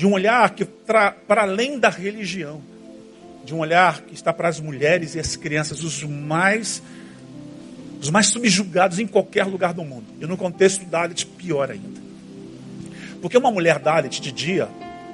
De 0.00 0.06
um 0.06 0.14
olhar 0.14 0.48
que 0.54 0.64
para 0.64 1.14
além 1.28 1.78
da 1.78 1.90
religião, 1.90 2.62
de 3.44 3.54
um 3.54 3.58
olhar 3.58 4.00
que 4.00 4.14
está 4.14 4.32
para 4.32 4.48
as 4.48 4.58
mulheres 4.58 5.14
e 5.14 5.20
as 5.20 5.36
crianças, 5.36 5.84
os 5.84 6.02
mais 6.04 6.82
os 8.00 8.08
mais 8.08 8.28
subjugados 8.28 8.98
em 8.98 9.06
qualquer 9.06 9.44
lugar 9.44 9.74
do 9.74 9.84
mundo. 9.84 10.06
E 10.18 10.24
no 10.24 10.38
contexto 10.38 10.86
Dalit, 10.86 11.26
pior 11.26 11.70
ainda. 11.70 12.00
Porque 13.20 13.36
uma 13.36 13.50
mulher 13.50 13.78
Dalit 13.78 14.22
de 14.22 14.32
dia, 14.32 14.70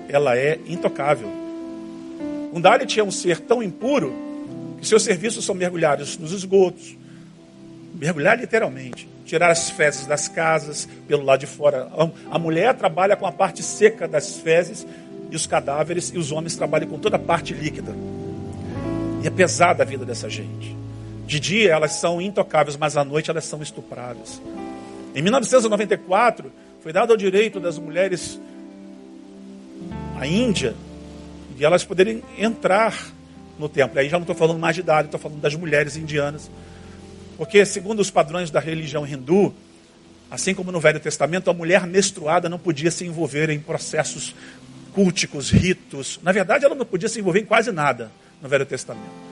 ela 0.08 0.38
é 0.38 0.60
intocável. 0.68 1.32
Um 2.52 2.60
Dalit 2.60 3.00
é 3.00 3.02
um 3.02 3.10
ser 3.10 3.40
tão 3.40 3.60
impuro 3.60 4.14
que 4.78 4.86
seus 4.86 5.02
serviços 5.02 5.44
são 5.44 5.56
mergulhados 5.56 6.16
nos 6.16 6.30
esgotos, 6.30 6.96
mergulhar 7.98 8.38
literalmente, 8.38 9.08
tirar 9.24 9.50
as 9.50 9.70
fezes 9.70 10.06
das 10.06 10.28
casas 10.28 10.88
pelo 11.08 11.24
lado 11.24 11.40
de 11.40 11.46
fora. 11.46 11.88
A 12.30 12.38
mulher 12.38 12.74
trabalha 12.74 13.16
com 13.16 13.26
a 13.26 13.32
parte 13.32 13.62
seca 13.62 14.06
das 14.06 14.36
fezes 14.36 14.86
e 15.30 15.36
os 15.36 15.46
cadáveres, 15.46 16.12
e 16.14 16.18
os 16.18 16.30
homens 16.30 16.56
trabalham 16.56 16.88
com 16.88 16.98
toda 16.98 17.16
a 17.16 17.18
parte 17.18 17.52
líquida. 17.52 17.92
E 19.22 19.26
é 19.26 19.30
pesada 19.30 19.82
a 19.82 19.86
vida 19.86 20.04
dessa 20.04 20.28
gente. 20.28 20.76
De 21.26 21.40
dia 21.40 21.72
elas 21.72 21.92
são 21.92 22.20
intocáveis, 22.20 22.76
mas 22.76 22.96
à 22.96 23.04
noite 23.04 23.30
elas 23.30 23.44
são 23.44 23.60
estupráveis. 23.62 24.40
Em 25.14 25.22
1994, 25.22 26.52
foi 26.82 26.92
dado 26.92 27.10
ao 27.10 27.16
direito 27.16 27.58
das 27.58 27.78
mulheres 27.78 28.38
à 30.20 30.26
Índia 30.26 30.74
de 31.56 31.64
elas 31.64 31.82
poderem 31.82 32.22
entrar 32.38 33.10
no 33.58 33.68
templo. 33.68 33.98
Aí 33.98 34.08
já 34.08 34.18
não 34.18 34.24
estou 34.24 34.36
falando 34.36 34.58
mais 34.58 34.74
de 34.74 34.82
idade, 34.82 35.08
estou 35.08 35.18
falando 35.18 35.40
das 35.40 35.54
mulheres 35.54 35.96
indianas. 35.96 36.50
Porque, 37.36 37.64
segundo 37.64 38.00
os 38.00 38.10
padrões 38.10 38.50
da 38.50 38.60
religião 38.60 39.06
hindu, 39.06 39.54
assim 40.30 40.54
como 40.54 40.72
no 40.72 40.80
Velho 40.80 41.00
Testamento, 41.00 41.50
a 41.50 41.54
mulher 41.54 41.86
menstruada 41.86 42.48
não 42.48 42.58
podia 42.58 42.90
se 42.90 43.04
envolver 43.04 43.50
em 43.50 43.60
processos 43.60 44.34
culticos, 44.94 45.50
ritos. 45.50 46.18
Na 46.22 46.32
verdade, 46.32 46.64
ela 46.64 46.74
não 46.74 46.86
podia 46.86 47.08
se 47.08 47.18
envolver 47.18 47.40
em 47.40 47.44
quase 47.44 47.70
nada 47.70 48.10
no 48.40 48.48
Velho 48.48 48.64
Testamento. 48.64 49.26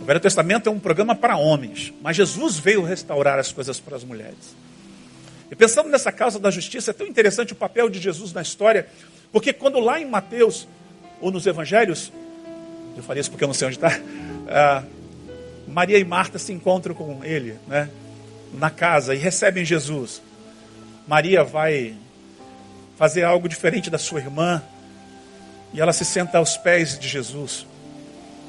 O 0.00 0.04
Velho 0.04 0.20
Testamento 0.20 0.68
é 0.68 0.72
um 0.72 0.78
programa 0.78 1.14
para 1.14 1.36
homens, 1.36 1.92
mas 2.02 2.16
Jesus 2.16 2.58
veio 2.58 2.84
restaurar 2.84 3.38
as 3.38 3.50
coisas 3.50 3.80
para 3.80 3.96
as 3.96 4.04
mulheres. 4.04 4.54
E 5.50 5.56
pensando 5.56 5.88
nessa 5.88 6.12
causa 6.12 6.38
da 6.38 6.50
justiça, 6.50 6.90
é 6.90 6.94
tão 6.94 7.06
interessante 7.06 7.52
o 7.52 7.56
papel 7.56 7.88
de 7.88 7.98
Jesus 7.98 8.32
na 8.32 8.42
história, 8.42 8.86
porque 9.32 9.52
quando 9.52 9.80
lá 9.80 10.00
em 10.00 10.04
Mateus 10.04 10.68
ou 11.20 11.30
nos 11.30 11.46
evangelhos, 11.46 12.12
eu 12.96 13.02
falei 13.02 13.20
isso 13.20 13.30
porque 13.30 13.44
eu 13.44 13.48
não 13.48 13.54
sei 13.54 13.68
onde 13.68 13.76
está. 13.76 13.98
Ah, 14.46 14.84
Maria 15.74 15.98
e 15.98 16.04
Marta 16.04 16.38
se 16.38 16.52
encontram 16.52 16.94
com 16.94 17.24
ele, 17.24 17.58
né? 17.66 17.90
Na 18.52 18.70
casa 18.70 19.12
e 19.12 19.18
recebem 19.18 19.64
Jesus. 19.64 20.22
Maria 21.04 21.42
vai 21.42 21.96
fazer 22.96 23.24
algo 23.24 23.48
diferente 23.48 23.90
da 23.90 23.98
sua 23.98 24.20
irmã 24.20 24.62
e 25.72 25.80
ela 25.80 25.92
se 25.92 26.04
senta 26.04 26.38
aos 26.38 26.56
pés 26.56 26.96
de 26.96 27.08
Jesus. 27.08 27.66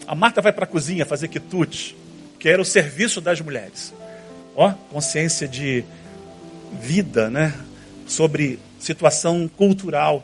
A 0.05 0.13
Marta 0.13 0.39
vai 0.39 0.53
para 0.53 0.65
a 0.65 0.67
cozinha 0.67 1.03
fazer 1.03 1.27
quitute, 1.27 1.97
que 2.37 2.47
era 2.47 2.61
o 2.61 2.65
serviço 2.65 3.19
das 3.19 3.41
mulheres. 3.41 3.91
Ó, 4.55 4.71
consciência 4.91 5.47
de 5.47 5.83
vida, 6.79 7.27
né? 7.27 7.55
Sobre 8.05 8.59
situação 8.79 9.47
cultural. 9.47 10.23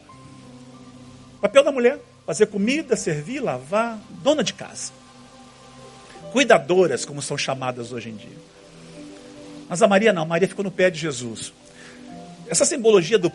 Papel 1.41 1.63
da 1.63 1.71
mulher 1.71 1.97
fazer 2.27 2.45
comida, 2.45 2.95
servir, 2.95 3.39
lavar, 3.39 3.99
dona 4.21 4.43
de 4.43 4.53
casa. 4.53 5.00
Cuidadoras, 6.31 7.05
como 7.05 7.21
são 7.21 7.37
chamadas 7.37 7.91
hoje 7.91 8.09
em 8.09 8.15
dia. 8.15 8.37
Mas 9.67 9.81
a 9.81 9.87
Maria 9.87 10.11
não, 10.11 10.25
Maria 10.25 10.47
ficou 10.47 10.63
no 10.63 10.71
pé 10.71 10.89
de 10.89 10.99
Jesus. 10.99 11.53
Essa 12.47 12.65
simbologia 12.65 13.17
do 13.17 13.31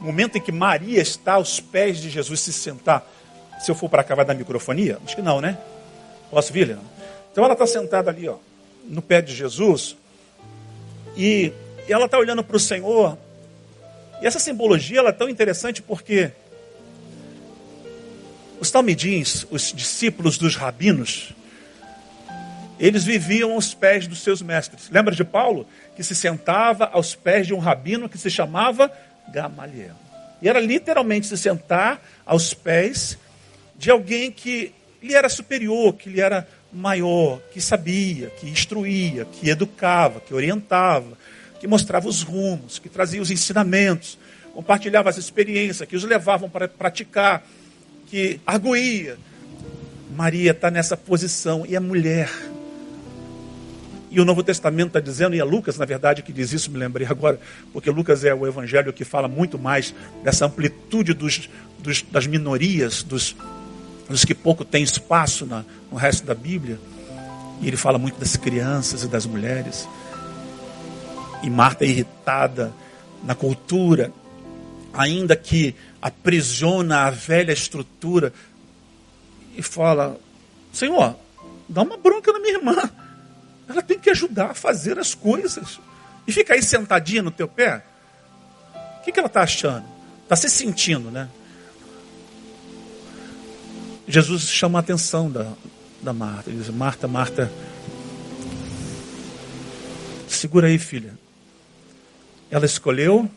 momento 0.00 0.38
em 0.38 0.40
que 0.40 0.52
Maria 0.52 1.00
está 1.00 1.34
aos 1.34 1.60
pés 1.60 1.98
de 1.98 2.08
Jesus 2.08 2.40
se 2.40 2.52
sentar. 2.52 3.04
Se 3.60 3.70
eu 3.70 3.74
for 3.74 3.88
para 3.88 4.02
cá, 4.02 4.14
vai 4.14 4.24
dar 4.24 4.34
microfonia? 4.34 4.98
Acho 5.04 5.16
que 5.16 5.22
não, 5.22 5.40
né? 5.40 5.58
Posso 6.30 6.52
vir, 6.52 6.68
Leandro? 6.68 6.86
Então 7.30 7.44
ela 7.44 7.52
está 7.52 7.66
sentada 7.66 8.10
ali, 8.10 8.28
ó, 8.28 8.36
no 8.84 9.02
pé 9.02 9.20
de 9.20 9.34
Jesus. 9.34 9.96
E 11.16 11.52
ela 11.88 12.06
está 12.06 12.18
olhando 12.18 12.42
para 12.42 12.56
o 12.56 12.60
Senhor. 12.60 13.18
E 14.22 14.26
essa 14.26 14.38
simbologia 14.38 14.98
ela 15.00 15.10
é 15.10 15.12
tão 15.12 15.28
interessante 15.28 15.82
porque 15.82 16.30
os 18.60 18.70
talmidins, 18.70 19.46
os 19.50 19.72
discípulos 19.72 20.38
dos 20.38 20.54
rabinos, 20.54 21.32
eles 22.80 23.04
viviam 23.04 23.52
aos 23.52 23.74
pés 23.74 24.06
dos 24.06 24.22
seus 24.22 24.40
mestres. 24.40 24.88
Lembra 24.90 25.14
de 25.14 25.22
Paulo? 25.22 25.66
Que 25.94 26.02
se 26.02 26.14
sentava 26.14 26.86
aos 26.86 27.14
pés 27.14 27.46
de 27.46 27.52
um 27.52 27.58
rabino 27.58 28.08
que 28.08 28.16
se 28.16 28.30
chamava 28.30 28.90
Gamaliel. 29.32 29.94
E 30.40 30.48
era 30.48 30.58
literalmente 30.58 31.26
se 31.26 31.36
sentar 31.36 32.00
aos 32.24 32.54
pés 32.54 33.18
de 33.76 33.90
alguém 33.90 34.32
que 34.32 34.72
lhe 35.02 35.14
era 35.14 35.28
superior, 35.28 35.92
que 35.94 36.08
lhe 36.08 36.20
era 36.20 36.48
maior, 36.72 37.40
que 37.52 37.60
sabia, 37.60 38.30
que 38.30 38.48
instruía, 38.48 39.26
que 39.26 39.50
educava, 39.50 40.20
que 40.20 40.32
orientava, 40.32 41.18
que 41.58 41.66
mostrava 41.66 42.08
os 42.08 42.22
rumos, 42.22 42.78
que 42.78 42.88
trazia 42.88 43.20
os 43.20 43.30
ensinamentos, 43.30 44.18
compartilhava 44.54 45.10
as 45.10 45.18
experiências, 45.18 45.86
que 45.86 45.96
os 45.96 46.04
levavam 46.04 46.48
para 46.48 46.66
praticar 46.66 47.46
que 48.06 48.40
arguía. 48.46 49.18
Maria 50.16 50.50
está 50.52 50.70
nessa 50.70 50.96
posição 50.96 51.64
e 51.66 51.76
é 51.76 51.80
mulher. 51.80 52.30
E 54.10 54.20
o 54.20 54.24
Novo 54.24 54.42
Testamento 54.42 54.88
está 54.88 55.00
dizendo, 55.00 55.36
e 55.36 55.38
é 55.38 55.44
Lucas, 55.44 55.78
na 55.78 55.84
verdade, 55.84 56.22
que 56.22 56.32
diz 56.32 56.52
isso, 56.52 56.70
me 56.70 56.78
lembrei 56.78 57.06
agora, 57.08 57.38
porque 57.72 57.88
Lucas 57.90 58.24
é 58.24 58.34
o 58.34 58.44
evangelho 58.46 58.92
que 58.92 59.04
fala 59.04 59.28
muito 59.28 59.56
mais 59.56 59.94
dessa 60.24 60.46
amplitude 60.46 61.14
dos, 61.14 61.48
dos, 61.78 62.02
das 62.02 62.26
minorias, 62.26 63.04
dos, 63.04 63.36
dos 64.08 64.24
que 64.24 64.34
pouco 64.34 64.64
têm 64.64 64.82
espaço 64.82 65.46
na, 65.46 65.64
no 65.92 65.96
resto 65.96 66.26
da 66.26 66.34
Bíblia. 66.34 66.78
E 67.60 67.68
ele 67.68 67.76
fala 67.76 67.98
muito 67.98 68.18
das 68.18 68.36
crianças 68.36 69.04
e 69.04 69.08
das 69.08 69.26
mulheres. 69.26 69.88
E 71.42 71.48
Marta 71.48 71.84
é 71.84 71.88
irritada 71.88 72.72
na 73.22 73.34
cultura, 73.34 74.12
ainda 74.92 75.36
que 75.36 75.74
aprisiona 76.02 77.02
a 77.02 77.10
velha 77.10 77.52
estrutura 77.52 78.32
e 79.56 79.62
fala: 79.62 80.18
Senhor, 80.72 81.14
dá 81.68 81.82
uma 81.82 81.96
bronca 81.96 82.32
na 82.32 82.40
minha 82.40 82.54
irmã. 82.54 82.90
Ela 83.70 83.82
tem 83.82 83.98
que 83.98 84.10
ajudar 84.10 84.50
a 84.50 84.54
fazer 84.54 84.98
as 84.98 85.14
coisas. 85.14 85.78
E 86.26 86.32
fica 86.32 86.54
aí 86.54 86.62
sentadinha 86.62 87.22
no 87.22 87.30
teu 87.30 87.46
pé. 87.46 87.84
O 88.98 89.02
que, 89.02 89.12
que 89.12 89.18
ela 89.18 89.28
está 89.28 89.42
achando? 89.42 89.86
Está 90.24 90.34
se 90.34 90.50
sentindo, 90.50 91.10
né? 91.10 91.28
Jesus 94.08 94.42
chama 94.48 94.78
a 94.78 94.80
atenção 94.80 95.30
da, 95.30 95.52
da 96.02 96.12
Marta. 96.12 96.50
Ele 96.50 96.58
diz: 96.58 96.68
Marta, 96.68 97.06
Marta, 97.06 97.50
segura 100.28 100.66
aí, 100.66 100.78
filha. 100.78 101.16
Ela 102.50 102.66
escolheu 102.66 103.30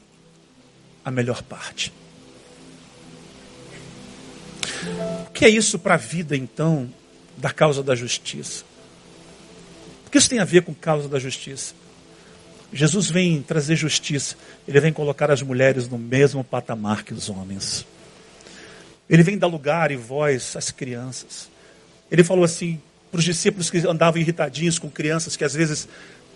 a 1.05 1.11
melhor 1.11 1.43
parte. 1.43 1.93
O 5.27 5.31
que 5.31 5.45
é 5.45 5.49
isso 5.49 5.77
para 5.77 5.93
a 5.93 5.97
vida, 5.97 6.35
então, 6.35 6.91
da 7.37 7.51
causa 7.51 7.83
da 7.83 7.93
justiça? 7.93 8.65
Que 10.13 10.19
isso 10.19 10.29
tem 10.29 10.37
a 10.37 10.45
ver 10.45 10.61
com 10.61 10.75
causa 10.75 11.09
da 11.09 11.17
justiça? 11.17 11.73
Jesus 12.71 13.09
vem 13.09 13.41
trazer 13.41 13.75
justiça, 13.75 14.35
ele 14.67 14.79
vem 14.79 14.93
colocar 14.93 15.31
as 15.31 15.41
mulheres 15.41 15.89
no 15.89 15.97
mesmo 15.97 16.43
patamar 16.43 17.01
que 17.03 17.15
os 17.15 17.31
homens. 17.31 17.83
Ele 19.09 19.23
vem 19.23 19.39
dar 19.39 19.47
lugar 19.47 19.89
e 19.89 19.95
voz 19.95 20.55
às 20.55 20.69
crianças. 20.69 21.49
Ele 22.11 22.23
falou 22.23 22.43
assim 22.45 22.79
para 23.09 23.17
os 23.17 23.23
discípulos 23.25 23.71
que 23.71 23.79
andavam 23.87 24.21
irritadinhos 24.21 24.77
com 24.77 24.87
crianças 24.87 25.35
que 25.35 25.43
às 25.43 25.55
vezes 25.55 25.87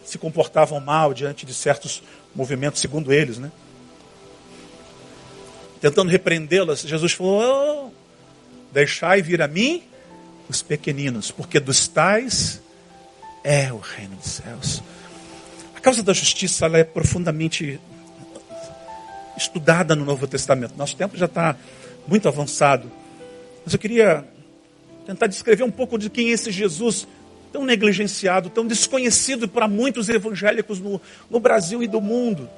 se 0.04 0.18
comportavam 0.18 0.80
mal 0.80 1.14
diante 1.14 1.46
de 1.46 1.54
certos 1.54 2.02
movimentos, 2.34 2.82
segundo 2.82 3.14
eles, 3.14 3.38
né? 3.38 3.52
Tentando 5.80 6.10
repreendê-las, 6.10 6.82
Jesus 6.82 7.12
falou: 7.12 7.44
oh, 7.44 7.92
Deixai 8.74 9.22
vir 9.22 9.40
a 9.40 9.48
mim 9.48 9.84
os 10.50 10.64
pequeninos, 10.64 11.30
porque 11.30 11.60
dos 11.60 11.88
tais 11.88 12.60
é 13.48 13.72
o 13.72 13.78
reino 13.78 14.18
dos 14.18 14.30
céus. 14.30 14.84
A 15.74 15.80
causa 15.80 16.04
da 16.04 16.12
justiça 16.12 16.66
ela 16.66 16.80
é 16.80 16.84
profundamente 16.84 17.80
estudada 19.38 19.96
no 19.96 20.04
Novo 20.04 20.28
Testamento. 20.28 20.74
Nosso 20.76 20.98
tempo 20.98 21.16
já 21.16 21.28
está 21.28 21.56
muito 22.06 22.28
avançado. 22.28 22.92
Mas 23.64 23.74
eu 23.74 23.80
queria 23.80 24.28
tentar 25.06 25.28
descrever 25.28 25.64
um 25.64 25.72
pouco 25.72 25.98
de 25.98 26.10
quem 26.10 26.28
é 26.28 26.32
esse 26.32 26.52
Jesus 26.52 27.08
tão 27.54 27.64
negligenciado, 27.64 28.50
tão 28.50 28.68
desconhecido 28.68 29.48
para 29.48 29.66
muitos 29.66 30.10
evangélicos 30.10 30.82
no, 30.82 31.00
no 31.30 31.40
Brasil 31.40 31.82
e 31.82 31.88
do 31.88 32.02
mundo. 32.02 32.50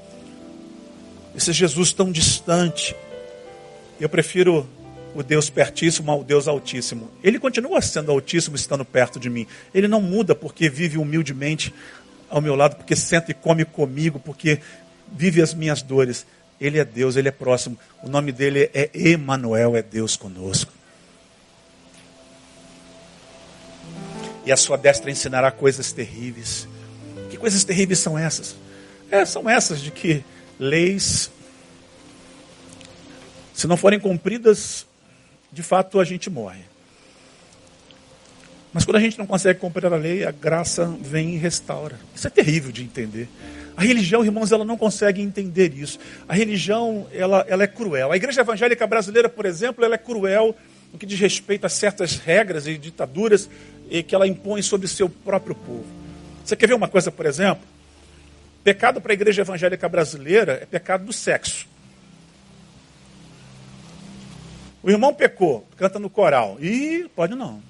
Esse 1.35 1.53
Jesus 1.53 1.93
tão 1.93 2.11
distante. 2.11 2.95
Eu 3.99 4.09
prefiro 4.09 4.67
o 5.16 5.24
Deus 5.24 5.49
pertíssimo 5.49 6.12
ao 6.12 6.24
Deus 6.24 6.47
altíssimo. 6.47 7.10
Ele 7.24 7.39
continua 7.39 7.82
sendo 7.82 8.12
altíssimo 8.12 8.55
estando 8.55 8.86
perto 8.86 9.20
de 9.20 9.30
mim. 9.30 9.47
Ele 9.74 9.88
não 9.88 10.01
muda 10.01 10.36
porque 10.36 10.70
vive 10.70 10.97
humildemente 10.97 11.74
ao 12.30 12.41
meu 12.41 12.55
lado, 12.55 12.76
porque 12.76 12.95
senta 12.95 13.32
e 13.32 13.34
come 13.34 13.66
comigo, 13.66 14.20
porque 14.20 14.60
vive 15.12 15.41
as 15.41 15.53
minhas 15.53 15.82
dores. 15.82 16.26
Ele 16.62 16.78
é 16.78 16.86
Deus, 16.86 17.16
ele 17.16 17.28
é 17.28 17.32
próximo. 17.32 17.78
O 18.03 18.10
nome 18.10 18.32
dele 18.32 18.70
é 18.74 18.89
Emanuel, 18.93 19.76
é 19.76 19.82
Deus 19.82 20.16
conosco. 20.16 20.72
E 24.45 24.51
a 24.51 24.57
sua 24.57 24.78
destra 24.78 25.10
ensinará 25.10 25.51
coisas 25.51 25.91
terríveis. 25.91 26.68
Que 27.30 27.38
coisas 27.38 27.64
terríveis 27.64 27.99
são 27.99 28.18
essas? 28.18 28.55
É, 29.10 29.26
são 29.26 29.49
essas 29.49 29.82
de 29.82 29.91
que 29.91 30.24
leis, 30.60 31.32
se 33.53 33.66
não 33.68 33.78
forem 33.78 33.99
cumpridas, 33.99 34.86
de 35.51 35.63
fato 35.63 35.99
a 35.99 36.03
gente 36.03 36.29
morre. 36.29 36.61
Mas 38.71 38.85
quando 38.85 38.97
a 38.97 38.99
gente 38.99 39.17
não 39.17 39.25
consegue 39.25 39.59
cumprir 39.59 39.87
a 39.87 39.95
lei, 39.95 40.23
a 40.23 40.31
graça 40.31 40.85
vem 41.01 41.33
e 41.33 41.37
restaura. 41.37 41.99
Isso 42.15 42.27
é 42.27 42.29
terrível 42.29 42.71
de 42.71 42.83
entender. 42.83 43.27
A 43.75 43.81
religião, 43.81 44.23
irmãos, 44.23 44.51
ela 44.51 44.65
não 44.65 44.77
consegue 44.77 45.21
entender 45.21 45.73
isso. 45.73 45.97
A 46.27 46.33
religião, 46.33 47.07
ela, 47.11 47.45
ela 47.47 47.63
é 47.63 47.67
cruel. 47.67 48.11
A 48.11 48.15
igreja 48.15 48.41
evangélica 48.41 48.85
brasileira, 48.85 49.27
por 49.27 49.45
exemplo, 49.45 49.83
ela 49.83 49.95
é 49.95 49.97
cruel 49.97 50.55
no 50.91 50.99
que 50.99 51.05
diz 51.05 51.19
respeito 51.19 51.65
a 51.65 51.69
certas 51.69 52.17
regras 52.17 52.67
e 52.67 52.77
ditaduras 52.77 53.49
que 54.07 54.13
ela 54.13 54.27
impõe 54.27 54.61
sobre 54.61 54.87
seu 54.87 55.09
próprio 55.09 55.55
povo. 55.55 55.85
Você 56.45 56.55
quer 56.55 56.67
ver 56.67 56.73
uma 56.73 56.87
coisa, 56.87 57.11
por 57.11 57.25
exemplo? 57.25 57.63
Pecado 58.63 59.01
para 59.01 59.13
a 59.13 59.15
igreja 59.15 59.41
evangélica 59.41 59.89
brasileira 59.89 60.59
é 60.61 60.65
pecado 60.65 61.05
do 61.05 61.13
sexo. 61.13 61.67
O 64.82 64.89
irmão 64.89 65.13
pecou, 65.13 65.67
canta 65.75 65.99
no 65.99 66.09
coral. 66.09 66.57
E 66.59 67.09
pode 67.15 67.36
não. 67.36 67.61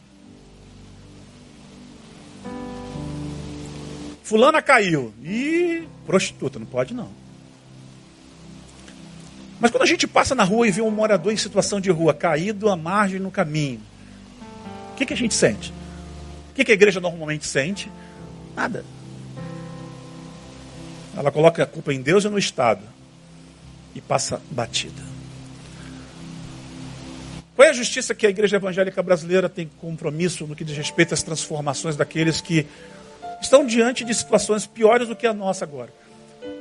Fulana 4.24 4.62
caiu. 4.62 5.14
E 5.24 5.88
prostituta, 6.06 6.60
não 6.60 6.66
pode 6.66 6.94
não. 6.94 7.10
Mas 9.60 9.72
quando 9.72 9.84
a 9.84 9.88
gente 9.88 10.08
passa 10.08 10.36
na 10.36 10.44
rua 10.44 10.68
e 10.68 10.72
vê 10.72 10.82
um 10.82 10.92
morador 10.92 11.34
em 11.34 11.38
situação 11.38 11.82
de 11.82 11.90
rua 11.90 12.14
caído 12.14 12.70
à 12.70 12.76
margem 12.76 13.20
no 13.20 13.32
caminho, 13.32 13.82
o 14.94 14.96
que, 14.96 15.06
que 15.06 15.14
a 15.14 15.18
gente 15.18 15.34
sente? 15.34 15.74
O 16.52 16.54
que, 16.54 16.64
que 16.64 16.72
a 16.72 16.76
igreja 16.76 17.00
normalmente 17.00 17.46
sente? 17.46 17.92
Nada. 18.56 18.86
Ela 21.18 21.32
coloca 21.32 21.64
a 21.64 21.66
culpa 21.66 21.94
em 21.94 22.02
Deus 22.02 22.24
e 22.24 22.30
no 22.30 22.38
Estado 22.38 22.84
e 23.96 24.00
passa 24.00 24.42
batida. 24.52 25.09
Qual 27.60 27.68
é 27.68 27.72
a 27.72 27.74
justiça 27.74 28.16
que 28.16 28.26
a 28.26 28.30
igreja 28.30 28.56
evangélica 28.56 29.04
brasileira 29.04 29.50
tem 29.50 29.70
compromisso 29.82 30.48
no 30.48 30.56
que 30.56 30.64
diz 30.64 30.78
respeito 30.78 31.14
às 31.14 31.22
transformações 31.22 31.98
daqueles 31.98 32.40
que 32.40 32.66
estão 33.42 33.66
diante 33.66 34.06
de 34.06 34.14
situações 34.14 34.66
piores 34.66 35.10
do 35.10 35.14
que 35.14 35.28
a 35.28 35.34
nossa 35.34 35.66
agora. 35.66 35.92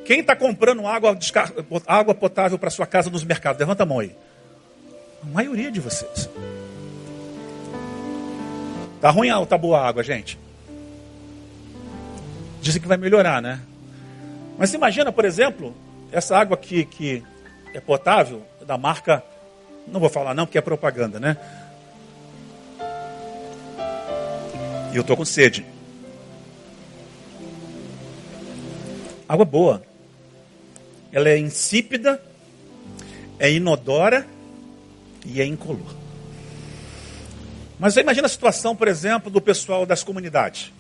Quem 0.05 0.19
está 0.19 0.35
comprando 0.35 0.85
água, 0.89 1.17
água 1.87 2.15
potável 2.17 2.59
para 2.59 2.69
sua 2.69 2.85
casa 2.85 3.09
nos 3.11 3.23
mercados? 3.23 3.61
Levanta 3.61 3.85
a 3.85 3.87
mão 3.87 4.01
aí. 4.01 4.11
A 5.23 5.27
maioria 5.27 5.71
de 5.71 5.79
vocês. 5.79 6.29
Tá 9.01 9.11
ruim 9.11 9.31
ou 9.31 9.47
tá 9.47 9.57
boa 9.57 9.79
a 9.79 9.87
água, 9.87 10.03
gente? 10.03 10.37
Dizem 12.61 12.83
que 12.83 12.89
vai 12.89 12.97
melhorar, 12.97 13.41
né? 13.41 13.61
Mas 14.59 14.75
imagina, 14.75 15.13
por 15.13 15.25
exemplo, 15.25 15.73
essa 16.11 16.37
água 16.37 16.57
aqui 16.57 16.85
que 16.85 17.23
é 17.73 17.79
potável, 17.79 18.43
da 18.67 18.77
marca, 18.77 19.23
não 19.93 20.01
vou 20.01 20.09
falar 20.09 20.35
não, 20.35 20.47
porque 20.47 20.59
é 20.59 20.63
propaganda, 20.63 21.19
né? 21.19 21.37
E 24.93 24.97
eu 24.97 25.03
estou 25.03 25.17
com 25.17 25.25
sede. 25.25 25.65
Água 29.29 29.45
boa. 29.45 29.83
Ela 31.13 31.29
é 31.29 31.39
insípida, 31.39 32.23
é 33.39 33.51
inodora 33.51 34.27
e 35.25 35.41
é 35.41 35.45
incolor. 35.45 35.95
Mas 37.79 37.95
você 37.95 38.01
imagina 38.01 38.27
a 38.27 38.31
situação, 38.31 38.75
por 38.75 38.89
exemplo, 38.89 39.31
do 39.31 39.41
pessoal 39.41 39.87
das 39.87 40.03
comunidades, 40.03 40.73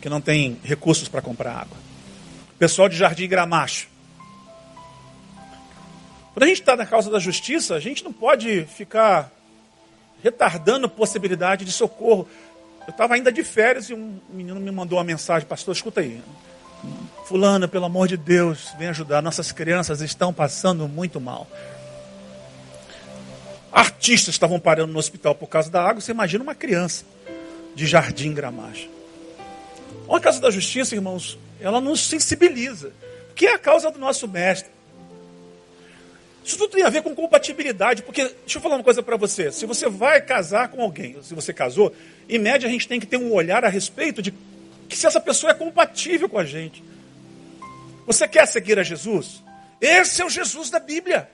que 0.00 0.08
não 0.08 0.20
tem 0.20 0.58
recursos 0.64 1.08
para 1.08 1.22
comprar 1.22 1.52
água. 1.52 1.76
Pessoal 2.58 2.88
de 2.88 2.96
Jardim 2.96 3.28
Gramacho. 3.28 3.88
Quando 6.36 6.42
a 6.42 6.46
gente 6.48 6.60
está 6.60 6.76
na 6.76 6.84
causa 6.84 7.10
da 7.10 7.18
justiça, 7.18 7.74
a 7.74 7.80
gente 7.80 8.04
não 8.04 8.12
pode 8.12 8.66
ficar 8.66 9.32
retardando 10.22 10.86
possibilidade 10.86 11.64
de 11.64 11.72
socorro. 11.72 12.28
Eu 12.86 12.90
estava 12.90 13.14
ainda 13.14 13.32
de 13.32 13.42
férias 13.42 13.88
e 13.88 13.94
um 13.94 14.20
menino 14.28 14.60
me 14.60 14.70
mandou 14.70 14.98
uma 14.98 15.04
mensagem, 15.04 15.48
pastor, 15.48 15.74
escuta 15.74 16.02
aí. 16.02 16.20
Fulana, 17.24 17.66
pelo 17.66 17.86
amor 17.86 18.06
de 18.06 18.18
Deus, 18.18 18.68
vem 18.78 18.88
ajudar. 18.88 19.22
Nossas 19.22 19.50
crianças 19.50 20.02
estão 20.02 20.30
passando 20.30 20.86
muito 20.86 21.18
mal. 21.18 21.46
Artistas 23.72 24.34
estavam 24.34 24.60
parando 24.60 24.92
no 24.92 24.98
hospital 24.98 25.34
por 25.34 25.46
causa 25.46 25.70
da 25.70 25.82
água. 25.82 26.02
Você 26.02 26.12
imagina 26.12 26.44
uma 26.44 26.54
criança 26.54 27.06
de 27.74 27.86
jardim 27.86 28.34
gramacho. 28.34 28.90
A 30.06 30.20
causa 30.20 30.38
da 30.38 30.50
justiça, 30.50 30.94
irmãos, 30.94 31.38
ela 31.58 31.80
nos 31.80 32.06
sensibiliza. 32.06 32.92
Que 33.34 33.46
é 33.46 33.54
a 33.54 33.58
causa 33.58 33.90
do 33.90 33.98
nosso 33.98 34.28
mestre. 34.28 34.75
Isso 36.46 36.56
tudo 36.56 36.70
tem 36.70 36.84
a 36.84 36.88
ver 36.88 37.02
com 37.02 37.12
compatibilidade, 37.12 38.04
porque, 38.04 38.22
deixa 38.22 38.58
eu 38.58 38.62
falar 38.62 38.76
uma 38.76 38.84
coisa 38.84 39.02
para 39.02 39.16
você. 39.16 39.50
Se 39.50 39.66
você 39.66 39.88
vai 39.88 40.20
casar 40.20 40.68
com 40.68 40.80
alguém, 40.80 41.20
se 41.20 41.34
você 41.34 41.52
casou, 41.52 41.92
em 42.28 42.38
média 42.38 42.68
a 42.68 42.70
gente 42.70 42.86
tem 42.86 43.00
que 43.00 43.06
ter 43.06 43.16
um 43.16 43.32
olhar 43.32 43.64
a 43.64 43.68
respeito 43.68 44.22
de 44.22 44.32
que 44.88 44.96
se 44.96 45.08
essa 45.08 45.20
pessoa 45.20 45.50
é 45.50 45.54
compatível 45.54 46.28
com 46.28 46.38
a 46.38 46.44
gente. 46.44 46.84
Você 48.06 48.28
quer 48.28 48.46
seguir 48.46 48.78
a 48.78 48.84
Jesus? 48.84 49.42
Esse 49.80 50.22
é 50.22 50.24
o 50.24 50.30
Jesus 50.30 50.70
da 50.70 50.78
Bíblia. 50.78 51.28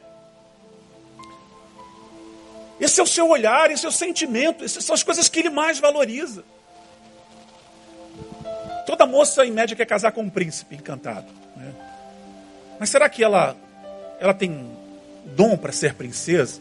Esse 2.81 2.99
é 2.99 3.03
o 3.03 3.07
seu 3.07 3.29
olhar, 3.29 3.71
esse 3.71 3.85
é 3.85 3.89
o 3.91 3.93
sentimento, 3.93 4.65
essas 4.65 4.83
são 4.83 4.95
as 4.95 5.03
coisas 5.03 5.29
que 5.29 5.41
ele 5.41 5.51
mais 5.51 5.79
valoriza. 5.79 6.43
Toda 8.87 9.05
moça, 9.05 9.45
em 9.45 9.53
média, 9.53 9.77
quer 9.77 9.85
casar 9.85 10.13
com 10.13 10.23
um 10.23 10.31
príncipe 10.31 10.75
encantado. 10.75 11.31
Né? 11.55 11.75
Mas 12.81 12.89
será 12.89 13.11
que 13.11 13.23
ela, 13.23 13.55
ela 14.19 14.33
tem 14.33 14.81
dom 15.25 15.57
para 15.57 15.73
ser 15.73 15.95
princesa? 15.95 16.61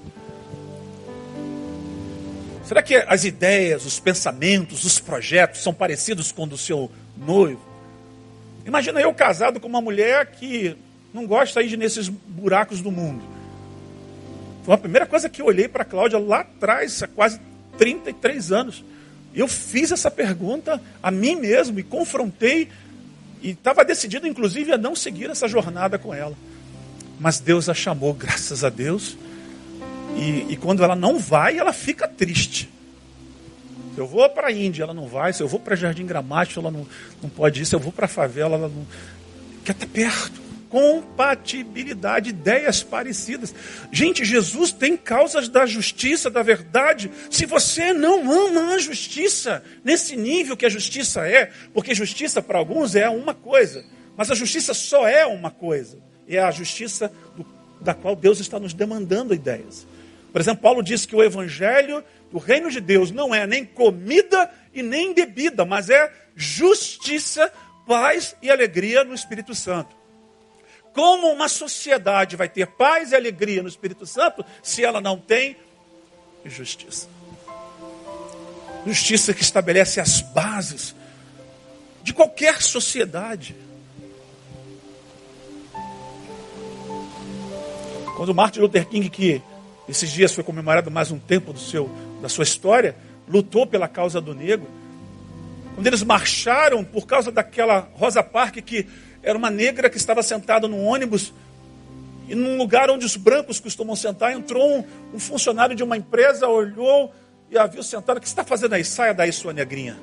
Será 2.64 2.82
que 2.82 2.96
as 2.96 3.26
ideias, 3.26 3.86
os 3.86 4.00
pensamentos, 4.00 4.86
os 4.86 5.00
projetos 5.00 5.62
são 5.62 5.74
parecidos 5.74 6.32
com 6.32 6.44
o 6.44 6.48
do 6.48 6.58
seu 6.58 6.90
noivo? 7.18 7.62
Imagina 8.66 9.02
eu 9.02 9.14
casado 9.14 9.60
com 9.60 9.68
uma 9.68 9.82
mulher 9.82 10.28
que 10.28 10.78
não 11.14 11.28
gosta 11.28 11.64
de 11.64 11.74
ir 11.74 11.78
nesses 11.78 12.08
buracos 12.08 12.82
do 12.82 12.92
mundo. 12.92 13.22
Foi 14.64 14.74
a 14.74 14.78
primeira 14.78 15.06
coisa 15.06 15.28
que 15.28 15.42
eu 15.42 15.48
olhei 15.48 15.68
para 15.68 15.82
a 15.82 15.86
Cláudia 15.86 16.20
lá 16.20 16.42
atrás, 16.42 17.02
há 17.04 17.08
quase 17.08 17.40
33 17.78 18.52
anos. 18.52 18.84
Eu 19.34 19.48
fiz 19.48 19.92
essa 19.92 20.12
pergunta 20.12 20.80
a 21.02 21.10
mim 21.10 21.36
mesmo 21.36 21.80
e 21.80 21.84
confrontei 21.84 22.70
e 23.42 23.50
estava 23.50 23.84
decidido, 23.84 24.28
inclusive, 24.28 24.72
a 24.72 24.78
não 24.78 24.96
seguir 24.96 25.30
essa 25.30 25.48
jornada 25.48 25.98
com 25.98 26.14
ela. 26.14 26.36
Mas 27.22 27.40
Deus 27.40 27.70
a 27.70 27.74
chamou, 27.76 28.16
graças 28.16 28.64
a 28.64 28.70
Deus. 28.70 29.16
E, 30.18 30.54
e 30.54 30.58
quando 30.58 30.84
ela 30.84 30.96
não 30.96 31.20
vai, 31.20 31.56
ela 31.60 31.72
fica 31.72 32.08
triste. 32.08 32.68
Se 33.94 34.00
eu 34.00 34.08
vou 34.08 34.28
para 34.28 34.48
a 34.48 34.52
Índia, 34.52 34.82
ela 34.82 34.94
não 34.94 35.08
vai. 35.08 35.32
Se 35.32 35.44
eu 35.44 35.48
vou 35.48 35.60
para 35.60 35.76
Jardim 35.76 36.04
Gramático, 36.04 36.60
ela 36.60 36.72
não, 36.72 36.88
não 37.22 37.30
pode 37.30 37.62
ir. 37.62 37.66
Se 37.68 37.76
eu 37.76 37.80
vou 37.80 37.92
para 37.92 38.06
a 38.06 38.10
favela, 38.10 38.56
ela 38.56 38.68
não. 38.68 38.88
Quer 39.64 39.74
estar 39.74 39.86
perto. 39.86 40.42
Compatibilidade, 40.68 42.32
ideias 42.32 42.82
parecidas. 42.82 43.54
Gente, 43.92 44.26
Jesus 44.26 44.72
tem 44.72 44.98
causas 44.98 45.48
da 45.48 45.68
justiça, 45.68 46.28
da 46.28 46.42
verdade. 46.42 47.12
Se 47.30 47.46
você 47.46 47.94
não 47.94 48.32
ama 48.32 48.74
a 48.74 48.80
justiça, 48.80 49.64
nesse 49.84 50.16
nível 50.16 50.58
que 50.58 50.66
a 50.66 50.70
justiça 50.70 51.28
é, 51.28 51.52
porque 51.72 51.94
justiça 51.94 52.42
para 52.42 52.58
alguns 52.58 52.96
é 52.96 53.08
uma 53.08 53.36
coisa, 53.36 53.86
mas 54.18 54.32
a 54.32 54.34
justiça 54.34 54.74
só 54.74 55.08
é 55.08 55.24
uma 55.24 55.52
coisa. 55.52 56.00
É 56.36 56.40
a 56.42 56.52
justiça 56.52 57.12
do, 57.36 57.46
da 57.80 57.94
qual 57.94 58.16
Deus 58.16 58.40
está 58.40 58.60
nos 58.60 58.74
demandando 58.74 59.34
ideias. 59.34 59.86
Por 60.32 60.40
exemplo, 60.40 60.62
Paulo 60.62 60.82
diz 60.82 61.06
que 61.06 61.16
o 61.16 61.24
evangelho 61.24 62.04
do 62.32 62.38
reino 62.38 62.72
de 62.72 62.80
Deus 62.80 63.12
não 63.12 63.36
é 63.36 63.46
nem 63.46 63.66
comida 63.66 64.50
e 64.74 64.82
nem 64.82 65.14
bebida, 65.14 65.66
mas 65.66 65.90
é 65.90 66.12
justiça, 66.36 67.52
paz 67.86 68.36
e 68.42 68.50
alegria 68.50 69.04
no 69.04 69.14
Espírito 69.14 69.54
Santo. 69.54 69.94
Como 70.94 71.28
uma 71.28 71.48
sociedade 71.48 72.36
vai 72.36 72.50
ter 72.50 72.68
paz 72.68 73.12
e 73.12 73.16
alegria 73.16 73.62
no 73.62 73.70
Espírito 73.70 74.06
Santo 74.06 74.46
se 74.64 74.84
ela 74.84 75.02
não 75.02 75.18
tem 75.18 75.58
justiça? 76.46 77.08
Justiça 78.86 79.34
que 79.34 79.44
estabelece 79.44 80.00
as 80.00 80.22
bases 80.22 80.96
de 82.04 82.14
qualquer 82.14 82.62
sociedade. 82.62 83.56
Quando 88.22 88.36
Martin 88.36 88.60
Luther 88.60 88.86
King, 88.86 89.10
que 89.10 89.42
esses 89.90 90.12
dias 90.12 90.32
foi 90.32 90.44
comemorado 90.44 90.92
mais 90.92 91.10
um 91.10 91.18
tempo 91.18 91.52
do 91.52 91.58
seu, 91.58 91.90
da 92.22 92.30
sua 92.30 92.44
história, 92.44 92.96
lutou 93.28 93.66
pela 93.66 93.88
causa 93.88 94.22
do 94.22 94.36
negro. 94.36 94.68
Quando 95.74 95.88
eles 95.88 96.04
marcharam 96.04 96.84
por 96.84 97.08
causa 97.08 97.32
daquela 97.32 97.90
Rosa 97.96 98.22
Parks 98.22 98.62
que 98.64 98.86
era 99.24 99.36
uma 99.36 99.50
negra 99.50 99.90
que 99.90 99.98
estava 99.98 100.22
sentada 100.22 100.68
num 100.68 100.86
ônibus 100.86 101.34
e 102.30 102.36
num 102.36 102.60
lugar 102.60 102.92
onde 102.92 103.08
os 103.08 103.18
brancos 103.18 103.60
costumam 103.60 103.96
sentar, 103.96 104.34
entrou 104.34 104.70
um, 104.70 104.84
um 105.16 105.20
funcionário 105.20 105.76
de 105.76 105.82
uma 105.82 105.98
empresa, 105.98 106.48
olhou 106.48 107.12
e 107.50 107.58
a 107.58 107.66
viu 107.66 107.82
sentada. 107.82 108.20
O 108.20 108.22
que 108.22 108.28
está 108.28 108.44
fazendo 108.44 108.74
aí? 108.74 108.86
Saia 108.86 109.16
daí, 109.16 109.34
sua 109.34 109.52
negrinha. 109.52 109.98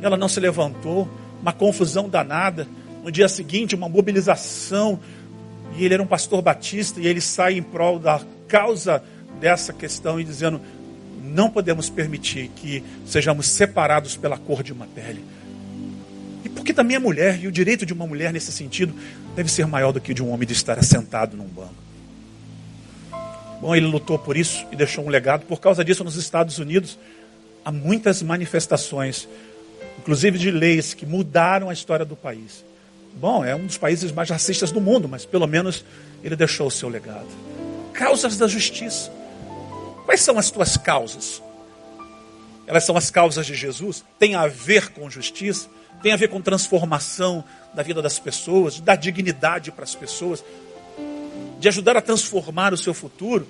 E 0.00 0.04
ela 0.04 0.16
não 0.16 0.26
se 0.26 0.40
levantou, 0.40 1.08
uma 1.40 1.52
confusão 1.52 2.08
danada. 2.08 2.66
No 3.04 3.12
dia 3.12 3.28
seguinte, 3.28 3.76
uma 3.76 3.88
mobilização. 3.88 4.98
E 5.76 5.84
ele 5.84 5.94
era 5.94 6.02
um 6.02 6.06
pastor 6.06 6.42
batista 6.42 7.00
e 7.00 7.06
ele 7.06 7.20
sai 7.20 7.54
em 7.54 7.62
prol 7.62 7.98
da 7.98 8.20
causa 8.48 9.02
dessa 9.40 9.72
questão 9.72 10.20
e 10.20 10.24
dizendo: 10.24 10.60
não 11.22 11.50
podemos 11.50 11.88
permitir 11.88 12.48
que 12.56 12.82
sejamos 13.06 13.46
separados 13.46 14.16
pela 14.16 14.36
cor 14.36 14.62
de 14.62 14.72
uma 14.72 14.86
pele. 14.86 15.24
E 16.44 16.48
porque 16.48 16.72
também 16.72 16.96
é 16.96 16.98
mulher, 16.98 17.38
e 17.42 17.46
o 17.46 17.52
direito 17.52 17.84
de 17.86 17.92
uma 17.92 18.06
mulher 18.06 18.32
nesse 18.32 18.50
sentido 18.50 18.94
deve 19.36 19.50
ser 19.50 19.66
maior 19.66 19.92
do 19.92 20.00
que 20.00 20.14
de 20.14 20.22
um 20.22 20.30
homem 20.30 20.46
de 20.46 20.54
estar 20.54 20.78
assentado 20.78 21.36
num 21.36 21.46
banco. 21.46 21.74
Bom, 23.60 23.76
ele 23.76 23.86
lutou 23.86 24.18
por 24.18 24.36
isso 24.36 24.66
e 24.72 24.76
deixou 24.76 25.04
um 25.04 25.08
legado. 25.08 25.44
Por 25.44 25.60
causa 25.60 25.84
disso, 25.84 26.02
nos 26.02 26.16
Estados 26.16 26.58
Unidos, 26.58 26.98
há 27.62 27.70
muitas 27.70 28.22
manifestações, 28.22 29.28
inclusive 29.98 30.38
de 30.38 30.50
leis 30.50 30.94
que 30.94 31.04
mudaram 31.04 31.68
a 31.68 31.72
história 31.72 32.06
do 32.06 32.16
país. 32.16 32.64
Bom, 33.14 33.44
é 33.44 33.54
um 33.54 33.66
dos 33.66 33.76
países 33.76 34.12
mais 34.12 34.30
racistas 34.30 34.70
do 34.70 34.80
mundo, 34.80 35.08
mas 35.08 35.24
pelo 35.24 35.46
menos 35.46 35.84
ele 36.22 36.36
deixou 36.36 36.68
o 36.68 36.70
seu 36.70 36.88
legado. 36.88 37.28
Causas 37.92 38.36
da 38.36 38.46
justiça. 38.46 39.12
Quais 40.04 40.20
são 40.20 40.38
as 40.38 40.50
tuas 40.50 40.76
causas? 40.76 41.42
Elas 42.66 42.84
são 42.84 42.96
as 42.96 43.10
causas 43.10 43.46
de 43.46 43.54
Jesus? 43.54 44.04
Tem 44.18 44.34
a 44.34 44.46
ver 44.46 44.90
com 44.90 45.10
justiça? 45.10 45.68
tem 46.02 46.12
a 46.12 46.16
ver 46.16 46.28
com 46.28 46.40
transformação 46.40 47.44
da 47.74 47.82
vida 47.82 48.00
das 48.00 48.18
pessoas, 48.18 48.80
dar 48.80 48.96
dignidade 48.96 49.70
para 49.70 49.84
as 49.84 49.94
pessoas, 49.94 50.44
de 51.58 51.68
ajudar 51.68 51.96
a 51.96 52.00
transformar 52.00 52.72
o 52.72 52.76
seu 52.76 52.94
futuro. 52.94 53.46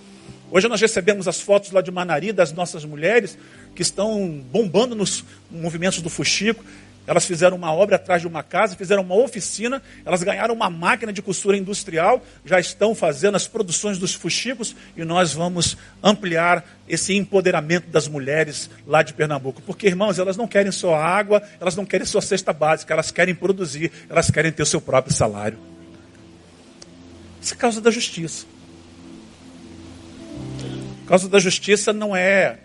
Hoje 0.50 0.68
nós 0.68 0.80
recebemos 0.80 1.28
as 1.28 1.40
fotos 1.40 1.70
lá 1.70 1.80
de 1.80 1.90
Manari 1.90 2.32
das 2.32 2.52
nossas 2.52 2.84
mulheres 2.84 3.38
que 3.74 3.82
estão 3.82 4.42
bombando 4.50 4.96
nos 4.96 5.24
movimentos 5.50 6.02
do 6.02 6.10
Fuxico. 6.10 6.64
Elas 7.10 7.26
fizeram 7.26 7.56
uma 7.56 7.74
obra 7.74 7.96
atrás 7.96 8.22
de 8.22 8.28
uma 8.28 8.40
casa, 8.40 8.76
fizeram 8.76 9.02
uma 9.02 9.16
oficina, 9.16 9.82
elas 10.04 10.22
ganharam 10.22 10.54
uma 10.54 10.70
máquina 10.70 11.12
de 11.12 11.20
costura 11.20 11.56
industrial, 11.56 12.24
já 12.44 12.60
estão 12.60 12.94
fazendo 12.94 13.34
as 13.34 13.48
produções 13.48 13.98
dos 13.98 14.14
fuxicos 14.14 14.76
e 14.96 15.04
nós 15.04 15.32
vamos 15.32 15.76
ampliar 16.00 16.64
esse 16.88 17.12
empoderamento 17.16 17.88
das 17.88 18.06
mulheres 18.06 18.70
lá 18.86 19.02
de 19.02 19.12
Pernambuco. 19.12 19.60
Porque, 19.62 19.88
irmãos, 19.88 20.20
elas 20.20 20.36
não 20.36 20.46
querem 20.46 20.70
só 20.70 20.94
água, 20.94 21.42
elas 21.60 21.74
não 21.74 21.84
querem 21.84 22.06
só 22.06 22.20
cesta 22.20 22.52
básica, 22.52 22.94
elas 22.94 23.10
querem 23.10 23.34
produzir, 23.34 23.90
elas 24.08 24.30
querem 24.30 24.52
ter 24.52 24.62
o 24.62 24.66
seu 24.66 24.80
próprio 24.80 25.12
salário. 25.12 25.58
Isso 27.42 27.54
é 27.54 27.56
causa 27.56 27.80
da 27.80 27.90
justiça. 27.90 28.46
A 31.04 31.08
causa 31.08 31.28
da 31.28 31.40
justiça 31.40 31.92
não 31.92 32.14
é 32.14 32.58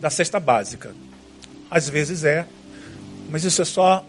da 0.00 0.10
cesta 0.10 0.40
básica. 0.40 0.92
Às 1.70 1.88
vezes 1.88 2.24
é, 2.24 2.44
mas 3.28 3.44
isso 3.44 3.60
é 3.62 3.64
só 3.64 4.04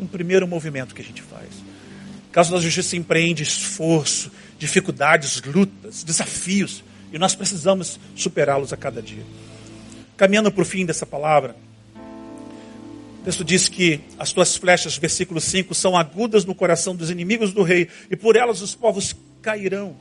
um 0.00 0.06
primeiro 0.06 0.46
movimento 0.46 0.94
que 0.94 1.02
a 1.02 1.04
gente 1.04 1.22
faz. 1.22 1.48
Caso 2.30 2.52
da 2.52 2.60
justiça 2.60 2.96
empreende 2.96 3.42
esforço, 3.42 4.32
dificuldades, 4.58 5.42
lutas, 5.42 6.02
desafios, 6.02 6.82
e 7.12 7.18
nós 7.18 7.34
precisamos 7.34 8.00
superá-los 8.16 8.72
a 8.72 8.76
cada 8.76 9.02
dia. 9.02 9.22
Caminhando 10.16 10.50
para 10.50 10.62
o 10.62 10.64
fim 10.64 10.86
dessa 10.86 11.04
palavra, 11.04 11.54
o 13.20 13.24
texto 13.24 13.44
diz 13.44 13.68
que 13.68 14.00
as 14.18 14.32
tuas 14.32 14.56
flechas, 14.56 14.96
versículo 14.96 15.40
5, 15.40 15.74
são 15.74 15.96
agudas 15.96 16.44
no 16.44 16.54
coração 16.54 16.96
dos 16.96 17.10
inimigos 17.10 17.52
do 17.52 17.62
rei, 17.62 17.88
e 18.10 18.16
por 18.16 18.34
elas 18.34 18.62
os 18.62 18.74
povos 18.74 19.14
cairão, 19.42 19.94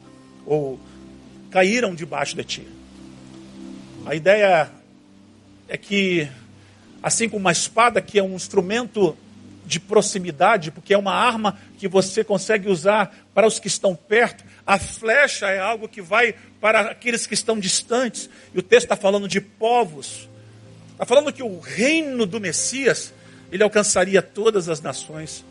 ou 0.45 0.79
caíram 1.51 1.93
debaixo 1.93 2.35
de 2.35 2.43
ti. 2.43 2.67
A 4.05 4.15
ideia 4.15 4.71
é 5.67 5.77
que 5.77 6.27
assim 7.01 7.27
como 7.27 7.41
uma 7.41 7.51
espada, 7.51 8.01
que 8.01 8.19
é 8.19 8.23
um 8.23 8.35
instrumento 8.35 9.17
de 9.65 9.79
proximidade, 9.79 10.71
porque 10.71 10.93
é 10.93 10.97
uma 10.97 11.13
arma 11.13 11.57
que 11.77 11.87
você 11.87 12.23
consegue 12.23 12.69
usar 12.69 13.15
para 13.33 13.47
os 13.47 13.57
que 13.57 13.67
estão 13.67 13.95
perto, 13.95 14.43
a 14.65 14.77
flecha 14.77 15.47
é 15.47 15.59
algo 15.59 15.87
que 15.87 16.01
vai 16.01 16.35
para 16.59 16.81
aqueles 16.91 17.25
que 17.25 17.33
estão 17.33 17.59
distantes. 17.59 18.29
E 18.53 18.59
o 18.59 18.61
texto 18.61 18.85
está 18.85 18.95
falando 18.95 19.27
de 19.27 19.39
povos. 19.39 20.27
Está 20.91 21.05
falando 21.05 21.31
que 21.31 21.41
o 21.41 21.59
reino 21.59 22.25
do 22.25 22.39
Messias, 22.39 23.13
ele 23.51 23.63
alcançaria 23.63 24.21
todas 24.21 24.67
as 24.69 24.81
nações. 24.81 25.43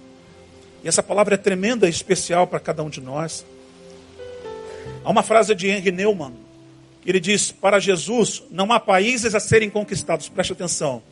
E 0.85 0.89
essa 0.89 1.03
palavra 1.03 1.35
é 1.35 1.39
tremenda 1.39 1.87
e 1.87 1.91
especial 1.91 2.47
para 2.47 2.61
cada 2.61 2.83
um 2.83 2.91
de 2.91 3.01
nós. 3.01 3.45
Há 5.03 5.11
uma 5.11 5.23
frase 5.23 5.55
de 5.55 5.69
Henry 5.69 5.91
Neumann, 5.91 6.35
que 7.03 7.11
ele 7.11 7.21
diz: 7.21 7.51
Para 7.51 7.81
Jesus 7.81 8.43
não 8.51 8.71
há 8.71 8.79
países 8.79 9.35
a 9.35 9.41
serem 9.41 9.71
conquistados, 9.71 10.29
preste 10.29 10.53
atenção 10.53 11.03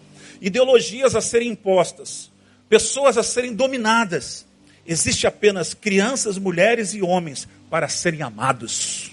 ideologias 0.40 1.14
a 1.14 1.20
serem 1.20 1.50
impostas, 1.50 2.30
pessoas 2.68 3.16
a 3.18 3.22
serem 3.22 3.54
dominadas. 3.54 4.46
Existe 4.86 5.26
apenas 5.26 5.74
crianças, 5.74 6.38
mulheres 6.38 6.94
e 6.94 7.02
homens 7.02 7.46
para 7.68 7.88
serem 7.88 8.22
amados. 8.22 9.12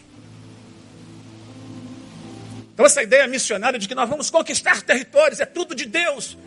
Então, 2.74 2.86
essa 2.86 3.02
ideia 3.02 3.26
missionária 3.28 3.80
de 3.80 3.88
que 3.88 3.96
nós 3.96 4.10
vamos 4.10 4.30
conquistar 4.30 4.82
territórios, 4.82 5.40
é 5.40 5.46
tudo 5.46 5.74
de 5.74 5.86
Deus. 5.86 6.38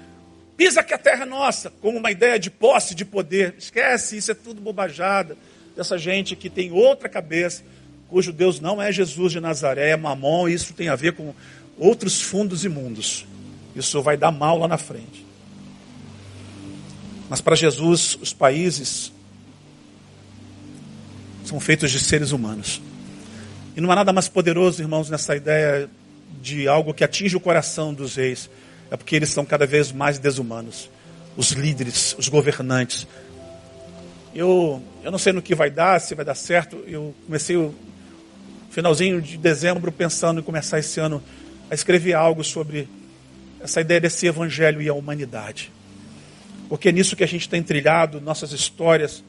Pisa 0.58 0.82
que 0.82 0.92
a 0.92 0.98
terra 0.98 1.22
é 1.22 1.26
nossa, 1.26 1.70
como 1.80 1.98
uma 1.98 2.10
ideia 2.10 2.38
de 2.38 2.50
posse, 2.50 2.94
de 2.94 3.04
poder. 3.04 3.54
Esquece, 3.56 4.16
isso 4.16 4.30
é 4.32 4.34
tudo 4.34 4.60
bobajada. 4.60 5.38
Dessa 5.74 5.96
gente 5.96 6.36
que 6.36 6.50
tem 6.50 6.70
outra 6.70 7.08
cabeça, 7.08 7.62
cujo 8.08 8.32
Deus 8.32 8.60
não 8.60 8.82
é 8.82 8.92
Jesus 8.92 9.32
de 9.32 9.40
Nazaré, 9.40 9.90
é 9.90 9.96
Mamon, 9.96 10.48
isso 10.48 10.74
tem 10.74 10.88
a 10.88 10.96
ver 10.96 11.12
com 11.12 11.34
outros 11.78 12.20
fundos 12.20 12.64
imundos. 12.64 13.24
Isso 13.78 14.02
vai 14.02 14.16
dar 14.16 14.30
mal 14.30 14.58
lá 14.58 14.68
na 14.68 14.78
frente. 14.78 15.26
Mas 17.28 17.40
para 17.40 17.54
Jesus, 17.54 18.18
os 18.20 18.32
países 18.32 19.12
são 21.44 21.60
feitos 21.60 21.90
de 21.90 22.00
seres 22.00 22.32
humanos. 22.32 22.80
E 23.76 23.80
não 23.80 23.90
há 23.90 23.96
nada 23.96 24.12
mais 24.12 24.28
poderoso, 24.28 24.82
irmãos, 24.82 25.08
nessa 25.08 25.36
ideia 25.36 25.88
de 26.40 26.66
algo 26.66 26.92
que 26.92 27.04
atinge 27.04 27.36
o 27.36 27.40
coração 27.40 27.92
dos 27.94 28.16
reis. 28.16 28.50
É 28.90 28.96
porque 28.96 29.14
eles 29.14 29.28
são 29.30 29.44
cada 29.44 29.66
vez 29.66 29.92
mais 29.92 30.18
desumanos. 30.18 30.90
Os 31.36 31.52
líderes, 31.52 32.16
os 32.18 32.28
governantes. 32.28 33.06
Eu, 34.34 34.82
eu 35.02 35.10
não 35.10 35.18
sei 35.18 35.32
no 35.32 35.42
que 35.42 35.54
vai 35.54 35.70
dar, 35.70 36.00
se 36.00 36.14
vai 36.14 36.24
dar 36.24 36.34
certo. 36.34 36.76
Eu 36.86 37.14
comecei 37.26 37.56
finalzinho 38.70 39.20
de 39.20 39.36
dezembro, 39.36 39.92
pensando 39.92 40.40
em 40.40 40.42
começar 40.42 40.78
esse 40.78 40.98
ano 40.98 41.22
a 41.70 41.74
escrever 41.74 42.14
algo 42.14 42.42
sobre 42.42 42.88
essa 43.60 43.80
ideia 43.80 44.00
desse 44.00 44.26
evangelho 44.26 44.80
e 44.80 44.88
a 44.88 44.94
humanidade. 44.94 45.72
Porque 46.68 46.90
é 46.90 46.92
nisso 46.92 47.16
que 47.16 47.24
a 47.24 47.28
gente 47.28 47.48
tem 47.48 47.62
trilhado, 47.62 48.20
nossas 48.20 48.52
histórias, 48.52 49.24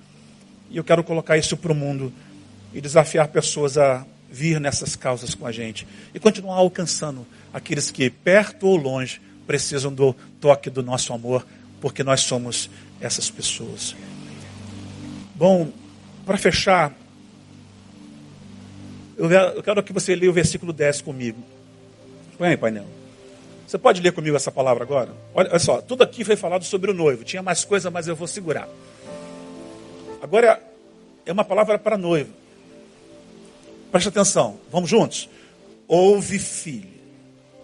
e 0.70 0.78
eu 0.78 0.84
quero 0.84 1.04
colocar 1.04 1.38
isso 1.38 1.56
para 1.58 1.72
o 1.72 1.76
mundo 1.76 2.14
e 2.74 2.82
desafiar 2.82 3.30
pessoas 3.30 3.78
a 3.78 4.06
vir 4.32 4.60
nessas 4.60 4.96
causas 4.96 5.34
com 5.34 5.48
a 5.48 5.52
gente 5.52 5.88
e 6.14 6.20
continuar 6.20 6.56
alcançando 6.58 7.26
aqueles 7.52 7.90
que, 7.90 8.10
perto 8.10 8.68
ou 8.68 8.76
longe, 8.76 9.20
precisam 9.48 9.92
do 9.92 10.14
toque 10.40 10.70
do 10.70 10.84
nosso 10.84 11.12
amor, 11.14 11.46
porque 11.82 12.04
nós 12.04 12.22
somos 12.22 12.70
essas 13.02 13.32
pessoas. 13.32 13.96
Bom, 15.34 15.72
para 16.26 16.38
fechar, 16.38 16.94
eu 19.18 19.64
quero 19.64 19.82
que 19.82 19.92
você 19.92 20.16
leia 20.16 20.30
o 20.30 20.34
versículo 20.34 20.72
10 20.72 21.02
comigo. 21.02 21.44
Põe 22.38 22.50
aí, 22.50 22.58
painel. 22.58 22.99
Você 23.70 23.78
pode 23.78 24.02
ler 24.02 24.12
comigo 24.14 24.36
essa 24.36 24.52
palavra 24.52 24.84
agora? 24.84 25.12
Olha, 25.32 25.48
olha 25.52 25.60
só, 25.60 25.80
tudo 25.80 26.02
aqui 26.02 26.24
foi 26.24 26.36
falado 26.36 26.66
sobre 26.66 26.90
o 26.90 26.94
noivo. 26.94 27.24
Tinha 27.24 27.44
mais 27.44 27.64
coisa, 27.64 27.92
mas 27.92 28.08
eu 28.08 28.16
vou 28.16 28.26
segurar. 28.26 28.68
Agora 30.20 30.60
é 31.24 31.32
uma 31.32 31.46
palavra 31.46 31.78
para 31.78 31.96
noivo. 31.96 32.34
Preste 33.92 34.08
atenção, 34.08 34.60
vamos 34.72 34.90
juntos. 34.90 35.30
Ouve, 35.88 36.40
filho, 36.40 36.90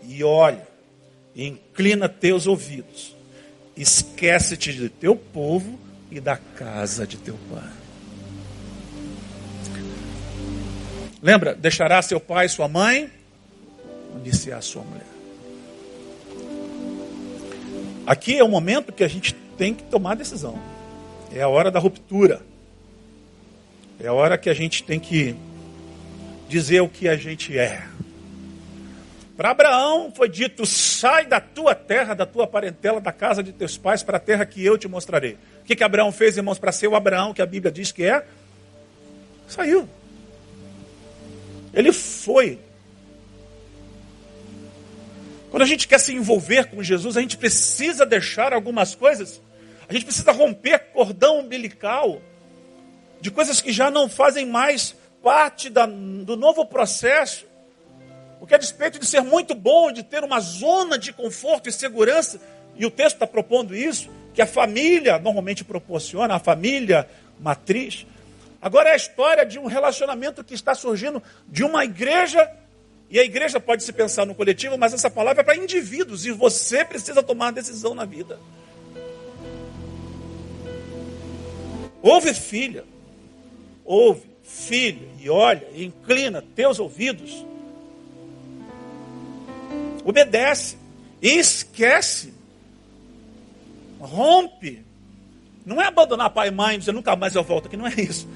e 0.03 0.23
olha, 0.23 0.67
e 1.33 1.47
inclina 1.47 2.07
teus 2.07 2.45
ouvidos. 2.45 3.15
Esquece-te 3.75 4.75
de 4.75 4.89
teu 4.89 5.15
povo 5.15 5.79
e 6.11 6.19
da 6.19 6.37
casa 6.37 7.07
de 7.07 7.17
teu 7.17 7.35
pai. 7.51 7.73
Lembra? 11.19 11.55
Deixará 11.55 11.99
seu 12.03 12.19
pai 12.19 12.45
e 12.45 12.49
sua 12.49 12.67
mãe, 12.67 13.09
a 14.55 14.61
sua 14.61 14.83
mulher. 14.83 15.14
Aqui 18.05 18.37
é 18.37 18.43
o 18.43 18.47
momento 18.47 18.91
que 18.91 19.03
a 19.03 19.07
gente 19.07 19.33
tem 19.57 19.73
que 19.73 19.83
tomar 19.83 20.15
decisão. 20.15 20.59
É 21.33 21.41
a 21.41 21.47
hora 21.47 21.71
da 21.71 21.79
ruptura. 21.79 22.41
É 23.99 24.07
a 24.07 24.13
hora 24.13 24.37
que 24.37 24.49
a 24.49 24.53
gente 24.53 24.83
tem 24.83 24.99
que 24.99 25.35
dizer 26.47 26.81
o 26.81 26.89
que 26.89 27.07
a 27.07 27.15
gente 27.15 27.57
é. 27.57 27.83
Para 29.35 29.51
Abraão 29.51 30.11
foi 30.15 30.29
dito: 30.29 30.65
sai 30.65 31.25
da 31.25 31.39
tua 31.39 31.73
terra, 31.73 32.13
da 32.13 32.25
tua 32.25 32.47
parentela, 32.47 33.01
da 33.01 33.11
casa 33.11 33.41
de 33.41 33.51
teus 33.51 33.77
pais, 33.77 34.03
para 34.03 34.17
a 34.17 34.19
terra 34.19 34.45
que 34.45 34.63
eu 34.63 34.77
te 34.77 34.87
mostrarei. 34.87 35.33
O 35.61 35.65
que, 35.65 35.75
que 35.75 35.83
Abraão 35.83 36.11
fez, 36.11 36.37
irmãos, 36.37 36.59
para 36.59 36.71
ser 36.71 36.87
o 36.87 36.95
Abraão 36.95 37.33
que 37.33 37.41
a 37.41 37.45
Bíblia 37.45 37.71
diz 37.71 37.91
que 37.91 38.03
é? 38.03 38.25
Saiu. 39.47 39.89
Ele 41.73 41.91
foi. 41.91 42.59
Quando 45.55 45.63
a 45.63 45.67
gente 45.67 45.87
quer 45.87 46.01
se 46.01 46.13
envolver 46.13 46.65
com 46.65 46.83
Jesus, 46.83 47.15
a 47.15 47.21
gente 47.21 47.37
precisa 47.37 48.05
deixar 48.05 48.51
algumas 48.51 48.93
coisas. 48.93 49.41
A 49.87 49.93
gente 49.93 50.03
precisa 50.03 50.33
romper 50.33 50.91
cordão 50.91 51.39
umbilical 51.39 52.21
de 53.21 53.31
coisas 53.31 53.61
que 53.61 53.71
já 53.71 53.89
não 53.89 54.09
fazem 54.09 54.45
mais 54.45 54.93
parte 55.23 55.69
da, 55.69 55.85
do 55.85 56.35
novo 56.35 56.65
processo. 56.65 57.45
Porque 58.37 58.53
a 58.53 58.57
despeito 58.57 58.99
de 58.99 59.05
ser 59.05 59.21
muito 59.21 59.55
bom, 59.55 59.93
de 59.93 60.03
ter 60.03 60.25
uma 60.25 60.41
zona 60.41 60.99
de 60.99 61.13
conforto 61.13 61.69
e 61.69 61.71
segurança, 61.71 62.37
e 62.75 62.85
o 62.85 62.91
texto 62.91 63.15
está 63.15 63.25
propondo 63.25 63.73
isso, 63.73 64.09
que 64.33 64.41
a 64.41 64.45
família 64.45 65.17
normalmente 65.19 65.63
proporciona, 65.63 66.35
a 66.35 66.39
família 66.39 67.07
matriz. 67.39 68.05
Agora 68.61 68.89
é 68.89 68.91
a 68.91 68.97
história 68.97 69.45
de 69.45 69.57
um 69.57 69.67
relacionamento 69.67 70.43
que 70.43 70.53
está 70.53 70.75
surgindo 70.75 71.23
de 71.47 71.63
uma 71.63 71.85
igreja, 71.85 72.45
e 73.09 73.19
a 73.19 73.23
igreja 73.23 73.59
pode 73.59 73.83
se 73.83 73.93
pensar 73.93 74.25
no 74.25 74.35
coletivo, 74.35 74.77
mas 74.77 74.93
essa 74.93 75.09
palavra 75.09 75.41
é 75.41 75.43
para 75.43 75.55
indivíduos, 75.55 76.25
e 76.25 76.31
você 76.31 76.83
precisa 76.83 77.21
tomar 77.21 77.51
decisão 77.51 77.93
na 77.93 78.05
vida. 78.05 78.39
Ouve, 82.01 82.33
filha, 82.33 82.83
ouve 83.83 84.35
filho, 84.45 85.09
e 85.19 85.29
olha, 85.29 85.67
e 85.73 85.83
inclina 85.85 86.43
teus 86.55 86.79
ouvidos, 86.79 87.45
obedece, 90.03 90.77
e 91.21 91.39
esquece, 91.39 92.33
rompe. 93.99 94.83
Não 95.65 95.81
é 95.81 95.87
abandonar 95.87 96.29
pai 96.29 96.49
e 96.49 96.51
mãe, 96.51 96.77
dizer 96.77 96.91
nunca 96.91 97.15
mais 97.15 97.33
eu 97.33 97.43
volto 97.43 97.65
aqui, 97.65 97.75
não 97.75 97.87
é 97.87 97.93
isso. 97.95 98.27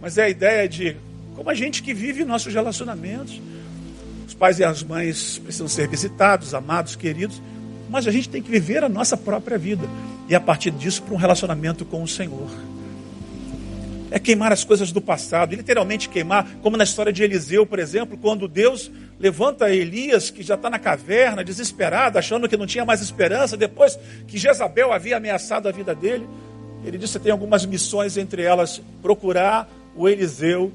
Mas 0.00 0.16
é 0.16 0.24
a 0.24 0.28
ideia 0.28 0.68
de 0.68 0.96
como 1.34 1.50
a 1.50 1.54
gente 1.54 1.82
que 1.82 1.92
vive 1.92 2.24
nossos 2.24 2.52
relacionamentos. 2.54 3.40
Pais 4.38 4.58
e 4.58 4.64
as 4.64 4.82
mães 4.82 5.38
precisam 5.38 5.68
ser 5.68 5.88
visitados, 5.88 6.54
amados, 6.54 6.94
queridos, 6.94 7.42
mas 7.90 8.06
a 8.06 8.10
gente 8.10 8.28
tem 8.28 8.42
que 8.42 8.50
viver 8.50 8.84
a 8.84 8.88
nossa 8.88 9.16
própria 9.16 9.58
vida. 9.58 9.84
E 10.28 10.34
a 10.34 10.40
partir 10.40 10.70
disso, 10.70 11.02
para 11.02 11.14
um 11.14 11.18
relacionamento 11.18 11.84
com 11.84 12.02
o 12.02 12.08
Senhor 12.08 12.48
é 14.10 14.18
queimar 14.18 14.52
as 14.52 14.64
coisas 14.64 14.90
do 14.92 15.00
passado, 15.00 15.54
literalmente 15.54 16.08
queimar, 16.08 16.46
como 16.62 16.76
na 16.76 16.84
história 16.84 17.12
de 17.12 17.22
Eliseu, 17.22 17.66
por 17.66 17.78
exemplo, 17.78 18.16
quando 18.16 18.48
Deus 18.48 18.90
levanta 19.18 19.70
Elias, 19.70 20.30
que 20.30 20.42
já 20.42 20.54
está 20.54 20.70
na 20.70 20.78
caverna, 20.78 21.44
desesperado, 21.44 22.18
achando 22.18 22.48
que 22.48 22.56
não 22.56 22.66
tinha 22.66 22.84
mais 22.84 23.02
esperança, 23.02 23.56
depois 23.56 23.98
que 24.26 24.38
Jezabel 24.38 24.92
havia 24.92 25.16
ameaçado 25.16 25.68
a 25.68 25.72
vida 25.72 25.94
dele, 25.94 26.26
ele 26.84 26.96
disse 26.96 27.18
que 27.18 27.24
tem 27.24 27.32
algumas 27.32 27.66
missões, 27.66 28.16
entre 28.16 28.42
elas 28.42 28.80
procurar 29.02 29.68
o 29.94 30.08
Eliseu 30.08 30.72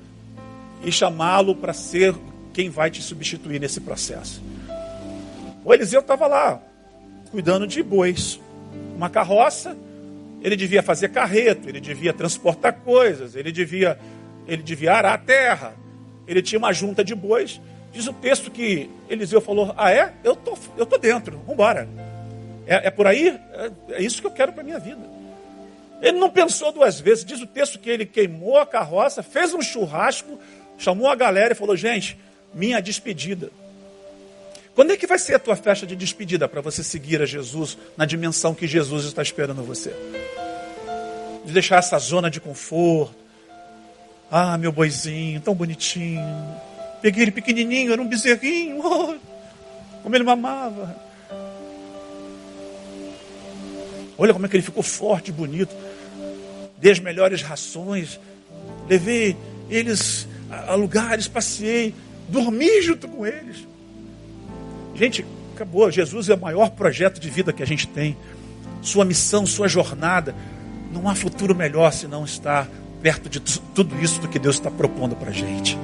e 0.84 0.92
chamá-lo 0.92 1.56
para 1.56 1.74
ser 1.74 2.14
quem 2.54 2.70
vai 2.70 2.92
te 2.92 3.02
substituir 3.02 3.60
nesse 3.60 3.82
processo. 3.82 4.42
O 5.66 5.74
Eliseu 5.74 6.02
estava 6.02 6.28
lá, 6.28 6.62
cuidando 7.32 7.66
de 7.66 7.82
bois, 7.82 8.40
uma 8.96 9.10
carroça, 9.10 9.76
ele 10.42 10.58
devia 10.58 10.84
fazer 10.84 11.10
carreto, 11.10 11.70
ele 11.70 11.80
devia 11.80 12.14
transportar 12.14 12.74
coisas, 12.82 13.36
ele 13.36 13.52
devia, 13.52 13.98
ele 14.46 14.62
devia 14.62 14.94
arar 14.94 15.14
a 15.14 15.18
terra. 15.18 15.74
Ele 16.28 16.42
tinha 16.42 16.60
uma 16.60 16.74
junta 16.74 17.04
de 17.04 17.16
bois. 17.16 17.62
Diz 17.94 18.08
o 18.08 18.14
texto 18.14 18.52
que 18.52 18.90
Eliseu 19.10 19.40
falou: 19.40 19.74
Ah, 19.78 19.92
é? 19.92 20.14
Eu 20.22 20.36
tô, 20.36 20.58
eu 20.78 20.86
tô 20.86 20.98
dentro, 20.98 21.38
vamos 21.38 21.54
embora. 21.54 21.88
É, 22.68 22.88
é, 22.88 22.92
por 22.92 23.08
aí? 23.08 23.30
É, 23.30 23.72
é 23.94 24.02
isso 24.02 24.20
que 24.20 24.28
eu 24.28 24.32
quero 24.32 24.52
para 24.52 24.64
minha 24.64 24.80
vida. 24.80 25.02
Ele 26.02 26.20
não 26.20 26.30
pensou 26.30 26.74
duas 26.74 27.00
vezes. 27.00 27.24
Diz 27.24 27.42
o 27.42 27.48
texto 27.48 27.80
que 27.80 27.90
ele 27.90 28.06
queimou 28.06 28.58
a 28.58 28.66
carroça, 28.66 29.24
fez 29.24 29.54
um 29.54 29.62
churrasco, 29.62 30.38
chamou 30.78 31.08
a 31.10 31.16
galera 31.16 31.54
e 31.54 31.56
falou: 31.56 31.76
Gente, 31.78 32.18
minha 32.54 32.82
despedida. 32.82 33.52
Quando 34.76 34.92
é 34.92 34.98
que 34.98 35.06
vai 35.06 35.20
ser 35.20 35.36
a 35.36 35.40
tua 35.40 35.56
festa 35.56 35.86
de 35.86 35.96
despedida 35.96 36.48
para 36.48 36.62
você 36.62 36.84
seguir 36.84 37.22
a 37.22 37.26
Jesus 37.26 37.78
na 37.96 38.06
dimensão 38.06 38.56
que 38.56 38.66
Jesus 38.66 39.06
está 39.06 39.22
esperando 39.22 39.64
você? 39.64 39.94
De 41.46 41.52
deixar 41.52 41.78
essa 41.78 41.98
zona 42.00 42.30
de 42.30 42.40
conforto. 42.40 43.16
Ah, 44.32 44.58
meu 44.58 44.72
boizinho, 44.72 45.40
tão 45.42 45.54
bonitinho. 45.54 46.24
Peguei 47.02 47.24
ele 47.24 47.32
pequenininho, 47.32 47.94
era 47.94 48.02
um 48.02 48.08
bezerrinho. 48.08 48.82
Oh, 49.96 50.04
como 50.04 50.18
ele 50.18 50.24
mamava. 50.26 50.94
Olha 54.18 54.34
como 54.34 54.46
é 54.46 54.50
que 54.50 54.56
ele 54.58 54.64
ficou 54.64 54.84
forte, 54.84 55.32
bonito. 55.32 55.74
Dei 56.78 56.92
as 56.92 57.00
melhores 57.00 57.42
rações. 57.42 58.20
Levei 58.90 59.38
eles 59.70 60.28
a 60.50 60.76
lugares, 60.76 61.28
passei, 61.28 61.96
dormi 62.34 62.82
junto 62.82 63.08
com 63.08 63.26
eles. 63.26 63.68
Gente, 64.96 65.24
acabou. 65.54 65.90
Jesus 65.92 66.30
é 66.30 66.34
o 66.34 66.40
maior 66.40 66.72
projeto 66.72 67.20
de 67.20 67.30
vida 67.30 67.54
que 67.54 67.62
a 67.62 67.66
gente 67.66 67.88
tem. 67.88 68.18
Sua 68.82 69.06
missão, 69.06 69.46
sua 69.46 69.68
jornada. 69.68 70.36
Não 70.92 71.08
há 71.08 71.14
futuro 71.14 71.56
melhor 71.56 71.94
se 71.94 72.08
não 72.08 72.26
estar 72.26 72.68
perto 73.02 73.30
de 73.30 73.40
tudo 73.40 74.00
isso 74.02 74.20
do 74.20 74.28
que 74.28 74.40
Deus 74.40 74.56
está 74.56 74.72
propondo 74.72 75.16
para 75.16 75.30
a 75.30 75.34
gente. 75.34 75.78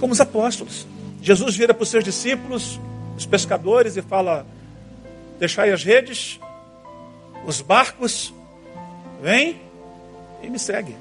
Como 0.00 0.12
os 0.12 0.20
apóstolos. 0.20 0.86
Jesus 1.22 1.54
vira 1.56 1.74
para 1.74 1.82
os 1.82 1.90
seus 1.90 2.02
discípulos, 2.02 2.80
os 3.16 3.26
pescadores, 3.26 3.96
e 3.96 4.02
fala: 4.02 4.46
Deixai 5.38 5.70
as 5.70 5.84
redes, 5.84 6.40
os 7.46 7.60
barcos, 7.60 8.32
vem 9.22 9.60
e 10.42 10.48
me 10.48 10.58
segue. 10.58 10.96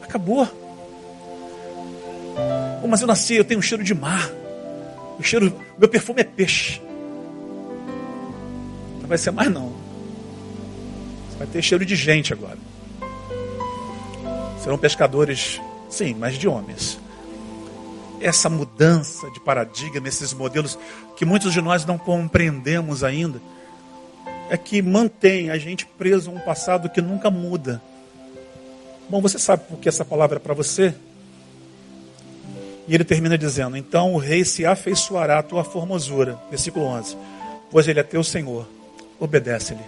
Acabou. 0.00 0.61
Oh, 2.82 2.88
mas 2.88 3.00
eu 3.00 3.06
nasci, 3.06 3.34
eu 3.34 3.44
tenho 3.44 3.60
um 3.60 3.62
cheiro 3.62 3.84
de 3.84 3.94
mar. 3.94 4.30
O 5.18 5.22
cheiro, 5.22 5.52
meu 5.78 5.88
perfume 5.88 6.20
é 6.20 6.24
peixe. 6.24 6.80
Não 9.00 9.08
vai 9.08 9.18
ser 9.18 9.30
mais 9.30 9.50
não. 9.50 9.72
Você 11.30 11.38
vai 11.38 11.46
ter 11.46 11.62
cheiro 11.62 11.84
de 11.84 11.94
gente 11.94 12.32
agora. 12.32 12.58
Serão 14.62 14.78
pescadores, 14.78 15.60
sim, 15.88 16.14
mas 16.14 16.36
de 16.36 16.48
homens. 16.48 16.98
Essa 18.20 18.48
mudança 18.48 19.30
de 19.30 19.40
paradigma, 19.40 20.06
esses 20.06 20.32
modelos 20.32 20.78
que 21.16 21.24
muitos 21.24 21.52
de 21.52 21.60
nós 21.60 21.84
não 21.84 21.98
compreendemos 21.98 23.02
ainda, 23.02 23.40
é 24.48 24.56
que 24.56 24.82
mantém 24.82 25.50
a 25.50 25.58
gente 25.58 25.86
preso 25.86 26.30
a 26.30 26.34
um 26.34 26.38
passado 26.40 26.88
que 26.88 27.00
nunca 27.00 27.30
muda. 27.30 27.82
Bom, 29.08 29.20
você 29.20 29.38
sabe 29.38 29.64
por 29.68 29.78
que 29.78 29.88
essa 29.88 30.04
palavra 30.04 30.36
é 30.36 30.40
para 30.40 30.54
você? 30.54 30.94
E 32.86 32.94
ele 32.94 33.04
termina 33.04 33.38
dizendo: 33.38 33.76
Então 33.76 34.14
o 34.14 34.18
rei 34.18 34.44
se 34.44 34.66
afeiçoará 34.66 35.38
à 35.38 35.42
tua 35.42 35.64
formosura. 35.64 36.38
Versículo 36.50 36.86
11. 36.86 37.16
Pois 37.70 37.88
ele 37.88 38.00
é 38.00 38.02
teu 38.02 38.22
senhor, 38.22 38.66
obedece-lhe. 39.18 39.80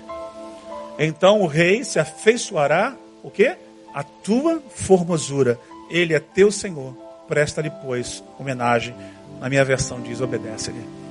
Então 0.99 1.42
o 1.42 1.47
rei 1.47 1.84
se 1.84 1.99
afeiçoará, 1.99 2.95
o 3.22 3.30
quê? 3.30 3.57
A 3.92 4.03
tua 4.03 4.62
formosura. 4.70 5.59
Ele 5.90 6.14
é 6.14 6.20
teu 6.20 6.51
senhor. 6.51 6.97
Presta-lhe, 7.28 7.70
pois, 7.82 8.22
homenagem. 8.38 8.95
Na 9.40 9.49
minha 9.49 9.64
versão 9.64 10.01
diz: 10.01 10.20
obedece-lhe. 10.20 11.05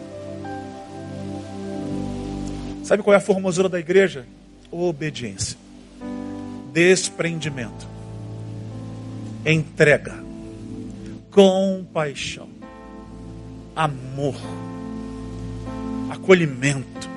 Sabe 2.83 3.03
qual 3.03 3.13
é 3.13 3.17
a 3.17 3.21
formosura 3.21 3.69
da 3.69 3.79
igreja? 3.79 4.25
Obediência, 4.71 5.55
desprendimento, 6.73 7.87
entrega 9.45 10.22
compaixão, 11.33 12.47
amor, 13.75 14.35
acolhimento, 16.11 17.09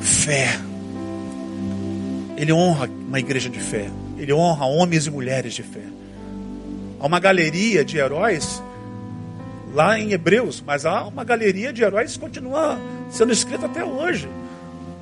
fé. 0.00 0.58
Ele 2.38 2.52
honra 2.52 2.88
uma 2.88 3.18
igreja 3.18 3.50
de 3.50 3.60
fé. 3.60 3.90
Ele 4.16 4.32
honra 4.32 4.64
homens 4.64 5.06
e 5.06 5.10
mulheres 5.10 5.52
de 5.52 5.62
fé. 5.62 5.84
Há 6.98 7.06
uma 7.06 7.20
galeria 7.20 7.84
de 7.84 7.98
heróis 7.98 8.62
lá 9.74 9.98
em 9.98 10.12
Hebreus, 10.12 10.62
mas 10.66 10.86
há 10.86 11.04
uma 11.04 11.22
galeria 11.22 11.70
de 11.70 11.82
heróis 11.82 12.14
que 12.14 12.18
continua 12.18 12.78
sendo 13.10 13.32
escrita 13.32 13.66
até 13.66 13.84
hoje. 13.84 14.26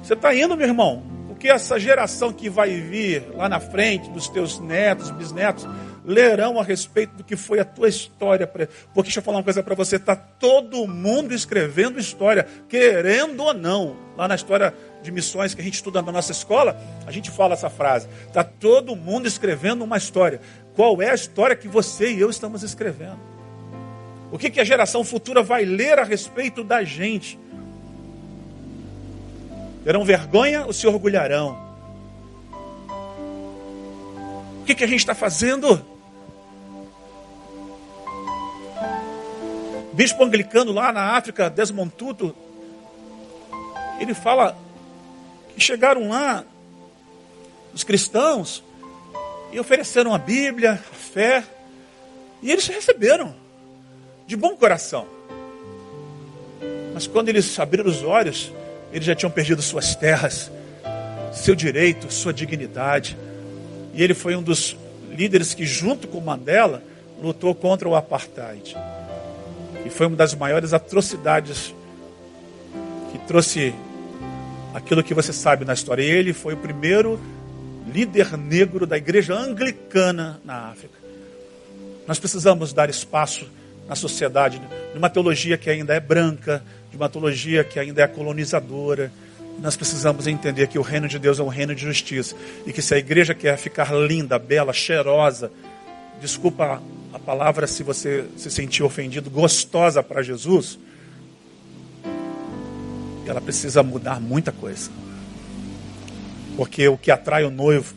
Você 0.02 0.14
está 0.14 0.34
indo, 0.34 0.56
meu 0.56 0.66
irmão? 0.66 1.02
Porque 1.28 1.48
essa 1.48 1.78
geração 1.78 2.32
que 2.32 2.50
vai 2.50 2.80
vir 2.80 3.24
lá 3.36 3.48
na 3.48 3.60
frente, 3.60 4.10
dos 4.10 4.28
teus 4.28 4.58
netos, 4.58 5.10
bisnetos, 5.12 5.66
lerão 6.04 6.60
a 6.60 6.62
respeito 6.62 7.16
do 7.16 7.24
que 7.24 7.34
foi 7.34 7.58
a 7.58 7.64
tua 7.64 7.88
história. 7.88 8.46
Porque 8.46 9.02
deixa 9.02 9.20
eu 9.20 9.22
falar 9.22 9.38
uma 9.38 9.44
coisa 9.44 9.62
para 9.62 9.74
você: 9.74 9.96
está 9.96 10.14
todo 10.14 10.86
mundo 10.86 11.32
escrevendo 11.32 11.98
história, 11.98 12.46
querendo 12.68 13.42
ou 13.42 13.54
não. 13.54 13.96
Lá 14.16 14.28
na 14.28 14.34
história 14.34 14.74
de 15.02 15.10
missões 15.10 15.54
que 15.54 15.60
a 15.60 15.64
gente 15.64 15.74
estuda 15.74 16.02
na 16.02 16.12
nossa 16.12 16.32
escola, 16.32 16.80
a 17.06 17.10
gente 17.10 17.30
fala 17.30 17.54
essa 17.54 17.70
frase: 17.70 18.08
está 18.26 18.44
todo 18.44 18.94
mundo 18.94 19.26
escrevendo 19.26 19.82
uma 19.82 19.96
história. 19.96 20.40
Qual 20.76 21.00
é 21.00 21.10
a 21.10 21.14
história 21.14 21.56
que 21.56 21.68
você 21.68 22.12
e 22.12 22.20
eu 22.20 22.28
estamos 22.28 22.62
escrevendo? 22.62 23.18
O 24.30 24.38
que, 24.38 24.50
que 24.50 24.60
a 24.60 24.64
geração 24.64 25.04
futura 25.04 25.42
vai 25.42 25.64
ler 25.64 25.98
a 25.98 26.04
respeito 26.04 26.64
da 26.64 26.82
gente? 26.82 27.38
Terão 29.84 30.04
vergonha 30.04 30.66
ou 30.66 30.72
se 30.72 30.86
orgulharão? 30.86 31.62
O 34.60 34.64
que, 34.64 34.74
que 34.74 34.82
a 34.82 34.86
gente 34.86 35.00
está 35.00 35.14
fazendo? 35.14 35.93
Bispo 39.94 40.24
anglicano 40.24 40.72
lá 40.72 40.92
na 40.92 41.16
África, 41.16 41.48
Desmond 41.48 41.92
Tutu, 41.96 42.34
ele 44.00 44.12
fala 44.12 44.56
que 45.54 45.60
chegaram 45.60 46.08
lá 46.08 46.44
os 47.72 47.84
cristãos 47.84 48.62
e 49.52 49.60
ofereceram 49.60 50.12
a 50.12 50.18
Bíblia, 50.18 50.72
a 50.72 50.76
fé, 50.76 51.44
e 52.42 52.50
eles 52.50 52.66
receberam 52.66 53.34
de 54.26 54.36
bom 54.36 54.56
coração. 54.56 55.06
Mas 56.92 57.06
quando 57.06 57.28
eles 57.28 57.58
abriram 57.58 57.88
os 57.88 58.02
olhos, 58.02 58.52
eles 58.92 59.06
já 59.06 59.14
tinham 59.14 59.30
perdido 59.30 59.62
suas 59.62 59.94
terras, 59.94 60.50
seu 61.32 61.54
direito, 61.54 62.12
sua 62.12 62.32
dignidade. 62.32 63.16
E 63.92 64.02
ele 64.02 64.14
foi 64.14 64.34
um 64.34 64.42
dos 64.42 64.76
líderes 65.10 65.54
que, 65.54 65.64
junto 65.64 66.08
com 66.08 66.20
Mandela, 66.20 66.82
lutou 67.20 67.54
contra 67.54 67.88
o 67.88 67.94
apartheid. 67.94 68.76
E 69.84 69.90
foi 69.90 70.06
uma 70.06 70.16
das 70.16 70.34
maiores 70.34 70.72
atrocidades 70.72 71.74
que 73.12 73.18
trouxe 73.26 73.74
aquilo 74.72 75.02
que 75.02 75.14
você 75.14 75.32
sabe 75.32 75.64
na 75.64 75.74
história. 75.74 76.02
Ele 76.02 76.32
foi 76.32 76.54
o 76.54 76.56
primeiro 76.56 77.20
líder 77.92 78.36
negro 78.36 78.86
da 78.86 78.96
igreja 78.96 79.34
anglicana 79.34 80.40
na 80.44 80.70
África. 80.70 80.98
Nós 82.06 82.18
precisamos 82.18 82.72
dar 82.72 82.88
espaço 82.88 83.46
na 83.88 83.94
sociedade 83.94 84.58
de 84.92 84.98
uma 84.98 85.10
teologia 85.10 85.56
que 85.56 85.68
ainda 85.68 85.94
é 85.94 86.00
branca, 86.00 86.62
de 86.90 86.96
uma 86.96 87.08
teologia 87.08 87.62
que 87.62 87.78
ainda 87.78 88.02
é 88.02 88.06
colonizadora. 88.06 89.12
Nós 89.60 89.76
precisamos 89.76 90.26
entender 90.26 90.66
que 90.66 90.78
o 90.78 90.82
reino 90.82 91.06
de 91.06 91.18
Deus 91.18 91.38
é 91.38 91.42
um 91.42 91.48
reino 91.48 91.74
de 91.74 91.82
justiça 91.82 92.34
e 92.66 92.72
que 92.72 92.82
se 92.82 92.94
a 92.94 92.98
igreja 92.98 93.34
quer 93.34 93.56
ficar 93.56 93.92
linda, 93.94 94.38
bela, 94.38 94.72
cheirosa, 94.72 95.50
desculpa 96.20 96.82
a 97.12 97.18
palavra 97.18 97.66
se 97.66 97.82
você 97.82 98.26
se 98.36 98.50
sentir 98.50 98.82
ofendido, 98.82 99.30
gostosa 99.30 100.02
para 100.02 100.22
Jesus, 100.22 100.78
ela 103.26 103.40
precisa 103.40 103.82
mudar 103.82 104.20
muita 104.20 104.52
coisa. 104.52 104.90
Porque 106.56 106.86
o 106.88 106.96
que 106.96 107.10
atrai 107.10 107.44
o 107.44 107.50
noivo 107.50 107.94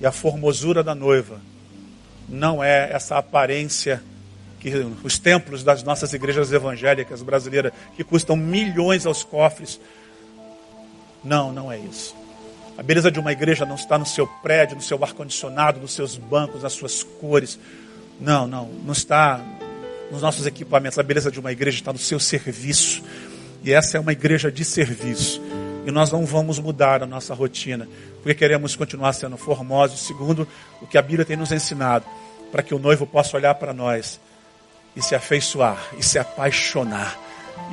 e 0.00 0.06
a 0.06 0.12
formosura 0.12 0.82
da 0.82 0.94
noiva 0.94 1.40
não 2.28 2.62
é 2.62 2.90
essa 2.92 3.16
aparência 3.16 4.02
que 4.60 4.70
os 5.04 5.18
templos 5.18 5.62
das 5.62 5.82
nossas 5.82 6.12
igrejas 6.12 6.52
evangélicas 6.52 7.22
brasileiras, 7.22 7.72
que 7.96 8.02
custam 8.02 8.36
milhões 8.36 9.06
aos 9.06 9.22
cofres. 9.22 9.80
Não, 11.22 11.52
não 11.52 11.70
é 11.70 11.78
isso. 11.78 12.17
A 12.78 12.82
beleza 12.84 13.10
de 13.10 13.18
uma 13.18 13.32
igreja 13.32 13.66
não 13.66 13.74
está 13.74 13.98
no 13.98 14.06
seu 14.06 14.24
prédio, 14.24 14.76
no 14.76 14.82
seu 14.82 15.02
ar-condicionado, 15.02 15.80
nos 15.80 15.92
seus 15.92 16.16
bancos, 16.16 16.62
nas 16.62 16.72
suas 16.74 17.02
cores. 17.02 17.58
Não, 18.20 18.46
não, 18.46 18.68
não 18.68 18.92
está 18.92 19.40
nos 20.12 20.22
nossos 20.22 20.46
equipamentos. 20.46 20.96
A 20.96 21.02
beleza 21.02 21.28
de 21.28 21.40
uma 21.40 21.50
igreja 21.50 21.78
está 21.78 21.92
no 21.92 21.98
seu 21.98 22.20
serviço. 22.20 23.02
E 23.64 23.72
essa 23.72 23.96
é 23.96 24.00
uma 24.00 24.12
igreja 24.12 24.52
de 24.52 24.64
serviço. 24.64 25.42
E 25.84 25.90
nós 25.90 26.12
não 26.12 26.24
vamos 26.24 26.60
mudar 26.60 27.02
a 27.02 27.06
nossa 27.06 27.34
rotina, 27.34 27.88
porque 28.22 28.34
queremos 28.34 28.76
continuar 28.76 29.12
sendo 29.12 29.36
formosos, 29.36 30.06
segundo 30.06 30.46
o 30.80 30.86
que 30.86 30.96
a 30.96 31.02
Bíblia 31.02 31.24
tem 31.24 31.36
nos 31.36 31.50
ensinado, 31.50 32.04
para 32.52 32.62
que 32.62 32.74
o 32.74 32.78
noivo 32.78 33.08
possa 33.08 33.36
olhar 33.36 33.56
para 33.56 33.74
nós 33.74 34.20
e 34.94 35.02
se 35.02 35.16
afeiçoar, 35.16 35.84
e 35.98 36.02
se 36.04 36.16
apaixonar, 36.16 37.18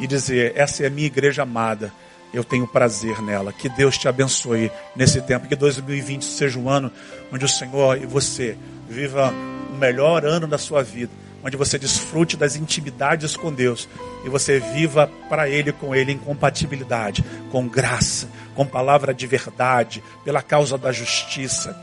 e 0.02 0.08
dizer: 0.08 0.54
essa 0.56 0.82
é 0.82 0.88
a 0.88 0.90
minha 0.90 1.06
igreja 1.06 1.44
amada 1.44 1.94
eu 2.36 2.44
tenho 2.44 2.68
prazer 2.68 3.22
nela. 3.22 3.54
Que 3.54 3.70
Deus 3.70 3.98
te 3.98 4.08
abençoe 4.08 4.72
nesse 4.96 5.22
tempo. 5.22 5.48
Que 5.48 5.56
2020 5.56 6.24
seja 6.24 6.60
um 6.60 6.70
ano 6.70 6.92
onde 7.32 7.46
o 7.46 7.50
Senhor 7.50 7.98
e 8.02 8.06
você 8.06 8.58
viva 8.90 9.34
o 9.72 9.78
melhor 9.78 10.26
ano 10.26 10.48
da 10.48 10.58
sua 10.58 10.84
vida. 10.84 11.12
Onde 11.44 11.56
você 11.56 11.78
desfrute 11.78 12.36
das 12.36 12.56
intimidades 12.56 13.38
com 13.38 13.54
Deus 13.54 13.88
e 14.26 14.30
você 14.30 14.60
viva 14.60 15.10
para 15.30 15.48
Ele 15.48 15.72
com 15.72 15.94
Ele 15.94 16.12
em 16.12 16.18
compatibilidade, 16.18 17.24
com 17.52 17.68
graça, 17.68 18.28
com 18.56 18.66
palavra 18.66 19.14
de 19.14 19.28
verdade, 19.28 20.04
pela 20.24 20.42
causa 20.42 20.76
da 20.76 20.92
justiça. 20.92 21.78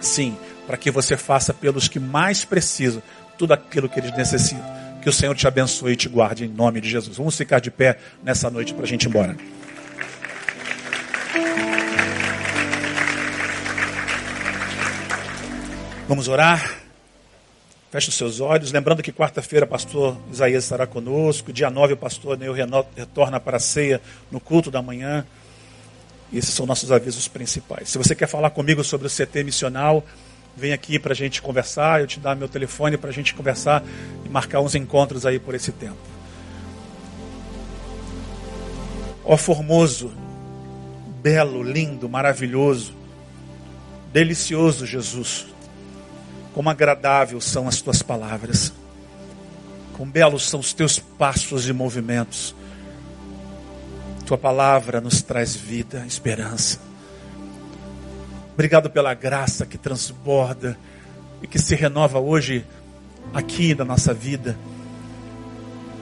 Sim, 0.00 0.36
para 0.66 0.76
que 0.76 0.90
você 0.90 1.16
faça 1.16 1.52
pelos 1.52 1.88
que 1.88 1.98
mais 1.98 2.44
precisam 2.44 3.02
tudo 3.36 3.52
aquilo 3.52 3.88
que 3.88 3.98
eles 3.98 4.16
necessitam. 4.16 4.64
Que 5.02 5.08
o 5.08 5.12
Senhor 5.12 5.34
te 5.34 5.48
abençoe 5.48 5.94
e 5.94 5.96
te 5.96 6.08
guarde 6.08 6.44
em 6.44 6.48
nome 6.48 6.80
de 6.80 6.88
Jesus. 6.88 7.16
Vamos 7.16 7.36
ficar 7.36 7.60
de 7.60 7.72
pé 7.72 7.98
nessa 8.22 8.48
noite 8.48 8.72
para 8.72 8.84
a 8.84 8.86
gente 8.86 9.02
ir 9.02 9.08
embora. 9.08 9.36
Vamos 16.08 16.28
orar. 16.28 16.82
Feche 17.90 18.10
os 18.10 18.14
seus 18.14 18.40
olhos. 18.40 18.70
Lembrando 18.72 19.02
que 19.02 19.12
quarta-feira, 19.12 19.66
pastor 19.66 20.16
Isaías 20.30 20.64
estará 20.64 20.86
conosco. 20.86 21.52
Dia 21.52 21.70
9, 21.70 21.94
o 21.94 21.96
pastor 21.96 22.38
Neu 22.38 22.54
retorna 22.96 23.40
para 23.40 23.56
a 23.56 23.60
ceia 23.60 24.00
no 24.30 24.38
culto 24.38 24.70
da 24.70 24.82
manhã. 24.82 25.26
Esses 26.32 26.54
são 26.54 26.66
nossos 26.66 26.92
avisos 26.92 27.28
principais. 27.28 27.88
Se 27.88 27.98
você 27.98 28.14
quer 28.14 28.26
falar 28.26 28.50
comigo 28.50 28.82
sobre 28.82 29.06
o 29.06 29.10
CT 29.10 29.44
missional, 29.44 30.04
vem 30.56 30.72
aqui 30.72 30.98
para 30.98 31.12
a 31.12 31.16
gente 31.16 31.40
conversar. 31.40 32.00
Eu 32.00 32.06
te 32.06 32.20
dar 32.20 32.34
meu 32.34 32.48
telefone 32.48 32.96
para 32.96 33.10
a 33.10 33.12
gente 33.12 33.34
conversar 33.34 33.82
e 34.24 34.28
marcar 34.28 34.60
uns 34.60 34.74
encontros 34.74 35.24
aí 35.24 35.38
por 35.38 35.54
esse 35.54 35.72
tempo. 35.72 35.96
Ó 39.24 39.36
Formoso, 39.36 40.12
belo, 41.22 41.62
lindo, 41.62 42.08
maravilhoso, 42.08 42.92
delicioso 44.12 44.84
Jesus. 44.84 45.46
Como 46.52 46.68
agradável 46.68 47.40
são 47.40 47.68
as 47.68 47.80
tuas 47.80 48.02
palavras. 48.02 48.72
Quão 49.96 50.08
belos 50.08 50.48
são 50.48 50.58
os 50.58 50.72
teus 50.72 50.98
passos 50.98 51.68
e 51.68 51.72
movimentos. 51.72 52.54
Tua 54.26 54.36
palavra 54.36 55.00
nos 55.00 55.22
traz 55.22 55.54
vida, 55.54 56.04
esperança. 56.06 56.80
Obrigado 58.52 58.90
pela 58.90 59.14
graça 59.14 59.64
que 59.64 59.78
transborda 59.78 60.76
e 61.40 61.46
que 61.46 61.58
se 61.58 61.74
renova 61.74 62.18
hoje 62.18 62.64
aqui 63.32 63.74
na 63.74 63.84
nossa 63.84 64.12
vida. 64.12 64.58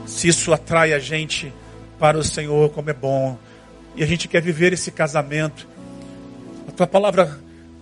Se 0.05 0.27
isso 0.27 0.51
atrai 0.51 0.93
a 0.93 0.99
gente 0.99 1.53
para 1.99 2.17
o 2.17 2.23
Senhor, 2.23 2.71
como 2.71 2.89
é 2.89 2.93
bom, 2.93 3.37
e 3.95 4.03
a 4.03 4.07
gente 4.07 4.27
quer 4.27 4.41
viver 4.41 4.73
esse 4.73 4.91
casamento, 4.91 5.67
a 6.67 6.71
tua 6.71 6.87
palavra 6.87 7.39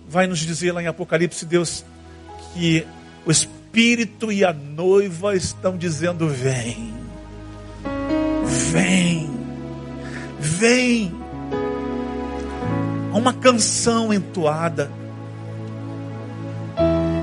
vai 0.08 0.26
nos 0.26 0.40
dizer 0.40 0.72
lá 0.72 0.82
em 0.82 0.86
Apocalipse, 0.86 1.46
Deus, 1.46 1.84
que 2.52 2.86
Espírito 3.30 4.32
e 4.32 4.44
a 4.44 4.52
noiva 4.52 5.36
estão 5.36 5.76
dizendo: 5.76 6.28
Vem, 6.28 6.92
vem, 8.44 9.30
vem. 10.40 11.12
Há 13.12 13.16
uma 13.16 13.32
canção 13.32 14.12
entoada. 14.12 14.90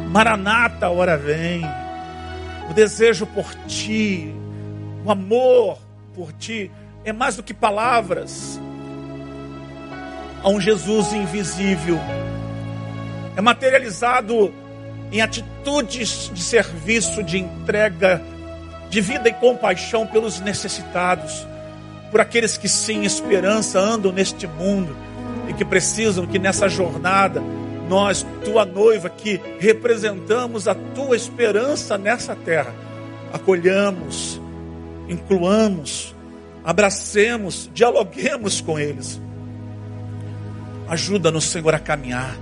Maranata, 0.10 0.90
hora 0.90 1.18
vem. 1.18 1.62
O 2.70 2.74
desejo 2.74 3.26
por 3.26 3.54
ti, 3.68 4.34
o 5.06 5.12
amor 5.12 5.80
por 6.16 6.32
ti, 6.34 6.72
é 7.04 7.12
mais 7.12 7.36
do 7.36 7.44
que 7.44 7.54
palavras. 7.54 8.60
Há 10.44 10.50
um 10.50 10.60
Jesus 10.60 11.14
invisível, 11.14 12.00
é 13.36 13.42
materializado 13.42 14.54
em 15.12 15.22
atitudes 15.22 16.32
de 16.34 16.42
serviço, 16.42 17.24
de 17.24 17.38
entrega, 17.38 18.22
de 18.90 19.02
vida 19.02 19.30
e 19.30 19.34
compaixão 19.34 20.06
pelos 20.06 20.40
necessitados, 20.40 21.46
por 22.12 22.22
aqueles 22.22 22.58
que 22.58 22.70
sem 22.70 23.04
esperança 23.06 23.80
andam 23.80 24.12
neste 24.12 24.48
mundo 24.48 24.96
e 25.48 25.54
que 25.54 25.66
precisam 25.66 26.26
que 26.26 26.40
nessa 26.40 26.70
jornada 26.70 27.42
nós, 27.90 28.26
tua 28.44 28.66
noiva, 28.66 29.10
que 29.10 29.40
representamos 29.60 30.68
a 30.68 30.76
tua 30.76 31.16
esperança 31.16 31.98
nessa 31.98 32.36
terra, 32.36 32.74
acolhamos, 33.32 34.42
incluamos, 35.08 36.14
abracemos, 36.64 37.70
dialoguemos 37.74 38.60
com 38.60 38.78
eles. 38.78 39.22
Ajuda-nos, 40.90 41.46
Senhor, 41.46 41.74
a 41.74 41.80
caminhar. 41.80 42.36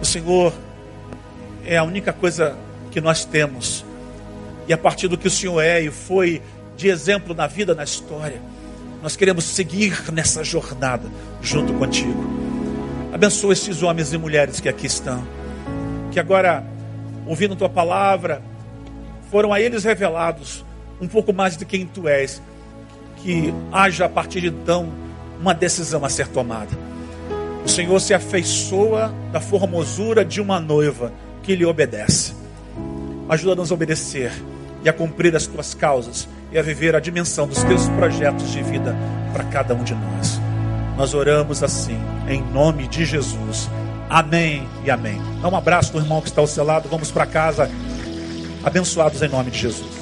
O 0.00 0.04
Senhor 0.04 0.52
é 1.64 1.76
a 1.76 1.82
única 1.82 2.12
coisa 2.12 2.56
que 2.90 3.00
nós 3.00 3.24
temos. 3.24 3.84
E 4.66 4.72
a 4.72 4.78
partir 4.78 5.08
do 5.08 5.18
que 5.18 5.28
o 5.28 5.30
Senhor 5.30 5.60
é 5.60 5.80
e 5.80 5.90
foi 5.90 6.40
de 6.76 6.88
exemplo 6.88 7.34
na 7.34 7.46
vida, 7.46 7.74
na 7.74 7.84
história, 7.84 8.40
nós 9.02 9.16
queremos 9.16 9.44
seguir 9.44 10.10
nessa 10.12 10.42
jornada 10.42 11.08
junto 11.42 11.72
contigo. 11.74 12.24
Abençoa 13.12 13.52
esses 13.52 13.82
homens 13.82 14.12
e 14.12 14.18
mulheres 14.18 14.60
que 14.60 14.68
aqui 14.68 14.86
estão, 14.86 15.26
que 16.10 16.20
agora, 16.20 16.64
ouvindo 17.26 17.56
tua 17.56 17.68
palavra, 17.68 18.42
foram 19.30 19.52
a 19.52 19.60
eles 19.60 19.84
revelados 19.84 20.64
um 21.00 21.06
pouco 21.06 21.32
mais 21.32 21.56
de 21.56 21.64
quem 21.64 21.86
tu 21.86 22.08
és. 22.08 22.42
Que 23.16 23.52
haja 23.72 24.04
a 24.04 24.08
partir 24.08 24.40
de 24.40 24.48
então 24.48 24.88
uma 25.40 25.52
decisão 25.52 26.04
a 26.04 26.08
ser 26.08 26.28
tomada. 26.28 26.87
O 27.68 27.70
Senhor 27.70 28.00
se 28.00 28.14
afeiçoa 28.14 29.14
da 29.30 29.42
formosura 29.42 30.24
de 30.24 30.40
uma 30.40 30.58
noiva 30.58 31.12
que 31.42 31.54
lhe 31.54 31.66
obedece. 31.66 32.32
Ajuda-nos 33.28 33.70
a 33.70 33.74
obedecer 33.74 34.32
e 34.82 34.88
a 34.88 34.92
cumprir 34.92 35.36
as 35.36 35.46
tuas 35.46 35.74
causas 35.74 36.26
e 36.50 36.58
a 36.58 36.62
viver 36.62 36.96
a 36.96 37.00
dimensão 37.00 37.46
dos 37.46 37.62
teus 37.62 37.86
projetos 37.90 38.50
de 38.52 38.62
vida 38.62 38.96
para 39.34 39.44
cada 39.44 39.74
um 39.74 39.84
de 39.84 39.94
nós. 39.94 40.40
Nós 40.96 41.12
oramos 41.12 41.62
assim, 41.62 41.98
em 42.26 42.42
nome 42.42 42.88
de 42.88 43.04
Jesus. 43.04 43.68
Amém 44.08 44.66
e 44.82 44.90
amém. 44.90 45.20
Dá 45.42 45.48
um 45.48 45.56
abraço 45.56 45.92
do 45.92 45.98
irmão 45.98 46.22
que 46.22 46.28
está 46.28 46.40
ao 46.40 46.46
seu 46.46 46.64
lado. 46.64 46.88
Vamos 46.88 47.10
para 47.10 47.26
casa, 47.26 47.70
abençoados 48.64 49.20
em 49.20 49.28
nome 49.28 49.50
de 49.50 49.58
Jesus. 49.58 49.97